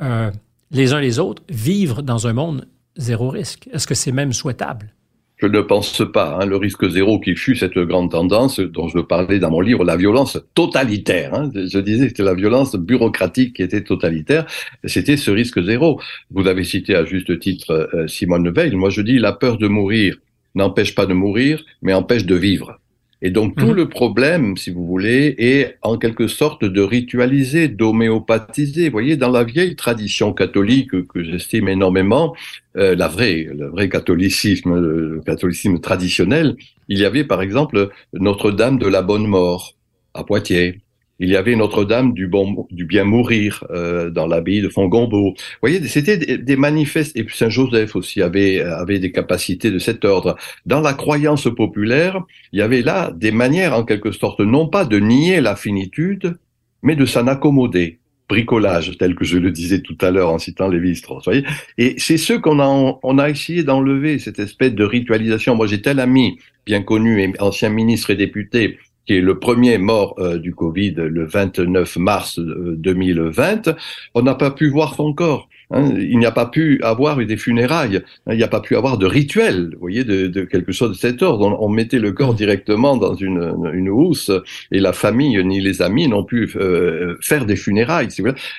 euh, 0.00 0.30
les 0.70 0.94
uns 0.94 1.00
les 1.00 1.18
autres 1.18 1.42
vivre 1.50 2.00
dans 2.00 2.26
un 2.26 2.32
monde 2.32 2.66
zéro 2.96 3.30
risque. 3.30 3.68
Est-ce 3.72 3.86
que 3.86 3.94
c'est 3.94 4.12
même 4.12 4.32
souhaitable? 4.32 4.92
Je 5.36 5.46
ne 5.46 5.60
pense 5.60 6.02
pas. 6.12 6.38
Hein. 6.40 6.46
Le 6.46 6.56
risque 6.56 6.88
zéro 6.88 7.18
qui 7.18 7.34
fut 7.34 7.56
cette 7.56 7.76
grande 7.76 8.12
tendance 8.12 8.60
dont 8.60 8.88
je 8.88 9.00
parlais 9.00 9.40
dans 9.40 9.50
mon 9.50 9.60
livre, 9.60 9.84
la 9.84 9.96
violence 9.96 10.38
totalitaire. 10.54 11.34
Hein. 11.34 11.50
Je 11.54 11.78
disais 11.80 12.04
que 12.04 12.08
c'était 12.10 12.22
la 12.22 12.34
violence 12.34 12.76
bureaucratique 12.76 13.56
qui 13.56 13.62
était 13.62 13.82
totalitaire. 13.82 14.46
C'était 14.84 15.16
ce 15.16 15.32
risque 15.32 15.60
zéro. 15.64 16.00
Vous 16.30 16.46
avez 16.46 16.62
cité 16.62 16.94
à 16.94 17.04
juste 17.04 17.40
titre 17.40 17.88
euh, 17.92 18.06
Simone 18.06 18.50
Veil. 18.50 18.76
Moi, 18.76 18.90
je 18.90 19.00
dis 19.00 19.18
la 19.18 19.32
peur 19.32 19.58
de 19.58 19.66
mourir 19.66 20.16
n'empêche 20.54 20.94
pas 20.94 21.06
de 21.06 21.14
mourir, 21.14 21.64
mais 21.82 21.94
empêche 21.94 22.26
de 22.26 22.34
vivre. 22.34 22.78
Et 23.24 23.30
donc 23.30 23.56
tout 23.56 23.66
mhm. 23.66 23.74
le 23.74 23.88
problème, 23.88 24.56
si 24.56 24.70
vous 24.70 24.84
voulez, 24.84 25.36
est 25.38 25.76
en 25.82 25.96
quelque 25.96 26.26
sorte 26.26 26.64
de 26.64 26.80
ritualiser, 26.80 27.68
d'homéopathiser. 27.68 28.86
Vous 28.86 28.92
voyez, 28.92 29.16
dans 29.16 29.30
la 29.30 29.44
vieille 29.44 29.76
tradition 29.76 30.32
catholique 30.32 30.90
que 31.06 31.22
j'estime 31.22 31.68
énormément, 31.68 32.34
euh, 32.76 32.94
la 32.96 33.08
vraie, 33.08 33.48
le 33.54 33.68
vrai 33.68 33.88
catholicisme, 33.88 34.74
le 34.74 35.20
catholicisme 35.24 35.78
traditionnel, 35.80 36.56
il 36.88 36.98
y 36.98 37.04
avait 37.04 37.24
par 37.24 37.42
exemple 37.42 37.90
Notre-Dame 38.14 38.78
de 38.78 38.86
la 38.86 39.02
Bonne 39.02 39.26
Mort 39.26 39.74
à 40.14 40.24
Poitiers. 40.24 40.80
Il 41.18 41.28
y 41.28 41.36
avait 41.36 41.54
Notre-Dame 41.54 42.14
du, 42.14 42.26
bon, 42.26 42.66
du 42.70 42.84
bien 42.84 43.04
mourir 43.04 43.64
euh, 43.70 44.10
dans 44.10 44.26
l'abbaye 44.26 44.60
de 44.60 44.68
Fongombo. 44.68 45.30
Vous 45.30 45.34
voyez, 45.60 45.86
c'était 45.86 46.16
des, 46.16 46.38
des, 46.38 46.56
manifestes. 46.56 47.16
Et 47.16 47.24
Saint-Joseph 47.28 47.94
aussi 47.94 48.22
avait, 48.22 48.60
avait 48.60 48.98
des 48.98 49.12
capacités 49.12 49.70
de 49.70 49.78
cet 49.78 50.04
ordre. 50.04 50.36
Dans 50.66 50.80
la 50.80 50.94
croyance 50.94 51.48
populaire, 51.54 52.20
il 52.52 52.58
y 52.58 52.62
avait 52.62 52.82
là 52.82 53.12
des 53.14 53.30
manières, 53.30 53.74
en 53.74 53.84
quelque 53.84 54.10
sorte, 54.10 54.40
non 54.40 54.66
pas 54.66 54.84
de 54.84 54.98
nier 54.98 55.40
la 55.40 55.54
finitude, 55.54 56.38
mais 56.82 56.96
de 56.96 57.06
s'en 57.06 57.28
accommoder 57.28 58.00
bricolage, 58.32 58.96
tel 58.96 59.14
que 59.14 59.26
je 59.26 59.36
le 59.36 59.50
disais 59.50 59.80
tout 59.80 59.98
à 60.00 60.10
l'heure 60.10 60.30
en 60.30 60.38
citant 60.38 60.68
Lévi-Strauss. 60.68 61.28
Et 61.76 61.94
c'est 61.98 62.16
ce 62.16 62.32
qu'on 62.32 62.60
a, 62.60 62.98
on 63.02 63.18
a 63.18 63.28
essayé 63.28 63.62
d'enlever, 63.62 64.18
cette 64.18 64.38
espèce 64.38 64.72
de 64.72 64.84
ritualisation. 64.84 65.54
Moi, 65.54 65.66
j'ai 65.66 65.82
tel 65.82 66.00
ami 66.00 66.38
bien 66.64 66.82
connu 66.82 67.34
ancien 67.40 67.68
ministre 67.68 68.08
et 68.08 68.16
député 68.16 68.78
qui 69.04 69.14
est 69.16 69.20
le 69.20 69.38
premier 69.38 69.78
mort 69.78 70.14
euh, 70.18 70.38
du 70.38 70.54
Covid 70.54 70.94
le 70.96 71.26
29 71.26 71.96
mars 71.96 72.38
2020, 72.38 73.68
euh, 73.68 73.74
on 74.14 74.22
n'a 74.22 74.34
pas 74.34 74.52
pu 74.52 74.68
voir 74.70 74.94
son 74.94 75.12
corps. 75.12 75.48
Hein. 75.72 75.94
Il 75.98 76.18
n'y 76.18 76.26
a 76.26 76.30
pas 76.30 76.46
pu 76.46 76.80
avoir 76.82 77.16
des 77.16 77.36
funérailles, 77.36 77.96
hein. 77.96 78.32
il 78.32 78.36
n'y 78.36 78.42
a 78.42 78.48
pas 78.48 78.60
pu 78.60 78.76
avoir 78.76 78.98
de 78.98 79.06
rituel, 79.06 79.70
vous 79.72 79.80
voyez, 79.80 80.04
de, 80.04 80.26
de 80.26 80.42
quelque 80.42 80.72
chose 80.72 80.90
de 80.90 80.96
cet 80.96 81.22
ordre. 81.22 81.56
On, 81.60 81.68
mettait 81.68 81.98
le 81.98 82.12
corps 82.12 82.34
directement 82.34 82.96
dans 82.96 83.14
une, 83.14 83.54
une, 83.72 83.88
housse 83.88 84.30
et 84.70 84.78
la 84.78 84.92
famille 84.92 85.42
ni 85.42 85.60
les 85.60 85.80
amis 85.80 86.06
n'ont 86.06 86.24
pu 86.24 86.52
euh, 86.56 87.16
faire 87.20 87.46
des 87.46 87.56
funérailles. 87.56 88.08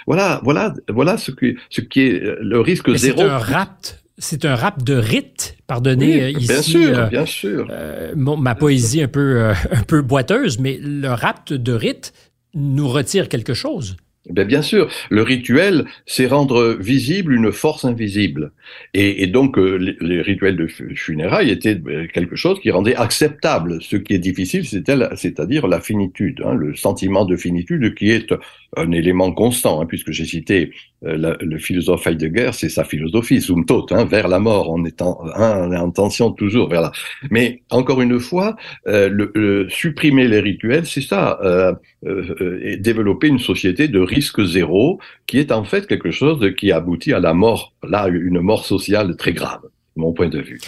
Voilà, 0.07 0.41
voilà, 0.43 0.73
voilà 0.89 1.17
ce, 1.17 1.29
que, 1.31 1.55
ce 1.69 1.81
qui 1.81 2.01
est 2.01 2.23
le 2.41 2.59
risque 2.59 2.93
zéro. 2.95 3.19
C'est 3.19 3.23
un 3.23 3.37
rapt 3.37 4.03
c'est 4.17 4.45
un 4.45 4.55
rap 4.55 4.83
de 4.83 4.95
rite, 4.95 5.57
pardonnez 5.67 6.29
ici. 6.31 6.47
Bien 6.47 6.61
sûr, 6.61 6.99
euh, 6.99 7.07
bien 7.07 7.25
sûr. 7.25 7.67
Euh, 7.71 8.13
ma 8.15 8.55
poésie 8.55 9.01
un 9.01 9.07
peu, 9.07 9.41
euh, 9.41 9.53
un 9.71 9.83
peu 9.83 10.01
boiteuse, 10.01 10.59
mais 10.59 10.79
le 10.81 11.09
rap 11.09 11.51
de 11.51 11.73
rite 11.73 12.13
nous 12.53 12.87
retire 12.87 13.27
quelque 13.29 13.53
chose. 13.53 13.97
Bien, 14.29 14.45
bien 14.45 14.61
sûr, 14.61 14.89
le 15.09 15.21
rituel, 15.21 15.85
c'est 16.05 16.27
rendre 16.27 16.77
visible 16.79 17.33
une 17.33 17.51
force 17.51 17.83
invisible. 17.83 18.53
Et, 18.93 19.27
donc, 19.27 19.57
les, 19.57 19.97
les, 19.99 20.21
rituels 20.21 20.55
de 20.55 20.67
funérailles 20.67 21.49
étaient 21.49 21.81
quelque 22.13 22.37
chose 22.37 22.59
qui 22.61 22.71
rendait 22.71 22.95
acceptable. 22.95 23.81
Ce 23.81 23.97
qui 23.97 24.13
est 24.13 24.19
difficile, 24.19 24.65
c'est-à-dire 24.65 25.67
la 25.67 25.81
finitude, 25.81 26.41
hein, 26.45 26.53
le 26.53 26.73
sentiment 26.73 27.25
de 27.25 27.35
finitude 27.35 27.95
qui 27.95 28.11
est 28.11 28.33
un 28.77 28.91
élément 28.91 29.31
constant, 29.33 29.81
hein, 29.81 29.85
puisque 29.85 30.11
j'ai 30.11 30.25
cité 30.25 30.71
euh, 31.05 31.35
le 31.39 31.57
philosophe 31.57 32.07
Heidegger, 32.07 32.51
c'est 32.53 32.69
sa 32.69 32.83
philosophie, 32.83 33.39
zum 33.41 33.65
hein, 33.91 34.05
vers 34.05 34.27
la 34.27 34.39
mort, 34.39 34.69
en, 34.71 34.83
hein, 34.85 35.61
on 35.65 35.71
est 35.71 35.77
en 35.77 35.91
tension 35.91 36.31
toujours 36.31 36.69
vers 36.69 36.81
là. 36.81 36.91
Mais 37.29 37.61
encore 37.69 38.01
une 38.01 38.19
fois, 38.19 38.55
euh, 38.87 39.09
le, 39.09 39.67
supprimer 39.69 40.27
les 40.27 40.39
rituels, 40.39 40.85
c'est 40.85 41.01
ça, 41.01 41.39
euh, 41.43 41.73
euh, 42.05 42.77
développer 42.79 43.27
une 43.27 43.39
société 43.39 43.87
de 43.87 43.99
risque 43.99 44.43
zéro, 44.43 44.99
qui 45.25 45.39
est 45.39 45.51
en 45.51 45.63
fait 45.63 45.87
quelque 45.87 46.11
chose 46.11 46.53
qui 46.57 46.71
aboutit 46.71 47.13
à 47.13 47.19
la 47.19 47.33
mort, 47.33 47.73
là, 47.87 48.07
une 48.07 48.39
mort 48.39 48.65
sociale 48.65 49.15
très 49.17 49.33
grave, 49.33 49.61
mon 49.95 50.13
point 50.13 50.29
de 50.29 50.39
vue. 50.39 50.59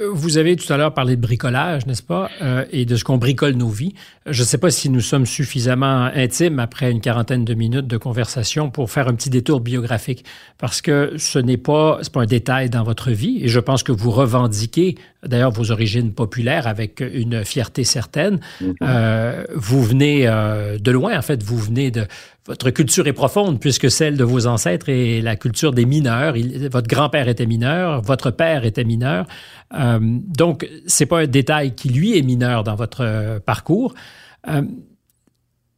Vous 0.00 0.38
avez 0.38 0.54
tout 0.54 0.72
à 0.72 0.76
l'heure 0.76 0.94
parlé 0.94 1.16
de 1.16 1.20
bricolage, 1.20 1.86
n'est-ce 1.86 2.04
pas, 2.04 2.30
euh, 2.40 2.64
et 2.70 2.84
de 2.84 2.94
ce 2.94 3.02
qu'on 3.02 3.18
bricole 3.18 3.54
nos 3.54 3.68
vies. 3.68 3.94
Je 4.26 4.42
ne 4.42 4.46
sais 4.46 4.58
pas 4.58 4.70
si 4.70 4.90
nous 4.90 5.00
sommes 5.00 5.26
suffisamment 5.26 6.04
intimes 6.14 6.60
après 6.60 6.90
une 6.92 7.00
quarantaine 7.00 7.44
de 7.44 7.54
minutes 7.54 7.88
de 7.88 7.96
conversation 7.96 8.70
pour 8.70 8.90
faire 8.92 9.08
un 9.08 9.14
petit 9.14 9.30
détour 9.30 9.60
biographique, 9.60 10.24
parce 10.56 10.82
que 10.82 11.14
ce 11.16 11.40
n'est 11.40 11.56
pas, 11.56 11.98
pas 12.12 12.22
un 12.22 12.26
détail 12.26 12.70
dans 12.70 12.84
votre 12.84 13.10
vie, 13.10 13.40
et 13.42 13.48
je 13.48 13.58
pense 13.58 13.82
que 13.82 13.90
vous 13.90 14.12
revendiquez 14.12 14.94
d'ailleurs 15.26 15.50
vos 15.50 15.72
origines 15.72 16.12
populaires 16.12 16.68
avec 16.68 17.00
une 17.00 17.44
fierté 17.44 17.82
certaine. 17.82 18.38
Mm-hmm. 18.62 18.74
Euh, 18.82 19.44
vous 19.56 19.82
venez 19.82 20.28
euh, 20.28 20.78
de 20.78 20.90
loin, 20.92 21.18
en 21.18 21.22
fait, 21.22 21.42
vous 21.42 21.58
venez 21.58 21.90
de 21.90 22.06
votre 22.48 22.70
culture 22.70 23.06
est 23.06 23.12
profonde 23.12 23.60
puisque 23.60 23.90
celle 23.90 24.16
de 24.16 24.24
vos 24.24 24.46
ancêtres 24.46 24.88
est 24.88 25.20
la 25.20 25.36
culture 25.36 25.72
des 25.72 25.84
mineurs. 25.84 26.34
votre 26.72 26.88
grand-père 26.88 27.28
était 27.28 27.46
mineur, 27.46 28.00
votre 28.00 28.30
père 28.30 28.64
était 28.64 28.84
mineur. 28.84 29.26
Euh, 29.74 29.98
donc, 30.00 30.66
c'est 30.86 31.04
pas 31.04 31.20
un 31.20 31.26
détail 31.26 31.74
qui 31.74 31.90
lui 31.90 32.16
est 32.16 32.22
mineur 32.22 32.64
dans 32.64 32.74
votre 32.74 33.02
euh, 33.02 33.38
parcours. 33.38 33.94
Euh, 34.48 34.62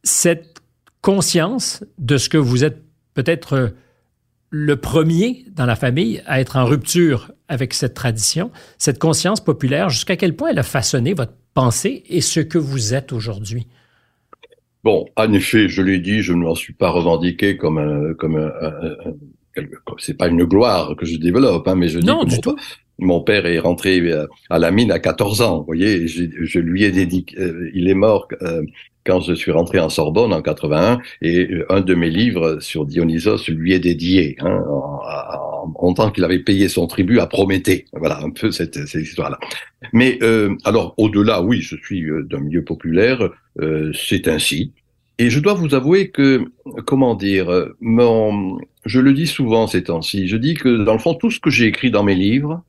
cette 0.03 0.61
conscience 1.01 1.83
de 1.97 2.17
ce 2.17 2.29
que 2.29 2.37
vous 2.37 2.63
êtes 2.63 2.81
peut-être 3.13 3.73
le 4.49 4.75
premier 4.77 5.45
dans 5.51 5.65
la 5.65 5.75
famille 5.75 6.23
à 6.25 6.39
être 6.39 6.55
en 6.55 6.65
rupture 6.65 7.31
avec 7.49 7.73
cette 7.73 7.95
tradition, 7.95 8.49
cette 8.77 8.97
conscience 8.97 9.41
populaire, 9.41 9.89
jusqu'à 9.89 10.15
quel 10.15 10.35
point 10.35 10.51
elle 10.51 10.59
a 10.59 10.63
façonné 10.63 11.13
votre 11.13 11.33
pensée 11.53 12.03
et 12.07 12.21
ce 12.21 12.39
que 12.39 12.57
vous 12.57 12.93
êtes 12.93 13.11
aujourd'hui? 13.11 13.67
Bon, 14.83 15.05
en 15.15 15.33
effet, 15.33 15.69
je 15.69 15.81
l'ai 15.81 15.99
dit, 15.99 16.21
je 16.21 16.33
ne 16.33 16.39
m'en 16.39 16.55
suis 16.55 16.73
pas 16.73 16.89
revendiqué 16.89 17.55
comme 17.57 17.77
un, 17.77 18.13
comme 18.15 18.37
un, 18.37 18.51
c'est 19.97 20.17
pas 20.17 20.27
une 20.27 20.43
gloire 20.45 20.95
que 20.95 21.05
je 21.05 21.17
développe, 21.17 21.67
hein, 21.67 21.75
mais 21.75 21.87
je 21.87 21.99
dis 21.99 22.07
non, 22.07 22.23
que 22.23 22.29
du 22.29 22.39
tout. 22.39 22.55
mon 22.99 23.21
père 23.21 23.45
est 23.45 23.59
rentré 23.59 23.99
euh, 23.99 24.27
à 24.49 24.59
la 24.59 24.71
mine 24.71 24.91
à 24.91 24.99
14 24.99 25.41
ans, 25.41 25.59
vous 25.59 25.65
voyez, 25.65 26.07
je, 26.07 26.23
je 26.39 26.59
lui 26.59 26.83
ai 26.83 26.91
dédié, 26.91 27.25
euh, 27.37 27.69
il 27.73 27.89
est 27.89 27.93
mort 27.93 28.27
euh, 28.41 28.63
quand 29.05 29.19
je 29.19 29.33
suis 29.33 29.51
rentré 29.51 29.79
en 29.79 29.89
Sorbonne 29.89 30.31
en 30.31 30.41
81, 30.41 30.99
et 31.21 31.49
un 31.69 31.81
de 31.81 31.95
mes 31.95 32.09
livres 32.09 32.59
sur 32.59 32.85
Dionysos 32.85 33.49
lui 33.49 33.73
est 33.73 33.79
dédié, 33.79 34.35
hein, 34.39 34.63
en, 34.69 35.73
en, 35.75 35.93
tant 35.93 36.11
qu'il 36.11 36.23
avait 36.23 36.39
payé 36.39 36.69
son 36.69 36.85
tribut 36.85 37.19
à 37.19 37.25
Prométhée. 37.25 37.85
Voilà 37.93 38.19
un 38.21 38.29
peu 38.29 38.51
cette, 38.51 38.87
cette 38.87 39.01
histoire-là. 39.01 39.39
Mais 39.91 40.19
euh, 40.21 40.55
alors, 40.65 40.93
au-delà, 40.97 41.41
oui, 41.41 41.61
je 41.61 41.75
suis 41.77 42.05
d'un 42.29 42.39
milieu 42.39 42.63
populaire, 42.63 43.29
euh, 43.59 43.91
c'est 43.93 44.27
ainsi. 44.27 44.71
Et 45.17 45.29
je 45.29 45.39
dois 45.39 45.53
vous 45.53 45.75
avouer 45.75 46.09
que, 46.09 46.45
comment 46.85 47.15
dire, 47.15 47.67
mon, 47.79 48.57
je 48.85 48.99
le 48.99 49.13
dis 49.13 49.27
souvent 49.27 49.67
ces 49.67 49.83
temps-ci, 49.83 50.27
je 50.27 50.37
dis 50.37 50.55
que 50.55 50.83
dans 50.83 50.93
le 50.93 50.99
fond, 50.99 51.13
tout 51.13 51.29
ce 51.29 51.39
que 51.39 51.49
j'ai 51.51 51.65
écrit 51.65 51.91
dans 51.91 52.03
mes 52.03 52.15
livres, 52.15 52.63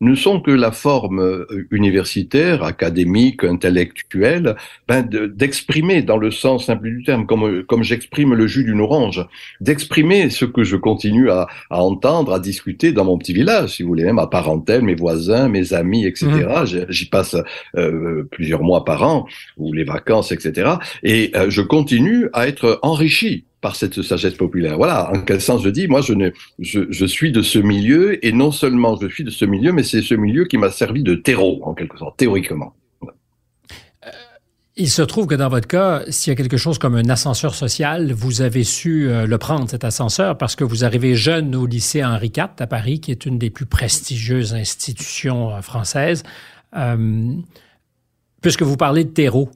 ne 0.00 0.14
sont 0.14 0.40
que 0.40 0.50
la 0.50 0.72
forme 0.72 1.20
euh, 1.20 1.66
universitaire, 1.70 2.62
académique, 2.62 3.44
intellectuelle, 3.44 4.56
ben 4.86 5.02
d'exprimer 5.02 6.02
dans 6.02 6.16
le 6.16 6.30
sens 6.30 6.66
simple 6.66 6.88
du 6.88 7.02
terme, 7.02 7.26
comme, 7.26 7.64
comme 7.64 7.82
j'exprime 7.82 8.34
le 8.34 8.46
jus 8.46 8.64
d'une 8.64 8.80
orange, 8.80 9.26
d'exprimer 9.60 10.30
ce 10.30 10.44
que 10.44 10.62
je 10.62 10.76
continue 10.76 11.30
à, 11.30 11.48
à, 11.70 11.82
entendre, 11.82 12.32
à 12.32 12.38
discuter 12.38 12.92
dans 12.92 13.04
mon 13.04 13.18
petit 13.18 13.32
village, 13.32 13.70
si 13.70 13.82
vous 13.82 13.88
voulez, 13.88 14.10
ma 14.12 14.26
parentèle, 14.26 14.82
mes 14.82 14.94
voisins, 14.94 15.48
mes 15.48 15.72
amis, 15.72 16.06
etc. 16.06 16.26
Mmh. 16.28 16.86
J'y 16.88 17.06
passe 17.06 17.36
euh, 17.76 18.24
plusieurs 18.30 18.62
mois 18.62 18.84
par 18.84 19.02
an, 19.02 19.26
ou 19.56 19.72
les 19.72 19.84
vacances, 19.84 20.32
etc. 20.32 20.72
Et 21.02 21.32
euh, 21.34 21.50
je 21.50 21.62
continue 21.62 22.28
à 22.32 22.48
être 22.48 22.78
enrichi 22.82 23.44
par 23.60 23.76
cette 23.76 24.02
sagesse 24.02 24.34
populaire. 24.34 24.76
Voilà, 24.76 25.10
en 25.10 25.20
quel 25.20 25.40
sens 25.40 25.62
je 25.62 25.68
dis, 25.68 25.88
moi 25.88 26.00
je, 26.00 26.12
ne, 26.12 26.30
je, 26.58 27.06
suis 27.06 27.32
de 27.32 27.42
ce 27.42 27.58
milieu, 27.58 28.24
et 28.24 28.32
non 28.32 28.52
seulement 28.52 28.96
je 29.00 29.08
suis 29.08 29.24
de 29.24 29.30
ce 29.30 29.44
milieu, 29.44 29.72
mais 29.72 29.82
c'est 29.82 30.02
ce 30.02 30.14
milieu 30.14 30.44
qui 30.44 30.58
m'a 30.58 30.70
servi 30.70 31.02
de 31.02 31.14
terreau, 31.14 31.60
en 31.64 31.74
quelque 31.74 31.98
sorte, 31.98 32.16
théoriquement. 32.16 32.74
Euh, 33.02 34.10
il 34.76 34.88
se 34.88 35.02
trouve 35.02 35.26
que 35.26 35.34
dans 35.34 35.48
votre 35.48 35.66
cas, 35.66 36.04
s'il 36.08 36.30
y 36.30 36.34
a 36.34 36.36
quelque 36.36 36.56
chose 36.56 36.78
comme 36.78 36.94
un 36.94 37.08
ascenseur 37.08 37.54
social, 37.54 38.12
vous 38.12 38.42
avez 38.42 38.62
su 38.62 39.08
euh, 39.08 39.26
le 39.26 39.38
prendre, 39.38 39.68
cet 39.68 39.82
ascenseur, 39.82 40.38
parce 40.38 40.54
que 40.54 40.62
vous 40.62 40.84
arrivez 40.84 41.16
jeune 41.16 41.56
au 41.56 41.66
lycée 41.66 42.04
Henri 42.04 42.32
IV 42.36 42.50
à 42.60 42.66
Paris, 42.68 43.00
qui 43.00 43.10
est 43.10 43.26
une 43.26 43.38
des 43.38 43.50
plus 43.50 43.66
prestigieuses 43.66 44.54
institutions 44.54 45.50
euh, 45.54 45.62
françaises. 45.62 46.22
Puisque 48.40 48.62
vous 48.62 48.76
parlez 48.76 49.02
de 49.02 49.10
terreau, 49.10 49.50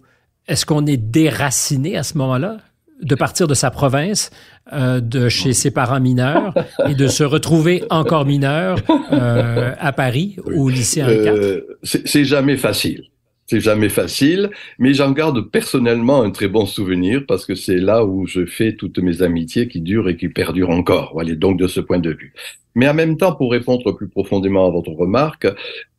est-ce 0.48 0.66
qu'on 0.66 0.86
est 0.86 0.96
déraciné 0.96 1.96
à 1.96 2.02
ce 2.02 2.18
moment-là? 2.18 2.58
De 3.02 3.14
partir 3.14 3.46
de 3.46 3.54
sa 3.54 3.70
province, 3.70 4.30
euh, 4.72 5.00
de 5.00 5.28
chez 5.28 5.52
ses 5.52 5.70
parents 5.70 6.00
mineurs, 6.00 6.54
et 6.88 6.94
de 6.94 7.08
se 7.08 7.24
retrouver 7.24 7.84
encore 7.90 8.24
mineur 8.24 8.78
euh, 9.12 9.74
à 9.78 9.92
Paris, 9.92 10.36
au 10.44 10.68
lycée 10.68 11.02
Henri 11.02 11.16
IV? 11.16 11.26
Euh, 11.26 11.60
c'est 11.82 12.24
jamais 12.24 12.56
facile. 12.56 13.04
C'est 13.46 13.60
jamais 13.60 13.90
facile, 13.90 14.50
mais 14.78 14.94
j'en 14.94 15.10
garde 15.10 15.50
personnellement 15.50 16.22
un 16.22 16.30
très 16.30 16.48
bon 16.48 16.64
souvenir 16.64 17.24
parce 17.26 17.44
que 17.44 17.54
c'est 17.54 17.76
là 17.76 18.04
où 18.04 18.26
je 18.26 18.46
fais 18.46 18.76
toutes 18.76 18.98
mes 18.98 19.20
amitiés 19.20 19.68
qui 19.68 19.80
durent 19.80 20.08
et 20.08 20.16
qui 20.16 20.28
perdurent 20.28 20.70
encore. 20.70 21.10
Voilà, 21.12 21.34
donc 21.34 21.58
de 21.58 21.66
ce 21.66 21.80
point 21.80 21.98
de 21.98 22.10
vue. 22.10 22.32
Mais 22.74 22.88
en 22.88 22.94
même 22.94 23.16
temps, 23.16 23.34
pour 23.34 23.50
répondre 23.50 23.92
plus 23.92 24.08
profondément 24.08 24.66
à 24.66 24.70
votre 24.70 24.92
remarque, 24.92 25.46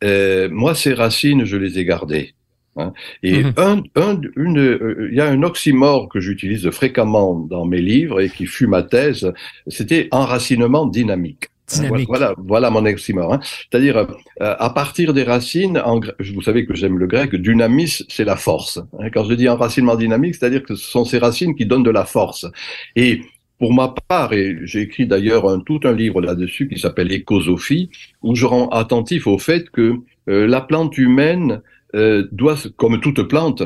euh, 0.02 0.48
moi, 0.50 0.74
ces 0.74 0.94
racines, 0.94 1.44
je 1.44 1.56
les 1.56 1.78
ai 1.78 1.84
gardées. 1.84 2.34
Hein. 2.76 2.92
Et 3.22 3.42
mhm. 3.42 3.52
un, 3.56 3.82
un, 3.96 4.20
une, 4.36 4.58
euh, 4.58 5.08
il 5.10 5.16
y 5.16 5.20
a 5.20 5.28
un 5.28 5.42
oxymore 5.42 6.08
que 6.08 6.20
j'utilise 6.20 6.68
fréquemment 6.70 7.34
dans 7.34 7.64
mes 7.64 7.80
livres 7.80 8.20
et 8.20 8.28
qui 8.28 8.46
fut 8.46 8.66
ma 8.66 8.82
thèse, 8.82 9.32
c'était 9.68 10.08
enracinement 10.10 10.86
dynamique. 10.86 11.50
Hein, 11.72 11.82
dynamique. 11.84 12.08
Voilà, 12.08 12.34
voilà 12.36 12.70
mon 12.70 12.84
oxymore. 12.84 13.34
Hein. 13.34 13.40
C'est-à-dire, 13.42 13.96
euh, 13.96 14.06
à 14.38 14.70
partir 14.70 15.14
des 15.14 15.22
racines, 15.22 15.78
en, 15.78 16.00
vous 16.00 16.42
savez 16.42 16.66
que 16.66 16.74
j'aime 16.74 16.98
le 16.98 17.06
grec, 17.06 17.34
dynamis, 17.34 18.04
c'est 18.08 18.24
la 18.24 18.36
force. 18.36 18.78
Hein. 18.98 19.08
Quand 19.12 19.24
je 19.24 19.34
dis 19.34 19.48
enracinement 19.48 19.96
dynamique, 19.96 20.34
c'est-à-dire 20.34 20.62
que 20.62 20.74
ce 20.74 20.84
sont 20.84 21.04
ces 21.04 21.18
racines 21.18 21.54
qui 21.54 21.66
donnent 21.66 21.82
de 21.82 21.90
la 21.90 22.04
force. 22.04 22.46
Et 22.96 23.22
pour 23.58 23.72
ma 23.72 23.94
part, 24.08 24.32
et 24.32 24.58
j'ai 24.64 24.82
écrit 24.82 25.06
d'ailleurs 25.06 25.48
un, 25.48 25.60
tout 25.60 25.80
un 25.84 25.92
livre 25.92 26.20
là-dessus 26.20 26.68
qui 26.68 26.78
s'appelle 26.78 27.12
Écosophie, 27.12 27.88
où 28.22 28.34
je 28.34 28.46
rends 28.46 28.68
attentif 28.68 29.26
au 29.26 29.38
fait 29.38 29.70
que 29.70 29.94
euh, 30.28 30.46
la 30.46 30.60
plante 30.60 30.98
humaine 30.98 31.62
euh, 31.94 32.28
doit, 32.32 32.56
comme 32.76 33.00
toute 33.00 33.22
plante, 33.22 33.62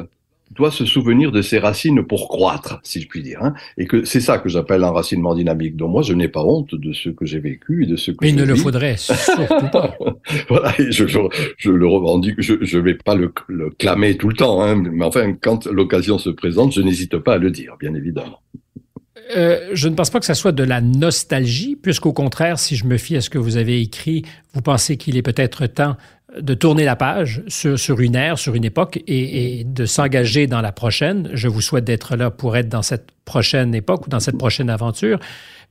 doit 0.54 0.70
se 0.70 0.84
souvenir 0.84 1.30
de 1.30 1.42
ses 1.42 1.58
racines 1.58 2.02
pour 2.04 2.28
croître, 2.28 2.80
si 2.82 3.00
je 3.00 3.08
puis 3.08 3.22
dire. 3.22 3.42
Hein, 3.42 3.54
et 3.76 3.86
que 3.86 4.04
c'est 4.04 4.20
ça 4.20 4.38
que 4.38 4.48
j'appelle 4.48 4.80
l'enracinement 4.80 5.34
dynamique. 5.34 5.76
Donc 5.76 5.90
moi, 5.90 6.02
je 6.02 6.12
n'ai 6.14 6.28
pas 6.28 6.42
honte 6.42 6.74
de 6.74 6.92
ce 6.92 7.10
que 7.10 7.26
j'ai 7.26 7.38
vécu 7.38 7.84
et 7.84 7.86
de 7.86 7.96
ce 7.96 8.10
que 8.10 8.18
Mais 8.22 8.30
il 8.30 8.36
ne 8.36 8.44
le 8.44 8.56
faudrait 8.56 8.96
surtout 8.96 9.68
pas. 9.70 9.96
voilà, 10.48 10.72
et 10.78 10.90
je, 10.90 11.06
je, 11.06 11.18
je, 11.56 11.70
le 11.70 11.86
revendique, 11.86 12.40
je 12.40 12.54
ne 12.54 12.82
vais 12.82 12.94
pas 12.94 13.14
le, 13.14 13.32
le, 13.48 13.70
clamer 13.70 14.16
tout 14.16 14.28
le 14.28 14.34
temps, 14.34 14.62
hein, 14.62 14.76
mais 14.76 15.04
enfin, 15.04 15.32
quand 15.34 15.66
l'occasion 15.66 16.18
se 16.18 16.30
présente, 16.30 16.72
je 16.72 16.80
n'hésite 16.80 17.18
pas 17.18 17.34
à 17.34 17.38
le 17.38 17.50
dire, 17.50 17.76
bien 17.78 17.94
évidemment. 17.94 18.40
Euh, 19.36 19.70
je 19.72 19.88
ne 19.88 19.94
pense 19.94 20.10
pas 20.10 20.20
que 20.20 20.26
ça 20.26 20.34
soit 20.34 20.52
de 20.52 20.62
la 20.62 20.80
nostalgie, 20.80 21.76
puisqu'au 21.76 22.12
contraire, 22.12 22.58
si 22.58 22.76
je 22.76 22.84
me 22.86 22.96
fie 22.96 23.16
à 23.16 23.20
ce 23.20 23.30
que 23.30 23.38
vous 23.38 23.56
avez 23.56 23.80
écrit, 23.80 24.24
vous 24.54 24.62
pensez 24.62 24.96
qu'il 24.96 25.16
est 25.16 25.22
peut-être 25.22 25.66
temps 25.66 25.96
de 26.38 26.54
tourner 26.54 26.84
la 26.84 26.96
page 26.96 27.42
sur, 27.48 28.00
une 28.00 28.14
ère, 28.14 28.38
sur 28.38 28.54
une 28.54 28.64
époque 28.64 29.00
et, 29.06 29.64
de 29.64 29.86
s'engager 29.86 30.46
dans 30.46 30.60
la 30.60 30.72
prochaine. 30.72 31.30
Je 31.32 31.48
vous 31.48 31.62
souhaite 31.62 31.84
d'être 31.84 32.16
là 32.16 32.30
pour 32.30 32.56
être 32.56 32.68
dans 32.68 32.82
cette 32.82 33.10
prochaine 33.24 33.74
époque 33.74 34.06
ou 34.06 34.10
dans 34.10 34.20
cette 34.20 34.36
prochaine 34.36 34.68
aventure. 34.68 35.18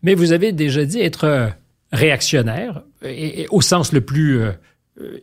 Mais 0.02 0.16
vous 0.16 0.32
avez 0.32 0.52
déjà 0.52 0.84
dit 0.84 1.00
être 1.00 1.52
réactionnaire, 1.92 2.82
et, 3.04 3.48
au 3.52 3.62
sens 3.62 3.94
le 3.94 4.02
plus 4.02 4.42
euh, 4.42 4.52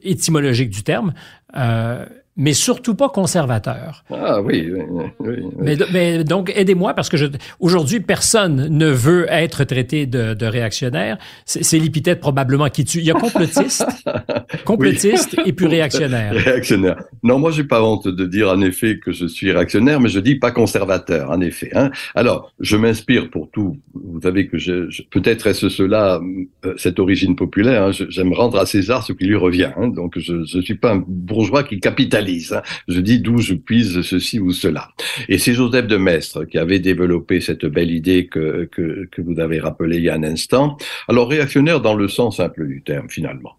étymologique 0.02 0.70
du 0.70 0.82
terme. 0.82 1.14
Euh, 1.56 2.06
mais 2.36 2.52
surtout 2.52 2.94
pas 2.94 3.08
conservateur. 3.08 4.04
Ah 4.10 4.40
oui, 4.42 4.68
oui, 4.72 4.82
oui, 4.88 5.04
oui. 5.20 5.36
Mais, 5.58 5.76
mais, 5.92 6.24
donc, 6.24 6.52
aidez-moi 6.54 6.94
parce 6.94 7.08
que 7.08 7.16
aujourd'hui, 7.60 8.00
personne 8.00 8.68
ne 8.68 8.88
veut 8.88 9.26
être 9.30 9.62
traité 9.64 10.06
de, 10.06 10.34
de 10.34 10.46
réactionnaire. 10.46 11.18
C'est 11.44 11.78
l'épithète 11.78 12.20
probablement 12.20 12.68
qui 12.68 12.84
tue. 12.84 12.98
Il 12.98 13.04
y 13.04 13.10
a 13.12 13.14
complotiste, 13.14 13.86
complotiste 14.64 15.36
et 15.46 15.52
puis 15.52 15.66
réactionnaire. 15.66 16.32
Réactionnaire. 16.34 17.04
Non, 17.22 17.38
moi, 17.38 17.52
j'ai 17.52 17.64
pas 17.64 17.82
honte 17.82 18.08
de 18.08 18.26
dire 18.26 18.50
en 18.50 18.60
effet 18.62 18.98
que 18.98 19.12
je 19.12 19.26
suis 19.26 19.52
réactionnaire, 19.52 20.00
mais 20.00 20.08
je 20.08 20.18
dis 20.18 20.34
pas 20.34 20.50
conservateur, 20.50 21.30
en 21.30 21.40
effet. 21.40 21.70
Hein. 21.74 21.90
Alors, 22.16 22.52
je 22.58 22.76
m'inspire 22.76 23.30
pour 23.30 23.48
tout. 23.50 23.78
Vous 23.94 24.20
savez 24.22 24.48
que 24.48 24.58
je, 24.58 24.90
je 24.90 25.02
peut-être 25.02 25.46
est-ce 25.46 25.68
cela, 25.68 26.20
euh, 26.64 26.74
cette 26.76 26.98
origine 26.98 27.36
populaire. 27.36 27.84
Hein. 27.84 27.90
J'aime 28.08 28.32
rendre 28.32 28.58
à 28.58 28.66
César 28.66 29.04
ce 29.04 29.12
qui 29.12 29.24
lui 29.24 29.36
revient. 29.36 29.70
Hein. 29.76 29.88
Donc, 29.88 30.18
je 30.18 30.32
ne 30.56 30.62
suis 30.62 30.74
pas 30.74 30.92
un 30.92 31.04
bourgeois 31.06 31.62
qui 31.62 31.78
capitalise 31.78 32.23
Hein. 32.52 32.62
Je 32.88 33.00
dis 33.00 33.20
d'où 33.20 33.38
je 33.38 33.54
puise 33.54 34.02
ceci 34.02 34.40
ou 34.40 34.52
cela. 34.52 34.90
Et 35.28 35.38
c'est 35.38 35.54
Joseph 35.54 35.86
de 35.86 35.96
Maistre 35.96 36.44
qui 36.44 36.58
avait 36.58 36.78
développé 36.78 37.40
cette 37.40 37.66
belle 37.66 37.90
idée 37.90 38.26
que, 38.26 38.68
que, 38.70 39.06
que 39.10 39.22
vous 39.22 39.40
avez 39.40 39.60
rappelée 39.60 39.98
il 39.98 40.04
y 40.04 40.08
a 40.08 40.14
un 40.14 40.22
instant. 40.24 40.76
Alors 41.08 41.28
réactionnaire 41.28 41.80
dans 41.80 41.94
le 41.94 42.08
sens 42.08 42.38
simple 42.38 42.66
du 42.66 42.82
terme 42.82 43.08
finalement. 43.08 43.56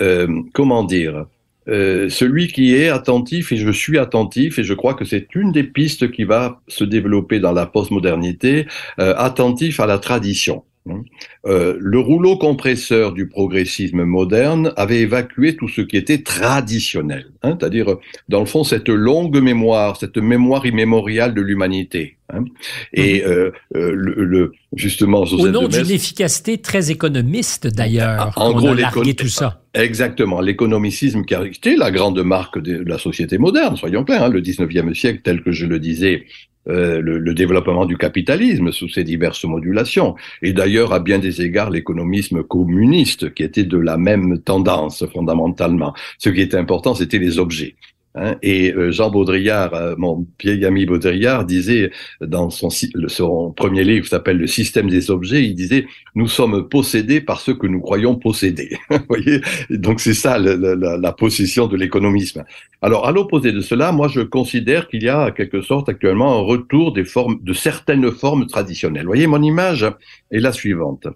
Euh, 0.00 0.42
comment 0.52 0.84
dire? 0.84 1.26
Euh, 1.66 2.10
celui 2.10 2.48
qui 2.48 2.74
est 2.74 2.88
attentif, 2.88 3.50
et 3.50 3.56
je 3.56 3.70
suis 3.70 3.98
attentif, 3.98 4.58
et 4.58 4.64
je 4.64 4.74
crois 4.74 4.94
que 4.94 5.06
c'est 5.06 5.34
une 5.34 5.50
des 5.50 5.64
pistes 5.64 6.10
qui 6.10 6.24
va 6.24 6.60
se 6.68 6.84
développer 6.84 7.40
dans 7.40 7.52
la 7.52 7.64
postmodernité, 7.64 8.66
euh, 8.98 9.14
attentif 9.16 9.80
à 9.80 9.86
la 9.86 9.98
tradition. 9.98 10.64
Hein. 10.90 11.02
Euh, 11.46 11.76
le 11.80 11.98
rouleau 11.98 12.36
compresseur 12.36 13.12
du 13.12 13.26
progressisme 13.26 14.04
moderne 14.04 14.72
avait 14.76 15.00
évacué 15.00 15.56
tout 15.56 15.68
ce 15.68 15.80
qui 15.80 15.96
était 15.96 16.22
traditionnel, 16.22 17.26
hein, 17.42 17.56
c'est-à-dire, 17.58 17.96
dans 18.28 18.40
le 18.40 18.46
fond, 18.46 18.64
cette 18.64 18.90
longue 18.90 19.40
mémoire, 19.40 19.96
cette 19.96 20.18
mémoire 20.18 20.66
immémoriale 20.66 21.32
de 21.32 21.40
l'humanité. 21.40 22.18
Hein. 22.30 22.44
Et 22.92 23.22
mhm. 23.22 23.30
euh, 23.30 23.50
euh, 23.76 23.92
le, 23.94 24.24
le, 24.24 24.52
justement, 24.76 25.24
Joseph 25.24 25.46
au 25.46 25.50
nom 25.50 25.68
d'une 25.68 25.90
efficacité 25.90 26.58
très 26.58 26.90
économiste 26.90 27.66
d'ailleurs, 27.66 28.32
en 28.36 28.52
gros, 28.52 28.68
a 28.68 29.14
tout 29.16 29.28
ça. 29.28 29.62
Exactement, 29.72 30.42
l'économicisme 30.42 31.24
qui 31.24 31.34
a 31.34 31.44
été 31.44 31.76
la 31.76 31.90
grande 31.90 32.22
marque 32.22 32.58
de 32.58 32.84
la 32.86 32.98
société 32.98 33.38
moderne, 33.38 33.76
soyons 33.76 34.04
clairs, 34.04 34.24
hein, 34.24 34.28
le 34.28 34.42
19e 34.42 34.94
siècle, 34.94 35.20
tel 35.24 35.42
que 35.42 35.50
je 35.50 35.64
le 35.64 35.78
disais, 35.78 36.26
euh, 36.68 37.00
le, 37.00 37.18
le, 37.18 37.34
développement 37.34 37.84
du 37.84 37.98
capitalisme 37.98 38.72
sous 38.72 38.88
ses 38.88 39.04
diverses 39.04 39.44
modulations, 39.44 40.14
et 40.40 40.52
d'ailleurs 40.52 40.92
à 40.92 41.00
bien 41.00 41.18
des 41.18 41.42
égards 41.42 41.70
l'économisme 41.70 42.42
communiste 42.42 43.34
qui 43.34 43.42
était 43.42 43.64
de 43.64 43.78
la 43.78 43.98
même 43.98 44.38
tendance 44.40 45.04
fondamentalement. 45.12 45.94
Ce 46.18 46.30
qui 46.30 46.40
était 46.40 46.56
important, 46.56 46.94
c'était 46.94 47.18
les 47.18 47.38
objets. 47.38 47.76
Hein, 48.16 48.36
et 48.42 48.72
euh, 48.72 48.92
Jean 48.92 49.10
Baudrillard, 49.10 49.74
euh, 49.74 49.94
mon 49.98 50.24
vieil 50.40 50.64
ami 50.64 50.86
Baudrillard, 50.86 51.44
disait 51.44 51.90
dans 52.20 52.48
son, 52.48 52.68
son 52.70 53.52
premier 53.52 53.82
livre 53.82 54.04
qui 54.04 54.10
s'appelle 54.10 54.38
Le 54.38 54.46
système 54.46 54.88
des 54.88 55.10
objets, 55.10 55.42
il 55.42 55.56
disait 55.56 55.86
nous 56.14 56.28
sommes 56.28 56.68
possédés 56.68 57.20
par 57.20 57.40
ce 57.40 57.50
que 57.50 57.66
nous 57.66 57.80
croyons 57.80 58.14
posséder. 58.14 58.78
Voyez, 59.08 59.40
donc 59.68 59.98
c'est 59.98 60.14
ça 60.14 60.38
la, 60.38 60.54
la, 60.54 60.96
la, 60.96 61.12
possession 61.12 61.66
de 61.66 61.76
l'économisme. 61.76 62.44
Alors 62.82 63.08
à 63.08 63.10
l'opposé 63.10 63.50
de 63.50 63.60
cela, 63.60 63.90
moi 63.90 64.06
je 64.06 64.20
considère 64.20 64.86
qu'il 64.86 65.02
y 65.02 65.08
a 65.08 65.32
quelque 65.32 65.60
sorte 65.60 65.88
actuellement 65.88 66.38
un 66.38 66.42
retour 66.42 66.92
des 66.92 67.04
formes, 67.04 67.38
de 67.42 67.52
certaines 67.52 68.12
formes 68.12 68.46
traditionnelles. 68.46 69.02
Vous 69.02 69.08
voyez, 69.08 69.26
mon 69.26 69.42
image 69.42 69.86
est 70.30 70.38
la 70.38 70.52
suivante. 70.52 71.08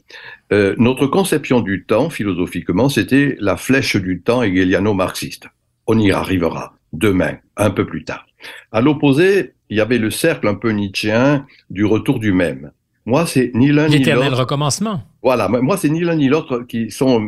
Euh, 0.52 0.74
notre 0.78 1.06
conception 1.06 1.60
du 1.60 1.84
temps, 1.84 2.10
philosophiquement, 2.10 2.88
c'était 2.88 3.36
la 3.38 3.56
flèche 3.56 3.94
du 3.94 4.20
temps 4.20 4.42
hegeliano-marxiste. 4.42 5.46
On 5.86 5.98
y 5.98 6.10
arrivera 6.10 6.77
demain, 6.92 7.36
un 7.56 7.70
peu 7.70 7.86
plus 7.86 8.04
tard. 8.04 8.26
À 8.72 8.80
l'opposé, 8.80 9.52
il 9.70 9.76
y 9.76 9.80
avait 9.80 9.98
le 9.98 10.10
cercle 10.10 10.48
un 10.48 10.54
peu 10.54 10.70
nietzschéen 10.70 11.46
du 11.70 11.84
retour 11.84 12.18
du 12.18 12.32
même. 12.32 12.70
Moi, 13.06 13.26
c'est 13.26 13.50
ni 13.54 13.68
l'un 13.68 13.88
ni 13.88 13.94
l'autre. 13.94 13.98
L'éternel 13.98 14.34
recommencement. 14.34 15.02
Voilà, 15.22 15.48
moi, 15.48 15.76
c'est 15.76 15.88
ni 15.88 16.00
l'un 16.00 16.16
ni 16.16 16.28
l'autre 16.28 16.60
qui 16.68 16.90
sont 16.90 17.26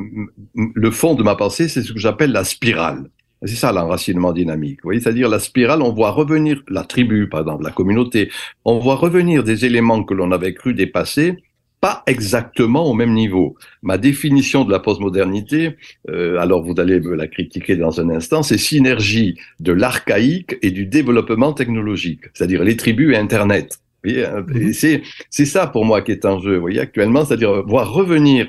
le 0.55 0.91
fond 0.91 1.15
de 1.15 1.23
ma 1.23 1.37
pensée, 1.37 1.69
c'est 1.69 1.83
ce 1.83 1.93
que 1.93 1.99
j'appelle 1.99 2.33
la 2.33 2.45
spirale. 2.45 3.09
C'est 3.43 3.57
ça 3.57 3.73
l'enracinement 3.73 4.33
dynamique. 4.33 4.81
Vous 4.83 4.89
voyez, 4.89 5.01
c'est-à-dire 5.01 5.31
la 5.31 5.39
spirale, 5.39 5.81
on 5.81 5.93
voit 5.93 6.11
revenir 6.11 6.63
la 6.69 6.85
tribu, 6.85 7.29
par 7.29 7.41
exemple, 7.41 7.65
la 7.65 7.71
communauté, 7.71 8.31
on 8.67 8.79
voit 8.79 8.97
revenir 8.97 9.43
des 9.43 9.65
éléments 9.65 10.05
que 10.05 10.13
l'on 10.13 10.31
avait 10.33 10.53
cru 10.53 10.75
dépasser 10.75 11.43
pas 11.81 12.03
exactement 12.07 12.85
au 12.87 12.95
même 12.95 13.13
niveau. 13.13 13.57
Ma 13.83 13.97
définition 13.97 14.65
de 14.65 14.71
la 14.71 14.81
postmodernité, 14.81 15.77
euh, 16.11 16.39
alors 16.39 16.63
vous 16.63 16.75
allez 16.79 17.01
me 17.01 17.15
la 17.15 17.27
critiquer 17.27 17.77
dans 17.77 18.01
un 18.01 18.11
instant, 18.11 18.43
c'est 18.43 18.59
synergie 18.59 19.39
de 19.61 19.73
l'archaïque 19.73 20.57
et 20.63 20.71
du 20.71 20.87
développement 20.87 21.53
technologique, 21.53 22.21
c'est-à-dire 22.35 22.63
les 22.65 22.77
tribus 22.77 23.15
et 23.15 23.19
Internet. 23.19 23.79
Hein, 24.07 24.45
mhm. 24.47 24.73
C'est 24.73 25.03
c'est 25.29 25.47
ça 25.47 25.67
pour 25.67 25.85
moi 25.85 26.03
qui 26.03 26.13
est 26.13 26.25
en 26.25 26.41
jeu. 26.41 26.55
Vous 26.55 26.61
voyez 26.61 26.81
actuellement, 26.81 27.25
c'est-à-dire 27.25 27.63
voir 27.67 27.93
revenir 27.93 28.49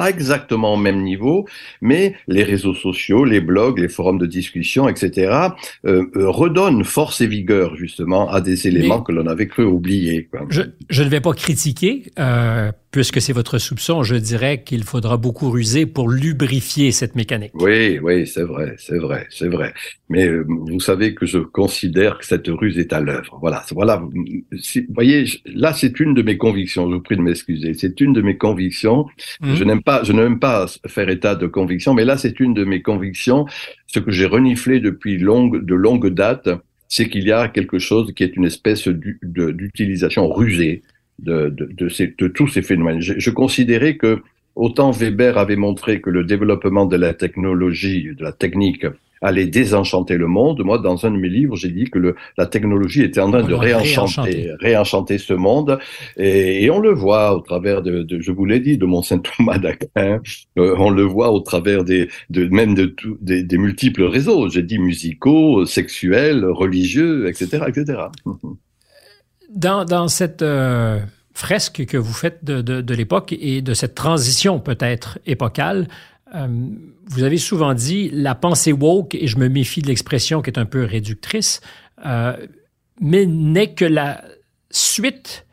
pas 0.00 0.08
exactement 0.08 0.72
au 0.72 0.78
même 0.78 1.02
niveau, 1.02 1.46
mais 1.82 2.14
les 2.26 2.42
réseaux 2.42 2.72
sociaux, 2.72 3.26
les 3.26 3.42
blogs, 3.42 3.78
les 3.78 3.88
forums 3.88 4.16
de 4.16 4.24
discussion, 4.24 4.88
etc., 4.88 5.10
euh, 5.84 6.06
euh, 6.16 6.30
redonnent 6.30 6.84
force 6.84 7.20
et 7.20 7.26
vigueur 7.26 7.76
justement 7.76 8.30
à 8.30 8.40
des 8.40 8.66
éléments 8.66 9.02
que 9.02 9.12
l'on 9.12 9.26
avait 9.26 9.46
cru 9.46 9.64
oublier. 9.64 10.26
Je, 10.48 10.62
je, 10.88 11.02
ne 11.02 11.08
vais 11.10 11.20
pas 11.20 11.34
critiquer, 11.34 12.04
euh, 12.18 12.72
puisque 12.90 13.20
c'est 13.20 13.32
votre 13.32 13.58
soupçon, 13.58 14.02
je 14.02 14.16
dirais 14.16 14.62
qu'il 14.62 14.82
faudra 14.84 15.16
beaucoup 15.16 15.50
ruser 15.50 15.86
pour 15.86 16.08
lubrifier 16.10 16.90
cette 16.90 17.14
mécanique. 17.14 17.52
Oui, 17.54 17.98
oui, 18.02 18.26
c'est 18.26 18.42
vrai, 18.42 18.74
c'est 18.78 18.98
vrai, 18.98 19.26
c'est 19.30 19.48
vrai. 19.48 19.72
Mais 20.08 20.26
euh, 20.26 20.44
vous 20.48 20.80
savez 20.80 21.14
que 21.14 21.24
je 21.24 21.38
considère 21.38 22.18
que 22.18 22.26
cette 22.26 22.48
ruse 22.48 22.78
est 22.78 22.92
à 22.92 23.00
l'œuvre. 23.00 23.38
Voilà, 23.40 23.64
voilà. 23.72 23.96
Vous 23.96 24.12
voyez, 24.92 25.24
là, 25.46 25.72
c'est 25.72 26.00
une 26.00 26.14
de 26.14 26.22
mes 26.22 26.36
convictions. 26.36 26.88
Je 26.90 26.96
vous 26.96 27.02
prie 27.02 27.16
de 27.16 27.22
m'excuser. 27.22 27.74
C'est 27.74 28.00
une 28.00 28.12
de 28.12 28.22
mes 28.22 28.36
convictions. 28.36 29.06
Mmh. 29.40 29.54
Je 29.54 29.64
n'aime 29.64 29.82
pas, 29.82 30.02
je 30.02 30.12
n'aime 30.12 30.40
pas 30.40 30.66
faire 30.86 31.08
état 31.08 31.36
de 31.36 31.46
conviction, 31.46 31.94
mais 31.94 32.04
là, 32.04 32.16
c'est 32.16 32.40
une 32.40 32.54
de 32.54 32.64
mes 32.64 32.82
convictions. 32.82 33.46
Ce 33.86 34.00
que 34.00 34.10
j'ai 34.10 34.26
reniflé 34.26 34.80
depuis 34.80 35.16
longue, 35.18 35.64
de 35.64 35.74
longue 35.74 36.08
date, 36.08 36.48
c'est 36.88 37.08
qu'il 37.08 37.24
y 37.24 37.32
a 37.32 37.48
quelque 37.48 37.78
chose 37.78 38.12
qui 38.14 38.24
est 38.24 38.36
une 38.36 38.44
espèce 38.44 38.88
d'utilisation 38.88 40.28
rusée 40.28 40.82
de, 41.22 41.48
de, 41.48 41.66
de, 41.66 41.88
ces, 41.88 42.14
de 42.18 42.28
tous 42.28 42.48
ces 42.48 42.62
phénomènes. 42.62 43.00
Je, 43.00 43.14
je, 43.18 43.30
considérais 43.30 43.96
que 43.96 44.22
autant 44.56 44.90
Weber 44.90 45.38
avait 45.38 45.56
montré 45.56 46.00
que 46.00 46.10
le 46.10 46.24
développement 46.24 46.86
de 46.86 46.96
la 46.96 47.14
technologie, 47.14 48.14
de 48.16 48.22
la 48.22 48.32
technique, 48.32 48.86
allait 49.22 49.46
désenchanter 49.46 50.16
le 50.16 50.26
monde. 50.26 50.62
Moi, 50.64 50.78
dans 50.78 51.04
un 51.04 51.10
de 51.10 51.16
mes 51.16 51.28
livres, 51.28 51.56
j'ai 51.56 51.68
dit 51.68 51.84
que 51.84 51.98
le, 51.98 52.16
la 52.38 52.46
technologie 52.46 53.02
était 53.02 53.20
en 53.20 53.30
train 53.30 53.42
de 53.42 53.54
réenchanter, 53.54 54.52
réenchanter 54.60 55.18
ce 55.18 55.34
monde. 55.34 55.78
Et, 56.16 56.64
et, 56.64 56.70
on 56.70 56.80
le 56.80 56.92
voit 56.92 57.34
au 57.34 57.40
travers 57.40 57.82
de, 57.82 58.02
de 58.02 58.20
je 58.20 58.32
vous 58.32 58.44
l'ai 58.44 58.60
dit, 58.60 58.78
de 58.78 58.86
mon 58.86 59.02
Saint 59.02 59.18
Thomas 59.18 59.58
d'Aquin. 59.58 60.20
Euh, 60.58 60.74
on 60.78 60.90
le 60.90 61.02
voit 61.02 61.32
au 61.32 61.40
travers 61.40 61.84
des, 61.84 62.08
de, 62.30 62.46
même 62.48 62.74
de 62.74 62.86
tout, 62.86 63.18
des, 63.20 63.42
des 63.42 63.58
multiples 63.58 64.04
réseaux. 64.04 64.48
J'ai 64.48 64.62
dit 64.62 64.78
musicaux, 64.78 65.66
sexuels, 65.66 66.44
religieux, 66.44 67.28
etc., 67.28 67.64
etc. 67.68 68.04
Dans, 69.54 69.84
dans 69.84 70.08
cette 70.08 70.42
euh, 70.42 71.00
fresque 71.34 71.84
que 71.86 71.96
vous 71.96 72.12
faites 72.12 72.44
de, 72.44 72.60
de, 72.60 72.80
de 72.80 72.94
l'époque 72.94 73.32
et 73.32 73.62
de 73.62 73.74
cette 73.74 73.94
transition 73.94 74.60
peut-être 74.60 75.18
épocale, 75.26 75.88
euh, 76.34 76.46
vous 77.06 77.22
avez 77.24 77.38
souvent 77.38 77.74
dit 77.74 78.10
la 78.12 78.34
pensée 78.34 78.72
woke, 78.72 79.14
et 79.14 79.26
je 79.26 79.38
me 79.38 79.48
méfie 79.48 79.82
de 79.82 79.88
l'expression 79.88 80.42
qui 80.42 80.50
est 80.50 80.58
un 80.58 80.66
peu 80.66 80.84
réductrice, 80.84 81.60
euh, 82.06 82.36
mais 83.00 83.26
n'est 83.26 83.74
que 83.74 83.84
la 83.84 84.22
suite 84.70 85.46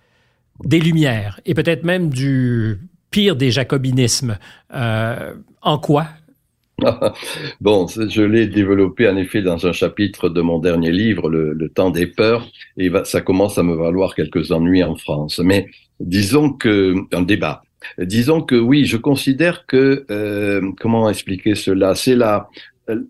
des 0.64 0.80
Lumières 0.80 1.40
et 1.46 1.54
peut-être 1.54 1.84
même 1.84 2.10
du 2.10 2.80
pire 3.10 3.36
des 3.36 3.52
jacobinismes. 3.52 4.38
Euh, 4.74 5.34
en 5.62 5.80
quoi 5.80 6.08
bon, 7.62 7.88
je 7.88 8.22
l'ai 8.22 8.48
développé 8.48 9.08
en 9.10 9.18
effet 9.18 9.42
dans 9.42 9.66
un 9.66 9.72
chapitre 9.72 10.30
de 10.30 10.42
mon 10.42 10.60
dernier 10.60 10.92
livre, 10.92 11.30
Le, 11.30 11.70
temps 11.70 11.90
des 11.90 12.08
peurs, 12.08 12.48
et 12.78 12.92
ça 13.04 13.22
commence 13.22 13.58
à 13.58 13.64
me 13.64 13.76
valoir 13.76 14.16
quelques 14.16 14.52
ennuis 14.52 14.84
en 14.84 14.96
France. 14.96 15.40
Mais 15.40 15.68
disons 16.00 16.52
que 16.52 16.96
un 17.14 17.22
débat. 17.22 17.64
Disons 18.00 18.42
que 18.42 18.56
oui, 18.56 18.86
je 18.86 18.98
considère 18.98 19.66
que 19.66 20.06
euh, 20.10 20.72
comment 20.80 21.10
expliquer 21.10 21.56
cela? 21.56 21.96
C'est 21.96 22.16
la 22.16 22.50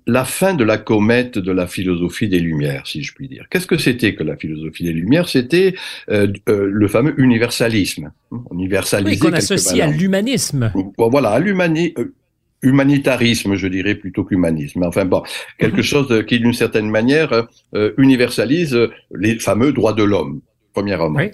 la 0.05 0.25
fin 0.25 0.53
de 0.53 0.63
la 0.63 0.77
comète 0.77 1.37
de 1.37 1.51
la 1.51 1.67
philosophie 1.67 2.27
des 2.27 2.39
Lumières, 2.39 2.87
si 2.87 3.03
je 3.03 3.13
puis 3.13 3.27
dire. 3.27 3.45
Qu'est-ce 3.49 3.67
que 3.67 3.77
c'était 3.77 4.15
que 4.15 4.23
la 4.23 4.35
philosophie 4.35 4.83
des 4.83 4.91
Lumières? 4.91 5.29
C'était 5.29 5.75
euh, 6.09 6.27
euh, 6.49 6.67
le 6.71 6.87
fameux 6.87 7.13
universalisme. 7.19 8.11
Universalisé. 8.51 9.11
Oui, 9.11 9.19
qu'on 9.19 9.33
associe 9.33 9.79
à 9.79 9.87
l'humanisme. 9.87 10.71
Voilà, 10.97 11.29
à 11.29 11.39
l'humanisme 11.39 12.09
humanitarisme, 12.61 13.55
je 13.55 13.67
dirais, 13.67 13.95
plutôt 13.95 14.23
qu'humanisme. 14.23 14.83
Enfin 14.83 15.05
bon, 15.05 15.23
quelque 15.57 15.77
mhm. 15.77 15.83
chose 15.83 16.25
qui, 16.27 16.39
d'une 16.39 16.53
certaine 16.53 16.89
manière, 16.89 17.47
euh, 17.75 17.93
universalise 17.97 18.77
les 19.13 19.39
fameux 19.39 19.71
droits 19.71 19.93
de 19.93 20.03
l'homme, 20.03 20.41
premièrement. 20.73 21.19
Oui. 21.19 21.31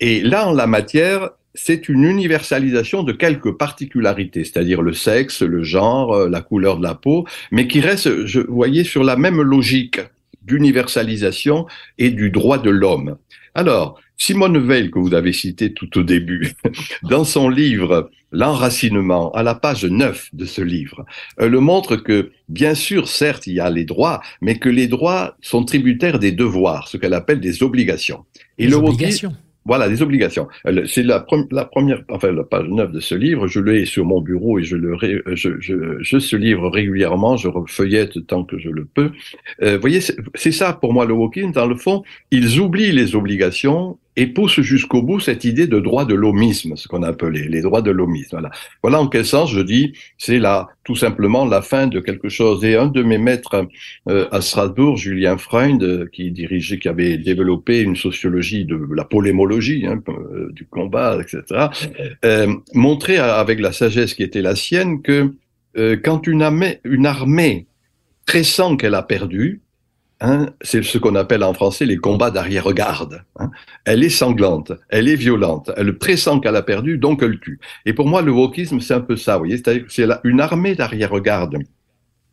Et 0.00 0.20
là, 0.20 0.48
en 0.48 0.52
la 0.52 0.66
matière, 0.66 1.30
c'est 1.54 1.88
une 1.88 2.04
universalisation 2.04 3.02
de 3.02 3.12
quelques 3.12 3.52
particularités, 3.52 4.44
c'est-à-dire 4.44 4.82
le 4.82 4.92
sexe, 4.92 5.42
le 5.42 5.62
genre, 5.62 6.14
euh, 6.14 6.28
la 6.28 6.40
couleur 6.40 6.78
de 6.78 6.82
la 6.82 6.94
peau, 6.94 7.26
mais 7.50 7.68
qui 7.68 7.80
reste, 7.80 8.26
je 8.26 8.40
voyais, 8.40 8.84
sur 8.84 9.04
la 9.04 9.16
même 9.16 9.40
logique 9.40 10.00
d'universalisation 10.42 11.66
et 11.98 12.10
du 12.10 12.30
droit 12.30 12.58
de 12.58 12.70
l'homme. 12.70 13.16
Alors, 13.54 14.00
Simone 14.16 14.58
Veil, 14.58 14.90
que 14.90 14.98
vous 14.98 15.14
avez 15.14 15.32
cité 15.32 15.72
tout 15.72 15.98
au 15.98 16.02
début, 16.02 16.52
dans 17.02 17.24
son 17.24 17.48
livre 17.48 18.10
L'enracinement, 18.34 19.30
à 19.30 19.44
la 19.44 19.54
page 19.54 19.84
9 19.84 20.30
de 20.32 20.44
ce 20.44 20.60
livre, 20.60 21.04
elle 21.38 21.52
le 21.52 21.60
montre 21.60 21.94
que, 21.94 22.32
bien 22.48 22.74
sûr, 22.74 23.06
certes, 23.06 23.46
il 23.46 23.54
y 23.54 23.60
a 23.60 23.70
les 23.70 23.84
droits, 23.84 24.20
mais 24.40 24.58
que 24.58 24.68
les 24.68 24.88
droits 24.88 25.36
sont 25.40 25.64
tributaires 25.64 26.18
des 26.18 26.32
devoirs, 26.32 26.88
ce 26.88 26.96
qu'elle 26.96 27.14
appelle 27.14 27.38
des 27.38 27.62
obligations. 27.62 28.24
Et 28.58 28.66
les 28.66 28.74
obligations. 28.74 29.32
Voilà, 29.66 29.88
des 29.88 30.02
obligations. 30.02 30.48
C'est 30.86 31.04
la, 31.04 31.24
la, 31.52 31.64
première, 31.64 32.02
enfin 32.10 32.32
la 32.32 32.42
page 32.42 32.66
9 32.68 32.92
de 32.92 33.00
ce 33.00 33.14
livre. 33.14 33.46
Je 33.46 33.60
l'ai 33.60 33.86
sur 33.86 34.04
mon 34.04 34.20
bureau 34.20 34.58
et 34.58 34.64
je 34.64 34.76
le, 34.76 34.98
je, 35.34 35.58
je, 35.58 35.96
je, 36.00 36.18
ce 36.18 36.36
livre 36.36 36.68
régulièrement. 36.68 37.38
Je 37.38 37.48
refeuillette 37.48 38.26
tant 38.26 38.44
que 38.44 38.58
je 38.58 38.68
le 38.68 38.84
peux. 38.84 39.12
Euh, 39.62 39.76
vous 39.76 39.80
voyez, 39.80 40.00
c'est 40.34 40.52
ça 40.52 40.74
pour 40.74 40.92
moi 40.92 41.06
le 41.06 41.14
walking. 41.14 41.52
Dans 41.52 41.66
le 41.66 41.76
fond, 41.76 42.02
ils 42.30 42.58
oublient 42.58 42.92
les 42.92 43.14
obligations 43.14 43.96
et 44.16 44.26
pousse 44.26 44.60
jusqu'au 44.60 45.02
bout 45.02 45.20
cette 45.20 45.44
idée 45.44 45.66
de 45.66 45.80
droit 45.80 46.04
de 46.04 46.14
l'homisme, 46.14 46.76
ce 46.76 46.88
qu'on 46.88 47.02
a 47.02 47.08
appelé 47.08 47.48
les 47.48 47.62
droits 47.62 47.82
de 47.82 47.90
l'homisme. 47.90 48.28
Voilà. 48.32 48.50
voilà 48.82 49.00
en 49.00 49.08
quel 49.08 49.24
sens 49.24 49.50
je 49.50 49.60
dis, 49.60 49.92
c'est 50.18 50.38
là 50.38 50.68
tout 50.84 50.96
simplement 50.96 51.44
la 51.44 51.62
fin 51.62 51.86
de 51.86 52.00
quelque 52.00 52.28
chose. 52.28 52.64
Et 52.64 52.76
un 52.76 52.86
de 52.86 53.02
mes 53.02 53.18
maîtres 53.18 53.66
euh, 54.08 54.28
à 54.30 54.40
Strasbourg, 54.40 54.96
Julien 54.96 55.36
Freund, 55.36 56.08
qui 56.10 56.30
dirigeait, 56.30 56.78
qui 56.78 56.88
avait 56.88 57.18
développé 57.18 57.80
une 57.80 57.96
sociologie 57.96 58.64
de 58.64 58.78
la 58.94 59.04
polémologie, 59.04 59.86
hein, 59.86 60.02
euh, 60.08 60.50
du 60.52 60.66
combat, 60.66 61.18
etc., 61.20 61.66
euh, 62.24 62.54
montrait 62.72 63.18
avec 63.18 63.60
la 63.60 63.72
sagesse 63.72 64.14
qui 64.14 64.22
était 64.22 64.42
la 64.42 64.54
sienne 64.54 65.02
que 65.02 65.34
euh, 65.76 65.96
quand 66.02 66.26
une 66.26 66.42
armée, 66.42 66.80
une 66.84 67.06
armée 67.06 67.66
pressant 68.26 68.76
qu'elle 68.76 68.94
a 68.94 69.02
perdu, 69.02 69.60
Hein, 70.20 70.50
c'est 70.60 70.82
ce 70.82 70.96
qu'on 70.98 71.16
appelle 71.16 71.42
en 71.42 71.54
français 71.54 71.86
les 71.86 71.96
combats 71.96 72.30
d'arrière-garde. 72.30 73.24
Hein. 73.38 73.50
Elle 73.84 74.04
est 74.04 74.08
sanglante, 74.08 74.72
elle 74.88 75.08
est 75.08 75.16
violente, 75.16 75.70
elle 75.76 75.98
pressent 75.98 76.40
qu'elle 76.40 76.56
a 76.56 76.62
perdu, 76.62 76.98
donc 76.98 77.22
elle 77.22 77.40
tue. 77.40 77.58
Et 77.84 77.92
pour 77.92 78.06
moi, 78.06 78.22
le 78.22 78.30
wokisme, 78.30 78.80
c'est 78.80 78.94
un 78.94 79.00
peu 79.00 79.16
ça, 79.16 79.34
vous 79.34 79.44
voyez, 79.46 79.60
c'est 79.88 80.06
une 80.22 80.40
armée 80.40 80.76
d'arrière-garde 80.76 81.58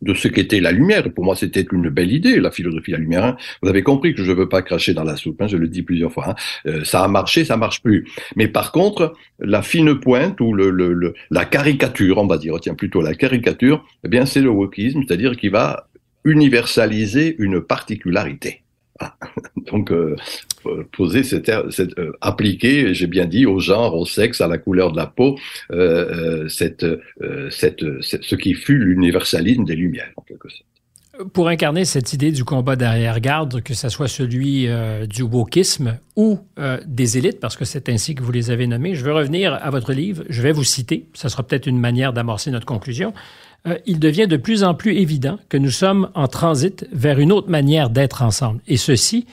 de 0.01 0.13
ce 0.13 0.27
qu'était 0.27 0.59
la 0.59 0.71
lumière. 0.71 1.03
pour 1.13 1.23
moi, 1.23 1.36
c'était 1.36 1.65
une 1.71 1.89
belle 1.89 2.11
idée, 2.11 2.39
la 2.39 2.51
philosophie 2.51 2.91
de 2.91 2.97
la 2.97 3.01
lumière. 3.01 3.25
Hein. 3.25 3.38
Vous 3.61 3.69
avez 3.69 3.84
compris 3.84 4.13
que 4.13 4.23
je 4.23 4.32
ne 4.32 4.38
veux 4.38 4.49
pas 4.49 4.61
cracher 4.61 4.93
dans 4.93 5.03
la 5.03 5.15
soupe, 5.15 5.41
je 5.47 5.57
le 5.57 5.67
dis 5.67 5.84
plusieurs 5.84 6.11
fois. 6.11 6.36
Euh, 6.65 6.84
ça 6.84 7.03
a 7.03 7.07
marché, 7.07 7.45
ça 7.45 7.57
marche 7.57 7.82
plus. 7.82 8.07
Mais 8.36 8.47
par 8.47 8.71
contre, 8.71 9.13
la 9.39 9.61
fine 9.61 9.99
pointe 9.99 10.39
ou 10.41 10.53
le, 10.53 10.69
le, 10.69 11.13
la 11.29 11.45
caricature, 11.45 12.17
on 12.17 12.27
va 12.27 12.38
dire, 12.38 12.59
tiens 12.59 12.75
plutôt 12.75 13.01
la 13.01 13.13
caricature, 13.13 13.86
eh 14.03 14.07
bien 14.07 14.25
c'est 14.25 14.41
le 14.41 14.49
wokisme, 14.49 15.03
c'est-à-dire 15.07 15.36
qu'il 15.38 15.51
va 15.51 15.88
universaliser 16.24 17.36
une 17.39 17.61
particularité. 17.61 18.61
Donc, 19.72 19.91
euh, 19.91 20.15
poser 20.91 21.24
cette, 21.24 21.49
euh, 21.49 22.11
appliquer, 22.22 22.93
j'ai 22.93 23.07
bien 23.07 23.26
dit, 23.26 23.45
au 23.45 23.59
genre, 23.59 23.95
au 23.95 24.05
sexe, 24.05 24.41
à 24.41 24.47
la 24.47 24.57
couleur 24.57 24.91
de 24.91 24.97
la 24.97 25.07
peau, 25.07 25.38
euh, 25.72 26.47
ce 26.49 28.36
qui 28.36 28.53
fut 28.53 28.78
l'universalisme 28.78 29.65
des 29.65 29.76
Lumières, 29.76 30.11
pour 31.34 31.49
incarner 31.49 31.86
cette 31.86 32.13
idée 32.13 32.32
du 32.32 32.43
combat 32.43 32.76
d'arrière-garde, 32.76 33.61
que 33.61 33.76
ce 33.76 33.89
soit 33.89 34.07
celui 34.07 34.67
du 35.07 35.22
wokisme 35.22 35.99
ou 36.15 36.39
des 36.88 37.17
élites, 37.19 37.39
parce 37.39 37.55
que 37.55 37.65
c'est 37.65 37.89
ainsi 37.89 38.15
que 38.15 38.24
vous 38.24 38.32
les 38.32 38.49
avez 38.49 38.65
nommés, 38.65 38.95
je 38.95 39.05
veux 39.05 39.13
revenir 39.13 39.53
à 39.53 39.69
votre 39.69 39.93
livre. 39.93 40.24
Je 40.30 40.41
vais 40.41 40.51
vous 40.51 40.63
citer. 40.63 41.05
Ça 41.13 41.30
sera 41.30 41.43
peut-être 41.43 41.67
une 41.67 41.78
manière 41.78 42.11
d'amorcer 42.13 42.49
notre 42.49 42.65
conclusion. 42.65 43.13
Euh, 43.68 43.78
il 43.86 43.99
devient 43.99 44.28
de 44.28 44.38
plus 44.38 44.64
en 44.64 44.74
plus 44.74 44.95
évident 44.95 45.38
que 45.49 45.57
nous 45.57 45.70
sommes 45.70 46.09
en 46.16 46.28
transit 46.28 46.88
vers 46.91 47.20
une 47.20 47.32
autre 47.32 47.49
manière 47.49 47.89
d'être 47.89 48.24
ensemble. 48.24 48.62
Et 48.68 48.78
ceci, 48.78 49.28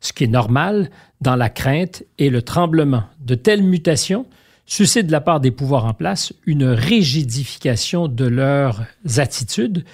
ce 0.00 0.12
qui 0.12 0.24
est 0.24 0.28
normal 0.28 0.90
dans 1.20 1.36
la 1.36 1.48
crainte 1.48 2.02
et 2.18 2.30
le 2.30 2.42
tremblement. 2.42 3.04
De 3.20 3.34
telles 3.34 3.62
mutations 3.62 4.26
suscitent 4.66 5.06
de 5.06 5.12
la 5.12 5.20
part 5.20 5.40
des 5.40 5.50
pouvoirs 5.50 5.86
en 5.86 5.94
place 5.94 6.32
une 6.46 6.64
rigidification 6.64 8.08
de 8.08 8.26
leurs 8.26 8.82
attitudes. 9.16 9.84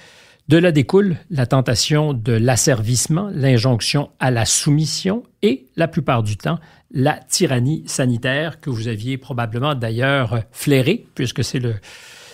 De 0.47 0.57
là 0.57 0.71
découle 0.71 1.17
la 1.29 1.45
tentation 1.45 2.13
de 2.13 2.33
l'asservissement, 2.33 3.29
l'injonction 3.33 4.09
à 4.19 4.31
la 4.31 4.45
soumission 4.45 5.23
et, 5.41 5.67
la 5.77 5.87
plupart 5.87 6.23
du 6.23 6.35
temps, 6.35 6.59
la 6.93 7.13
tyrannie 7.13 7.83
sanitaire 7.85 8.59
que 8.59 8.69
vous 8.69 8.89
aviez 8.89 9.17
probablement 9.17 9.75
d'ailleurs 9.75 10.41
flairée, 10.51 11.05
puisque 11.15 11.43
c'est 11.43 11.59
le, 11.59 11.75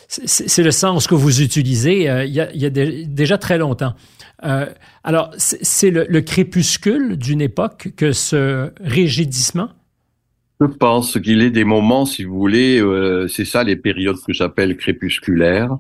c'est 0.07 0.63
le 0.63 0.71
sens 0.71 1.07
que 1.07 1.15
vous 1.15 1.41
utilisez 1.41 2.09
euh, 2.09 2.25
il, 2.25 2.33
y 2.33 2.39
a, 2.65 2.69
déjà 2.69 3.37
très 3.37 3.57
longtemps. 3.57 3.93
Euh, 4.43 4.67
alors, 5.03 5.31
c'est 5.37 5.91
le, 5.91 6.21
crépuscule 6.21 7.17
d'une 7.17 7.41
époque 7.41 7.89
que 7.97 8.11
ce 8.11 8.71
rigidissement 8.79 9.69
Je 10.61 10.67
pense 10.67 11.19
qu'il 11.19 11.41
est 11.41 11.51
des 11.51 11.65
moments, 11.65 12.05
si 12.05 12.23
vous 12.23 12.37
voulez, 12.37 12.79
euh, 12.79 13.27
c'est 13.27 13.45
ça 13.45 13.63
les 13.63 13.75
périodes 13.75 14.17
que 14.25 14.33
j'appelle 14.33 14.77
crépusculaires, 14.77 15.77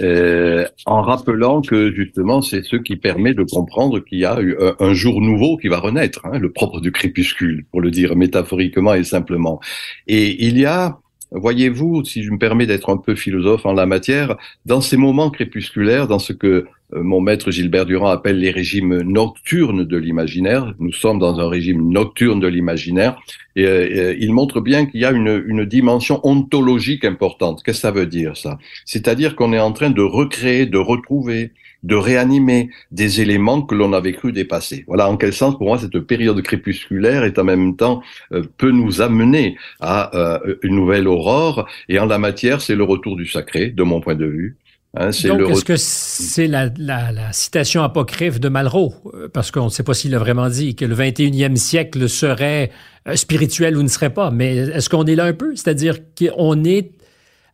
en 0.00 1.02
rappelant 1.02 1.62
que 1.62 1.92
justement 1.92 2.42
c'est 2.42 2.64
ce 2.64 2.74
qui 2.74 2.96
permet 2.96 3.32
de 3.32 3.44
comprendre 3.44 4.00
qu'il 4.00 4.18
y 4.18 4.24
a 4.24 4.36
un, 4.80 4.92
jour 4.92 5.20
nouveau 5.20 5.56
qui 5.56 5.68
va 5.68 5.78
renaître, 5.78 6.26
hein, 6.26 6.38
le 6.38 6.50
propre 6.50 6.80
du 6.80 6.90
crépuscule, 6.90 7.64
pour 7.70 7.80
le 7.80 7.92
dire 7.92 8.16
métaphoriquement 8.16 8.94
et 8.94 9.04
simplement. 9.04 9.60
Et 10.08 10.46
il 10.46 10.58
y 10.58 10.66
a 10.66 10.98
voyez-vous, 11.34 12.04
si 12.04 12.22
je 12.22 12.30
me 12.30 12.38
permets 12.38 12.66
d'être 12.66 12.90
un 12.90 12.96
peu 12.96 13.14
philosophe 13.14 13.66
en 13.66 13.72
la 13.72 13.86
matière, 13.86 14.36
dans 14.66 14.80
ces 14.80 14.96
moments 14.96 15.30
crépusculaires, 15.30 16.08
dans 16.08 16.18
ce 16.18 16.32
que 16.32 16.66
mon 16.92 17.20
maître 17.20 17.50
Gilbert 17.50 17.86
Durand 17.86 18.08
appelle 18.08 18.38
les 18.38 18.50
régimes 18.50 19.02
nocturnes 19.02 19.84
de 19.84 19.96
l'imaginaire, 19.96 20.74
nous 20.78 20.92
sommes 20.92 21.18
dans 21.18 21.40
un 21.40 21.48
régime 21.48 21.90
nocturne 21.90 22.40
de 22.40 22.46
l'imaginaire, 22.46 23.16
et, 23.56 23.66
euh, 23.66 24.14
il 24.18 24.32
montre 24.32 24.60
bien 24.60 24.86
qu'il 24.86 25.00
y 25.00 25.04
a 25.04 25.10
une, 25.10 25.64
dimension 25.64 26.20
ontologique 26.24 27.04
importante. 27.04 27.62
Qu'est-ce 27.62 27.78
que 27.78 27.82
ça 27.82 27.90
veut 27.90 28.06
dire 28.06 28.36
ça? 28.36 28.58
C'est-à-dire 28.84 29.34
qu'on 29.34 29.52
est 29.52 29.58
en 29.58 29.72
train 29.72 29.90
de 29.90 30.02
recréer, 30.02 30.66
de 30.66 30.78
retrouver, 30.78 31.52
de 31.82 31.94
réanimer 31.94 32.70
des 32.90 33.20
éléments 33.20 33.62
que 33.62 33.74
l'on 33.74 33.92
avait 33.92 34.12
cru 34.12 34.32
dépasser. 34.32 34.84
Voilà 34.86 35.08
en 35.08 35.16
quel 35.16 35.32
sens, 35.32 35.56
pour 35.56 35.68
moi, 35.68 35.78
cette 35.78 35.98
période 36.00 36.40
crépusculaire 36.42 37.24
est 37.24 37.38
en 37.38 37.44
même 37.44 37.76
temps 37.76 38.02
euh, 38.32 38.42
peut 38.58 38.70
nous 38.70 39.00
amener 39.00 39.56
à 39.80 40.14
euh, 40.16 40.56
une 40.62 40.76
nouvelle 40.76 41.08
aurore. 41.08 41.66
Et 41.88 41.98
en 41.98 42.06
la 42.06 42.18
matière, 42.18 42.60
c'est 42.60 42.74
le 42.74 42.84
retour 42.84 43.16
du 43.16 43.26
sacré, 43.26 43.70
de 43.70 43.82
mon 43.82 44.00
point 44.00 44.14
de 44.14 44.26
vue. 44.26 44.56
Hein, 44.96 45.10
Donc, 45.24 45.50
est-ce 45.50 45.64
que 45.64 45.76
c'est 45.76 46.46
la, 46.46 46.70
la, 46.78 47.10
la, 47.10 47.32
citation 47.32 47.82
apocryphe 47.82 48.38
de 48.38 48.48
Malraux? 48.48 48.94
Euh, 49.12 49.28
parce 49.28 49.50
qu'on 49.50 49.64
ne 49.64 49.70
sait 49.70 49.82
pas 49.82 49.94
s'il 49.94 50.14
a 50.14 50.18
vraiment 50.18 50.48
dit 50.48 50.76
que 50.76 50.84
le 50.84 50.94
21e 50.94 51.56
siècle 51.56 52.08
serait 52.08 52.70
spirituel 53.14 53.76
ou 53.76 53.82
ne 53.82 53.88
serait 53.88 54.14
pas. 54.14 54.30
Mais 54.30 54.56
est-ce 54.56 54.88
qu'on 54.88 55.04
est 55.04 55.16
là 55.16 55.24
un 55.24 55.32
peu? 55.32 55.56
C'est-à-dire 55.56 55.98
qu'on 56.16 56.62
est 56.64 56.92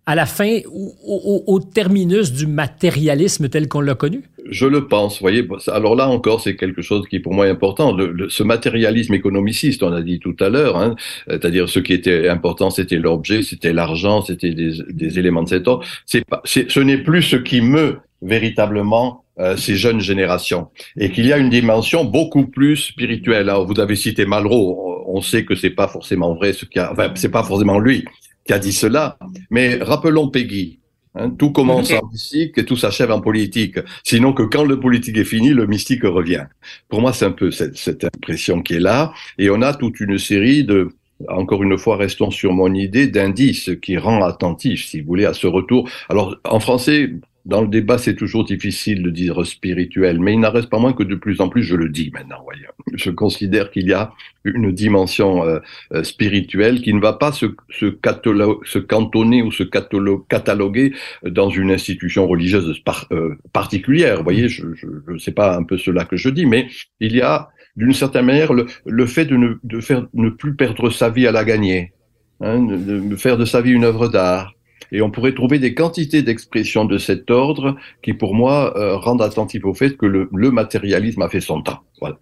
à 0.07 0.15
la 0.15 0.27
fin, 0.27 0.59
au, 1.07 1.61
terminus 1.61 2.33
du 2.33 2.47
matérialisme 2.47 3.49
tel 3.49 3.69
qu'on 3.69 3.81
l'a 3.81 3.95
connu? 3.95 4.23
Je 4.49 4.67
le 4.67 4.89
pense, 4.89 5.21
voyez. 5.21 5.47
Alors 5.69 5.95
là 5.95 6.09
encore, 6.09 6.41
c'est 6.41 6.57
quelque 6.57 6.83
chose 6.83 7.07
qui 7.09 7.21
pour 7.21 7.35
moi 7.35 7.47
est 7.47 7.51
important. 7.51 7.97
ce 8.29 8.43
matérialisme 8.43 9.15
économiciste, 9.15 9.83
on 9.83 9.93
a 9.93 10.03
dit 10.03 10.19
tout 10.19 10.37
à 10.41 10.49
l'heure, 10.49 10.77
hein, 10.77 10.97
c'est-à-dire 11.29 11.69
ce 11.69 11.79
qui 11.79 11.93
était 11.93 12.29
important, 12.29 12.71
c'était 12.71 12.97
l'objet, 12.97 13.43
c'était 13.43 13.73
l'argent, 13.73 14.23
c'était 14.23 14.53
des, 14.53 15.19
éléments 15.19 15.43
de 15.43 15.49
cet 15.49 15.69
ordre. 15.69 15.85
C'est 16.07 16.25
pas, 16.25 16.41
ce 16.45 16.81
n'est 16.81 16.99
plus 16.99 17.23
ce 17.23 17.37
qui 17.37 17.61
meut 17.61 17.99
véritablement 18.23 19.25
euh, 19.39 19.57
ces 19.57 19.77
jeunes 19.77 20.01
générations 20.01 20.69
et 20.99 21.11
qu'il 21.11 21.27
y 21.27 21.33
a 21.33 21.39
une 21.39 21.51
dimension 21.51 22.05
beaucoup 22.05 22.47
plus 22.47 22.77
spirituelle. 22.77 23.49
Alors, 23.49 23.67
vous 23.67 23.79
avez 23.81 23.97
cité 23.97 24.27
Malraux, 24.27 25.05
on 25.07 25.21
sait 25.21 25.45
que 25.45 25.55
c'est 25.55 25.71
pas 25.71 25.89
forcément 25.89 26.35
vrai, 26.35 26.53
ce 26.53 26.65
qui 26.65 26.79
a, 26.79 26.93
enfin, 26.93 27.13
c'est 27.15 27.31
pas 27.31 27.45
forcément 27.45 27.79
lui 27.79 28.05
qui 28.51 28.55
a 28.55 28.59
dit 28.59 28.73
cela. 28.73 29.17
Mais 29.51 29.77
rappelons 29.77 30.29
Peggy. 30.29 30.81
Hein, 31.15 31.31
tout 31.31 31.53
commence 31.53 31.93
en 31.93 32.05
mystique 32.11 32.59
et 32.59 32.65
tout 32.65 32.77
s'achève 32.77 33.13
en 33.13 33.21
politique. 33.21 33.79
Sinon 34.03 34.33
que 34.33 34.43
quand 34.43 34.65
le 34.65 34.81
politique 34.81 35.17
est 35.19 35.25
fini, 35.25 35.51
le 35.51 35.69
mystique 35.69 36.03
revient. 36.03 36.47
Pour 36.89 37.01
moi, 37.01 37.13
c'est 37.13 37.27
un 37.27 37.31
peu 37.31 37.53
cette, 37.53 37.77
cette, 37.77 38.03
impression 38.03 38.61
qui 38.61 38.75
est 38.75 38.81
là. 38.81 39.13
Et 39.39 39.51
on 39.51 39.63
a 39.63 39.73
toute 39.73 40.01
une 40.01 40.19
série 40.19 40.65
de, 40.65 40.89
encore 41.29 41.63
une 41.63 41.79
fois, 41.79 41.97
restons 41.97 42.33
sur 42.33 42.53
mon 42.53 42.75
idée, 42.75 43.07
d'indices 43.07 43.71
qui 43.81 43.97
rend 43.97 44.25
attentif, 44.25 44.85
si 44.85 45.01
vous 45.01 45.07
voulez, 45.07 45.27
à 45.27 45.33
ce 45.33 45.47
retour. 45.47 45.89
Alors, 46.09 46.37
en 46.43 46.59
français, 46.59 47.13
dans 47.47 47.63
le 47.63 47.69
débat, 47.69 47.99
c'est 47.99 48.15
toujours 48.15 48.45
difficile 48.45 49.03
de 49.03 49.11
dire 49.11 49.45
spirituel, 49.47 50.21
mais 50.21 50.35
il 50.35 50.41
n'en 50.41 50.51
reste 50.51 50.69
pas 50.69 50.79
moins 50.79 50.93
que 50.93 51.03
de 51.03 51.15
plus 51.15 51.41
en 51.41 51.49
plus, 51.49 51.63
je 51.63 51.75
le 51.75 51.89
dis 51.89 52.11
maintenant, 52.13 52.43
voyez. 52.45 52.67
Je 52.95 53.11
considère 53.11 53.71
qu'il 53.71 53.89
y 53.89 53.93
a 53.93 54.13
une 54.45 54.73
dimension 54.73 55.45
euh, 55.45 55.59
euh, 55.93 56.03
spirituelle 56.03 56.83
qui 56.83 56.93
ne 56.93 57.01
va 57.01 57.15
pas 57.15 57.33
se, 57.33 57.47
se, 57.71 57.87
se 57.87 58.79
cantonner 58.79 59.43
ou 59.43 59.51
se 59.51 59.63
cataloguer 59.63 60.93
dans 61.25 61.49
une 61.49 61.71
institution 61.71 62.27
religieuse 62.27 62.83
euh, 63.13 63.35
particulière. 63.53 64.19
Vous 64.19 64.25
voyez, 64.25 64.49
je 64.49 64.67
ne 65.09 65.19
sais 65.19 65.33
pas 65.33 65.57
un 65.57 65.63
peu 65.63 65.79
cela 65.79 66.05
que 66.05 66.17
je 66.17 66.29
dis, 66.29 66.47
mais 66.47 66.69
il 67.01 67.15
y 67.15 67.23
a 67.23 67.49
d'une 67.77 67.95
certaine 67.95 68.27
manière 68.27 68.53
le, 68.53 68.67
le 68.85 69.07
fait 69.07 69.25
de 69.25 69.37
ne, 69.37 69.55
de 69.65 69.81
faire, 69.81 70.07
ne 70.13 70.29
plus 70.29 70.57
perdre 70.57 70.91
sa 70.91 71.09
vie 71.09 71.27
à 71.27 71.33
la 71.33 71.45
gagner, 71.45 71.93
hein, 72.41 72.61
de 72.61 73.17
faire 73.17 73.39
de 73.39 73.45
sa 73.47 73.63
vie 73.63 73.73
une 73.73 73.85
œuvre 73.85 74.09
d'art 74.09 74.55
et 74.93 75.03
on 75.03 75.11
pourrait 75.11 75.35
trouver 75.35 75.59
des 75.59 75.75
quantités 75.75 76.23
d'expressions 76.23 76.85
de 76.85 76.99
cet 76.99 77.31
ordre 77.31 77.77
qui, 78.03 78.13
pour 78.13 78.35
moi, 78.35 78.77
euh, 78.77 78.97
rendent 78.97 79.23
attentif 79.23 79.65
au 79.65 79.75
fait 79.75 79.97
que 79.97 80.07
le, 80.07 80.29
matérialisme 80.51 81.23
a 81.23 81.29
fait 81.29 81.41
son 81.41 81.63
temps. 81.63 81.81
Voilà. 82.01 82.19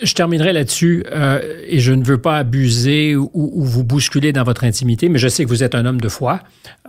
Je 0.00 0.14
terminerai 0.14 0.54
là-dessus 0.54 1.04
euh, 1.12 1.60
et 1.66 1.78
je 1.78 1.92
ne 1.92 2.02
veux 2.02 2.16
pas 2.16 2.38
abuser 2.38 3.14
ou, 3.14 3.30
vous 3.34 3.84
bousculer 3.84 4.32
dans 4.32 4.42
votre 4.42 4.64
intimité, 4.64 5.10
mais 5.10 5.18
je 5.18 5.28
sais 5.28 5.44
que 5.44 5.48
vous 5.50 5.62
êtes 5.62 5.74
un 5.74 5.84
homme 5.84 6.00
de 6.00 6.08
foi 6.08 6.40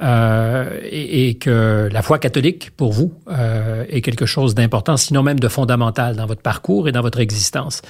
euh, 0.02 0.80
et, 0.90 1.36
que 1.36 1.90
la 1.92 2.02
foi 2.02 2.18
catholique 2.18 2.72
pour 2.72 2.94
vous 2.94 3.14
euh, 3.28 3.84
est 3.90 4.00
quelque 4.02 4.26
chose 4.26 4.56
d'important, 4.56 4.96
sinon 4.96 5.22
même 5.22 5.40
de 5.40 5.50
fondamental 5.50 6.16
dans 6.16 6.26
votre 6.26 6.42
parcours 6.42 6.88
et 6.88 6.94
dans 6.94 7.02
votre 7.02 7.20
existence. 7.20 7.82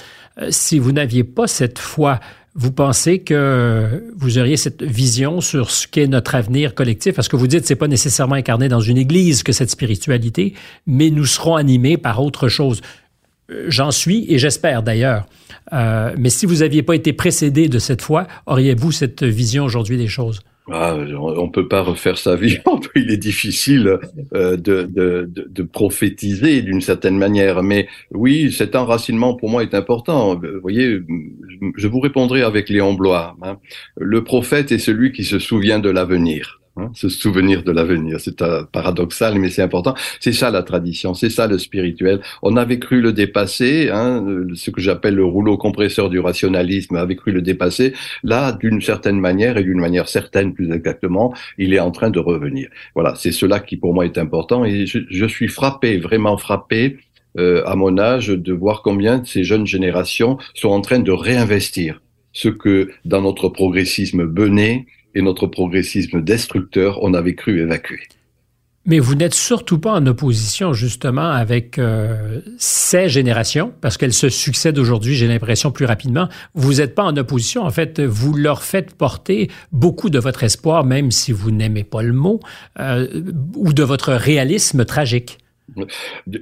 Si 0.50 0.80
vous 0.80 0.92
n'aviez 0.92 1.24
pas 1.24 1.46
cette 1.46 1.78
foi 1.78 2.20
vous 2.56 2.72
pensez 2.72 3.20
que 3.20 4.04
vous 4.16 4.38
auriez 4.38 4.58
cette 4.58 4.84
vision 4.84 5.42
sur 5.42 5.72
ce 5.72 5.88
qu'est 5.88 6.08
notre 6.08 6.36
avenir 6.36 6.76
collectif? 6.76 7.16
Parce 7.16 7.28
que 7.28 7.36
vous 7.36 7.48
dites, 7.48 7.66
c'est 7.66 7.76
pas 7.76 7.88
nécessairement 7.88 8.36
incarné 8.36 8.70
dans 8.70 8.80
une 8.80 8.98
église 8.98 9.42
que 9.42 9.52
cette 9.52 9.72
spiritualité, 9.72 10.54
mais 10.86 11.10
nous 11.10 11.26
serons 11.26 11.56
animés 11.56 11.98
par 11.98 12.22
autre 12.22 12.50
chose. 12.50 12.82
Euh, 13.50 13.66
j'en 13.70 13.92
suis 13.92 14.26
et 14.32 14.38
j'espère 14.38 14.84
d'ailleurs. 14.84 15.26
Euh, 15.74 16.14
mais 16.18 16.30
si 16.30 16.46
vous 16.46 16.58
n'aviez 16.58 16.84
pas 16.84 16.96
été 16.96 17.12
précédé 17.12 17.70
de 17.70 17.80
cette 17.80 18.02
foi, 18.02 18.28
auriez-vous 18.46 18.92
cette 18.92 19.24
vision 19.24 19.64
aujourd'hui 19.64 19.98
des 19.98 20.08
choses? 20.08 20.42
Ah, 20.72 20.96
on 20.96 21.50
peut 21.50 21.68
pas 21.68 21.82
refaire 21.82 22.18
sa 22.18 22.36
vie. 22.38 22.58
Il 22.96 23.12
est 23.12 23.18
difficile 23.18 24.00
euh, 24.34 24.56
de, 24.56 24.84
de, 24.84 25.30
de, 25.30 25.64
prophétiser 25.64 26.62
d'une 26.62 26.82
certaine 26.82 27.18
manière. 27.18 27.64
Mais 27.64 27.88
oui, 28.12 28.52
cet 28.52 28.76
enracinement 28.76 29.36
pour 29.36 29.50
moi 29.50 29.64
est 29.64 29.74
important. 29.74 30.36
Vous 30.36 30.62
voyez, 30.62 31.00
je 31.76 31.88
vous 31.88 32.00
répondrai 32.00 32.44
avec 32.44 32.70
Léon 32.70 32.94
Blois. 32.94 33.36
Hein. 33.42 33.58
Le 33.98 34.24
prophète 34.24 34.72
est 34.72 34.80
celui 34.80 35.12
qui 35.12 35.26
se 35.26 35.40
souvient 35.40 35.80
de 35.80 35.90
l'avenir. 35.90 36.62
Hein, 36.76 36.90
se 36.96 37.08
souvenir 37.08 37.62
de 37.62 37.72
l'avenir. 37.72 38.20
C'est 38.20 38.44
paradoxal, 38.72 39.38
mais 39.38 39.50
c'est 39.50 39.62
important. 39.62 39.94
C'est 40.20 40.34
ça 40.34 40.50
la 40.50 40.64
tradition, 40.64 41.14
c'est 41.14 41.30
ça 41.30 41.46
le 41.46 41.60
spirituel. 41.60 42.20
On 42.42 42.58
avait 42.58 42.80
cru 42.80 43.00
le 43.00 43.14
dépasser, 43.14 43.92
hein, 43.92 44.26
ce 44.56 44.72
que 44.72 44.82
j'appelle 44.82 45.14
le 45.14 45.24
rouleau 45.24 45.56
compresseur 45.56 46.10
du 46.10 46.20
rationalisme 46.20 46.96
avait 46.96 47.16
cru 47.16 47.32
le 47.32 47.44
dépasser. 47.44 47.94
Là, 48.24 48.54
d'une 48.54 48.82
certaine 48.82 49.20
manière 49.20 49.58
et 49.58 49.64
d'une 49.64 49.80
manière 49.80 50.10
certaine 50.10 50.56
plus 50.56 50.72
exactement, 50.72 51.32
il 51.60 51.76
est 51.76 51.80
en 51.80 51.92
train 51.92 52.10
de 52.10 52.20
revenir. 52.20 52.70
Voilà, 52.96 53.14
c'est 53.14 53.32
cela 53.32 53.60
qui 53.60 53.78
pour 53.78 53.94
moi 53.94 54.06
est 54.06 54.18
important 54.18 54.66
et 54.66 54.88
je, 54.88 54.98
je 55.08 55.26
suis 55.28 55.50
frappé, 55.50 56.00
vraiment 56.00 56.38
frappé 56.38 56.98
euh, 57.38 57.64
à 57.68 57.76
mon 57.76 58.00
âge 58.00 58.30
de 58.30 58.54
voir 58.54 58.82
combien 58.82 59.24
ces 59.26 59.44
jeunes 59.44 59.68
générations 59.68 60.40
sont 60.56 60.70
en 60.70 60.82
train 60.82 61.00
de 61.00 61.12
réinvestir 61.12 62.02
ce 62.32 62.50
que 62.50 62.90
dans 63.06 63.22
notre 63.22 63.50
progressisme 63.50 64.26
bené 64.26 64.88
et 65.16 65.22
notre 65.22 65.48
progressisme 65.48 66.22
destructeur, 66.22 67.00
on 67.02 67.14
avait 67.14 67.36
cru 67.36 67.62
évacuer. 67.62 68.02
Mais 68.86 69.00
vous 69.00 69.16
n'êtes 69.16 69.34
surtout 69.34 69.80
pas 69.80 69.94
en 69.94 70.06
opposition 70.08 70.74
justement 70.74 71.30
avec 71.30 71.80
euh, 71.80 72.42
ces 72.58 73.08
générations, 73.08 73.74
parce 73.80 73.98
qu'elles 73.98 74.14
se 74.14 74.28
succèdent 74.28 74.78
aujourd'hui, 74.78 75.16
j'ai 75.16 75.28
l'impression, 75.28 75.72
plus 75.72 75.86
rapidement. 75.86 76.28
Vous 76.54 76.76
n'êtes 76.76 76.94
pas 76.94 77.04
en 77.04 77.16
opposition, 77.16 77.64
en 77.64 77.72
fait, 77.72 78.02
vous 78.02 78.34
leur 78.34 78.62
faites 78.62 78.94
porter 78.94 79.50
beaucoup 79.72 80.10
de 80.10 80.20
votre 80.20 80.44
espoir, 80.44 80.84
même 80.84 81.12
si 81.12 81.32
vous 81.32 81.50
n'aimez 81.50 81.86
pas 81.86 82.02
le 82.02 82.12
mot, 82.12 82.42
euh, 82.80 83.08
ou 83.56 83.72
de 83.72 83.84
votre 83.84 84.12
réalisme 84.12 84.84
tragique. 84.84 85.38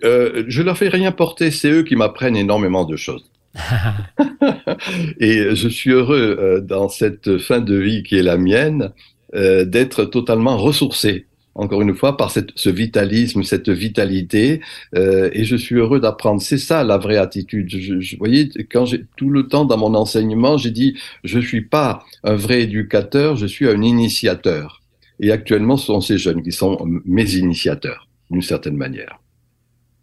Euh, 0.03 0.43
je 0.47 0.63
leur 0.63 0.78
fais 0.80 0.89
rien 0.89 1.11
porter, 1.11 1.51
c'est 1.51 1.69
eux 1.69 1.84
qui 1.84 1.95
m'apprennent 1.95 2.36
énormément 2.36 2.86
de 2.86 2.95
choses. 2.95 3.30
Et 5.20 5.56
je 5.56 5.68
suis 5.68 5.91
heureux 5.91 6.38
euh, 6.39 6.62
dans 6.62 6.89
cette 6.89 7.38
fin 7.38 7.60
de 7.60 7.76
vie 7.76 8.04
qui 8.04 8.18
est 8.18 8.24
la 8.24 8.38
mienne 8.38 8.91
euh, 9.36 9.66
d'être 9.66 10.06
totalement 10.06 10.58
ressourcé 10.58 11.26
encore 11.56 11.82
une 11.82 11.95
fois, 11.95 12.18
par 12.18 12.32
ce 12.32 12.70
vitalisme, 12.70 13.43
cette 13.43 13.70
vitalité, 13.70 14.62
euh, 14.95 15.30
et 15.34 15.43
je 15.43 15.56
suis 15.56 15.76
heureux 15.76 15.99
d'apprendre. 15.99 16.41
C'est 16.41 16.58
ça 16.58 16.84
la 16.84 16.97
vraie 16.97 17.18
attitude. 17.18 17.70
Je, 17.70 17.99
je, 17.99 18.18
voyez, 18.18 18.49
quand 18.72 18.86
tout 19.18 19.30
le 19.30 19.47
temps 19.47 19.66
dans 19.66 19.78
mon 19.78 19.93
enseignement, 19.93 20.58
j'ai 20.58 20.72
dit, 20.72 20.97
je 21.24 21.39
suis 21.39 21.62
pas 21.62 22.06
un 22.24 22.36
vrai 22.36 22.62
éducateur, 22.62 23.36
je 23.36 23.45
suis 23.45 23.68
un 23.68 23.82
initiateur. 23.82 24.82
Et 25.20 25.32
actuellement, 25.32 25.78
ce 25.78 25.88
sont 25.88 26.02
ces 26.02 26.18
jeunes 26.18 26.41
qui 26.41 26.52
sont 26.52 26.78
mes 27.06 27.36
initiateurs, 27.36 28.08
d'une 28.30 28.41
certaine 28.41 28.78
manière. 28.78 29.20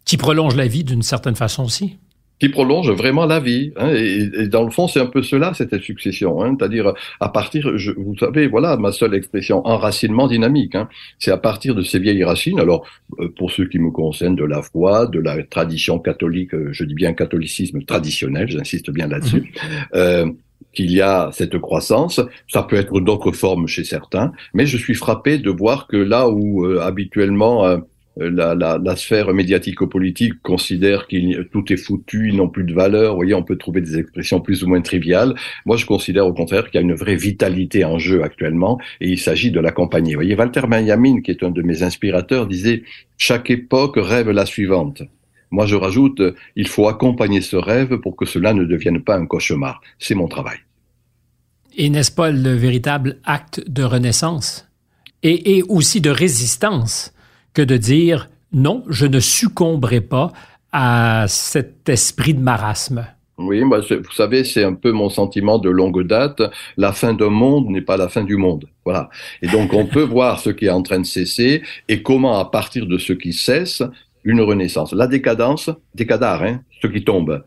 Qui 0.05 0.17
prolongent 0.17 0.57
la 0.57 0.69
vie 0.69 0.85
d'une 0.85 1.03
certaine 1.03 1.35
façon 1.35 1.65
aussi 1.65 1.97
qui 2.39 2.49
prolonge 2.49 2.91
vraiment 2.91 3.27
la 3.27 3.41
vie. 3.41 3.73
Hein, 3.77 3.91
et, 3.95 4.31
et, 4.43 4.49
dans 4.49 4.63
le 4.63 4.71
fond, 4.71 4.89
c'est 4.89 5.01
un 5.01 5.07
peu 5.07 5.23
cela, 5.23 5.55
cette 5.55 5.81
succession. 5.81 6.43
Hein, 6.43 6.57
C'est-à-dire, 6.59 6.93
à 7.21 7.29
partir, 7.29 7.77
je, 7.77 7.93
vous 7.93 8.17
savez, 8.17 8.47
voilà 8.47 8.77
ma 8.77 8.93
seule 8.93 9.15
expression, 9.15 9.67
enracinement 9.67 10.29
dynamique. 10.29 10.75
Hein, 10.75 10.89
c'est 11.19 11.31
à 11.31 11.37
partir 11.37 11.75
de 11.75 11.83
ces 11.83 11.99
vieilles 11.99 12.25
racines, 12.25 12.61
alors 12.61 12.87
euh, 13.19 13.29
pour 13.37 13.51
ceux 13.51 13.67
qui 13.67 13.79
me 13.79 13.91
concernent, 13.91 14.37
de 14.37 14.45
la 14.45 14.63
foi, 14.63 15.07
de 15.07 15.19
la 15.19 15.43
tradition 15.43 15.99
catholique, 15.99 16.55
euh, 16.55 16.69
je 16.73 16.85
dis 16.85 16.95
bien 16.95 17.13
catholicisme 17.13 17.83
traditionnel, 17.83 18.49
j'insiste 18.49 18.91
bien 18.91 19.09
là-dessus, 19.09 19.41
mmh. 19.41 19.97
euh, 19.97 20.31
qu'il 20.73 20.93
y 20.93 21.01
a 21.01 21.31
cette 21.33 21.59
croissance. 21.59 22.21
Ça 22.47 22.63
peut 22.63 22.77
être 22.77 23.01
d'autres 23.01 23.33
formes 23.33 23.67
chez 23.67 23.85
certains, 23.85 24.33
mais 24.55 24.67
je 24.67 24.77
suis 24.77 24.95
frappé 24.95 25.39
de 25.39 25.51
voir 25.51 25.87
que 25.87 25.97
là 25.97 26.29
où 26.29 26.65
euh, 26.65 26.81
habituellement 26.81 27.65
euh, 27.65 27.79
la, 28.19 28.55
la, 28.55 28.79
la, 28.83 28.97
sphère 28.97 29.33
médiatico-politique 29.33 30.43
considère 30.43 31.07
qu'il 31.07 31.49
tout 31.53 31.73
est 31.73 31.77
foutu, 31.77 32.29
ils 32.29 32.37
n'ont 32.37 32.49
plus 32.49 32.65
de 32.65 32.75
valeur. 32.75 33.13
Vous 33.13 33.19
voyez, 33.19 33.35
on 33.35 33.45
peut 33.45 33.57
trouver 33.57 33.81
des 33.81 33.97
expressions 33.99 34.41
plus 34.41 34.65
ou 34.65 34.69
moins 34.69 34.81
triviales. 34.81 35.35
Moi, 35.67 35.77
je 35.77 35.87
considère 35.87 36.27
au 36.27 36.33
contraire 36.33 36.65
qu'il 36.65 36.75
y 36.75 36.79
a 36.79 36.81
une 36.81 36.95
vraie 36.95 37.17
vitalité 37.17 37.85
en 37.85 37.99
jeu 37.99 38.23
actuellement, 38.23 38.79
et 39.01 39.09
il 39.09 39.19
s'agit 39.19 39.51
de 39.51 39.61
l'accompagner. 39.61 40.15
Vous 40.15 40.19
voyez, 40.19 40.35
Walter 40.35 40.63
Benjamin, 40.69 41.21
qui 41.21 41.31
est 41.31 41.43
un 41.45 41.51
de 41.51 41.63
mes 41.63 41.83
inspirateurs, 41.83 42.47
disait 42.47 42.83
chaque 43.17 43.51
époque 43.51 43.95
rêve 43.97 44.31
la 44.31 44.47
suivante. 44.47 45.03
Moi, 45.51 45.67
je 45.67 45.77
rajoute, 45.77 46.21
il 46.57 46.67
faut 46.67 46.89
accompagner 46.89 47.41
ce 47.41 47.57
rêve 47.57 47.99
pour 47.99 48.17
que 48.17 48.27
cela 48.27 48.53
ne 48.53 48.65
devienne 48.65 49.03
pas 49.03 49.17
un 49.17 49.27
cauchemar. 49.27 49.81
C'est 49.99 50.15
mon 50.15 50.29
travail. 50.29 50.59
Et 51.77 51.89
n'est-ce 51.89 52.11
pas 52.11 52.31
le 52.31 52.55
véritable 52.55 53.19
acte 53.25 53.63
de 53.69 53.85
renaissance 53.85 54.67
et 55.23 55.65
aussi 55.69 56.01
de 56.01 56.11
résistance 56.11 57.13
que 57.55 57.63
de 57.63 57.77
dire 57.77 58.29
non, 58.53 58.85
je 58.89 59.07
ne 59.07 59.21
succomberai 59.21 60.01
pas 60.01 60.33
à 60.73 61.27
cet 61.29 61.89
esprit 61.89 62.35
de 62.35 62.41
marasme. 62.41 63.07
Oui, 63.39 63.63
moi, 63.63 63.81
vous 63.81 64.13
savez, 64.13 64.43
c'est 64.43 64.65
un 64.65 64.75
peu 64.75 64.91
mon 64.91 65.09
sentiment 65.09 65.59
de 65.59 65.71
longue 65.71 66.05
date. 66.05 66.43
La 66.77 66.93
fin 66.93 67.15
d'un 67.15 67.31
monde 67.31 67.69
n'est 67.69 67.83
pas 67.83 67.97
la 67.97 68.09
fin 68.09 68.25
du 68.25 68.37
monde. 68.37 68.67
Voilà. 68.85 69.09
Et 69.43 69.47
donc, 69.47 69.73
on 69.73 69.87
peut 69.87 70.03
voir 70.17 70.41
ce 70.41 70.51
qui 70.51 70.67
est 70.67 70.71
en 70.71 70.83
train 70.83 70.99
de 70.99 71.07
cesser 71.07 71.63
et 71.89 72.03
comment, 72.03 72.39
à 72.39 72.47
partir 72.47 72.87
de 72.87 72.99
ce 72.99 73.13
qui 73.13 73.33
cesse, 73.33 73.83
une 74.25 74.41
renaissance. 74.41 74.93
La 74.93 75.07
décadence, 75.07 75.71
décadar, 75.95 76.43
hein, 76.43 76.63
ce 76.83 76.89
qui 76.89 77.05
tombe, 77.05 77.45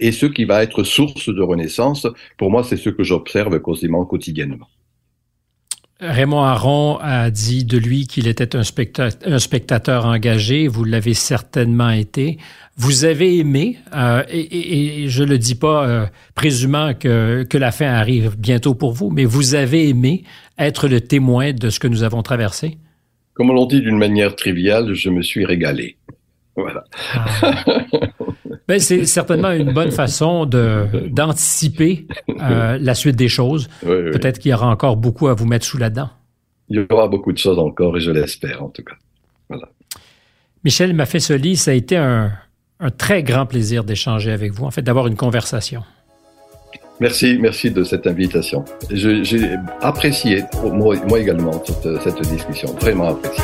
et 0.00 0.12
ce 0.12 0.26
qui 0.26 0.44
va 0.44 0.64
être 0.64 0.82
source 0.82 1.28
de 1.28 1.42
renaissance, 1.42 2.08
pour 2.36 2.50
moi, 2.50 2.64
c'est 2.64 2.76
ce 2.76 2.90
que 2.90 3.04
j'observe 3.04 3.60
quasiment 3.62 4.04
quotidiennement. 4.04 4.66
Raymond 6.00 6.42
Aron 6.42 6.98
a 7.00 7.30
dit 7.30 7.64
de 7.64 7.76
lui 7.76 8.06
qu'il 8.06 8.26
était 8.26 8.56
un, 8.56 8.62
spectateur, 8.62 9.20
un 9.30 9.38
spectateur 9.38 10.06
engagé. 10.06 10.66
Vous 10.66 10.84
l'avez 10.84 11.12
certainement 11.12 11.90
été. 11.90 12.38
Vous 12.76 13.04
avez 13.04 13.36
aimé, 13.36 13.76
euh, 13.94 14.22
et, 14.30 14.40
et, 14.40 15.02
et, 15.02 15.08
je 15.08 15.22
le 15.22 15.36
dis 15.36 15.54
pas 15.54 15.86
euh, 15.86 16.06
présumant 16.34 16.94
que, 16.94 17.42
que 17.42 17.58
la 17.58 17.70
fin 17.72 17.88
arrive 17.88 18.36
bientôt 18.38 18.74
pour 18.74 18.92
vous, 18.92 19.10
mais 19.10 19.26
vous 19.26 19.54
avez 19.54 19.88
aimé 19.90 20.24
être 20.58 20.88
le 20.88 21.02
témoin 21.02 21.52
de 21.52 21.68
ce 21.68 21.78
que 21.78 21.88
nous 21.88 22.02
avons 22.02 22.22
traversé? 22.22 22.78
Comme 23.34 23.50
on 23.50 23.54
l'a 23.54 23.66
dit 23.66 23.80
d'une 23.80 23.98
manière 23.98 24.34
triviale, 24.36 24.94
je 24.94 25.10
me 25.10 25.20
suis 25.20 25.44
régalé. 25.44 25.96
Voilà. 26.60 26.84
Ah. 27.14 27.64
Ben, 28.68 28.78
c'est 28.78 29.04
certainement 29.04 29.50
une 29.50 29.72
bonne 29.72 29.90
façon 29.90 30.46
d'anticiper 30.46 32.06
euh, 32.40 32.78
la 32.80 32.94
suite 32.94 33.16
des 33.16 33.28
choses. 33.28 33.68
Oui, 33.84 33.96
oui. 34.04 34.10
Peut-être 34.12 34.38
qu'il 34.38 34.50
y 34.50 34.54
aura 34.54 34.68
encore 34.68 34.96
beaucoup 34.96 35.28
à 35.28 35.34
vous 35.34 35.46
mettre 35.46 35.66
sous 35.66 35.78
la 35.78 35.90
dent. 35.90 36.10
Il 36.68 36.76
y 36.78 36.86
aura 36.92 37.08
beaucoup 37.08 37.32
de 37.32 37.38
choses 37.38 37.58
encore 37.58 37.96
et 37.96 38.00
je 38.00 38.12
l'espère 38.12 38.62
en 38.62 38.68
tout 38.68 38.84
cas. 38.84 38.94
Voilà. 39.48 39.68
Michel 40.62 40.94
Maffesoli, 40.94 41.56
ça 41.56 41.72
a 41.72 41.74
été 41.74 41.96
un, 41.96 42.32
un 42.78 42.90
très 42.90 43.22
grand 43.22 43.46
plaisir 43.46 43.82
d'échanger 43.82 44.30
avec 44.30 44.52
vous, 44.52 44.64
en 44.64 44.70
fait, 44.70 44.82
d'avoir 44.82 45.06
une 45.06 45.16
conversation. 45.16 45.82
Merci, 47.00 47.38
merci 47.40 47.70
de 47.70 47.82
cette 47.82 48.06
invitation. 48.06 48.64
J'ai 48.90 49.56
apprécié, 49.80 50.44
moi, 50.64 50.94
moi 51.08 51.18
également, 51.18 51.62
cette, 51.64 52.02
cette 52.02 52.20
discussion, 52.28 52.74
vraiment 52.74 53.08
apprécié. 53.08 53.42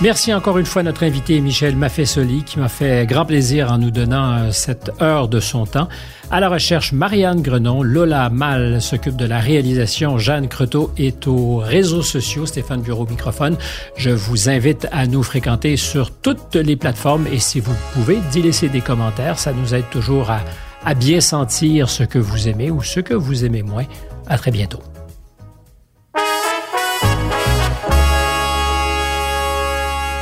Merci 0.00 0.32
encore 0.32 0.58
une 0.58 0.66
fois 0.66 0.80
à 0.80 0.82
notre 0.84 1.02
invité 1.02 1.40
Michel 1.40 1.74
Maffesoli 1.74 2.44
qui 2.44 2.60
m'a 2.60 2.68
fait 2.68 3.04
grand 3.04 3.26
plaisir 3.26 3.72
en 3.72 3.78
nous 3.78 3.90
donnant 3.90 4.32
euh, 4.32 4.50
cette 4.52 4.92
heure 5.02 5.26
de 5.26 5.40
son 5.40 5.66
temps. 5.66 5.88
À 6.30 6.38
la 6.38 6.48
recherche, 6.48 6.92
Marianne 6.92 7.42
Grenon, 7.42 7.82
Lola 7.82 8.30
Mal 8.30 8.80
s'occupe 8.80 9.16
de 9.16 9.26
la 9.26 9.40
réalisation, 9.40 10.16
Jeanne 10.16 10.46
Creteau 10.46 10.92
est 10.98 11.26
aux 11.26 11.56
réseaux 11.56 12.02
sociaux, 12.02 12.46
Stéphane 12.46 12.80
Bureau 12.80 13.06
microphone. 13.06 13.56
Je 13.96 14.10
vous 14.10 14.48
invite 14.48 14.86
à 14.92 15.08
nous 15.08 15.24
fréquenter 15.24 15.76
sur 15.76 16.12
toutes 16.12 16.54
les 16.54 16.76
plateformes 16.76 17.26
et 17.32 17.40
si 17.40 17.58
vous 17.58 17.74
pouvez, 17.92 18.18
d'y 18.30 18.40
laisser 18.40 18.68
des 18.68 18.82
commentaires, 18.82 19.36
ça 19.40 19.52
nous 19.52 19.74
aide 19.74 19.90
toujours 19.90 20.30
à, 20.30 20.42
à 20.84 20.94
bien 20.94 21.20
sentir 21.20 21.90
ce 21.90 22.04
que 22.04 22.20
vous 22.20 22.46
aimez 22.46 22.70
ou 22.70 22.84
ce 22.84 23.00
que 23.00 23.14
vous 23.14 23.44
aimez 23.44 23.64
moins. 23.64 23.86
À 24.28 24.38
très 24.38 24.52
bientôt. 24.52 24.78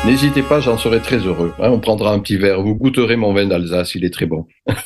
N'hésitez 0.06 0.42
pas, 0.42 0.60
j'en 0.60 0.78
serai 0.78 1.00
très 1.00 1.18
heureux. 1.18 1.52
Hein, 1.58 1.70
on 1.72 1.80
prendra 1.80 2.12
un 2.12 2.20
petit 2.20 2.36
verre. 2.36 2.62
Vous 2.62 2.76
goûterez 2.76 3.16
mon 3.16 3.34
vin 3.34 3.44
d'Alsace, 3.44 3.96
il 3.96 4.04
est 4.04 4.14
très 4.14 4.26
bon. 4.26 4.46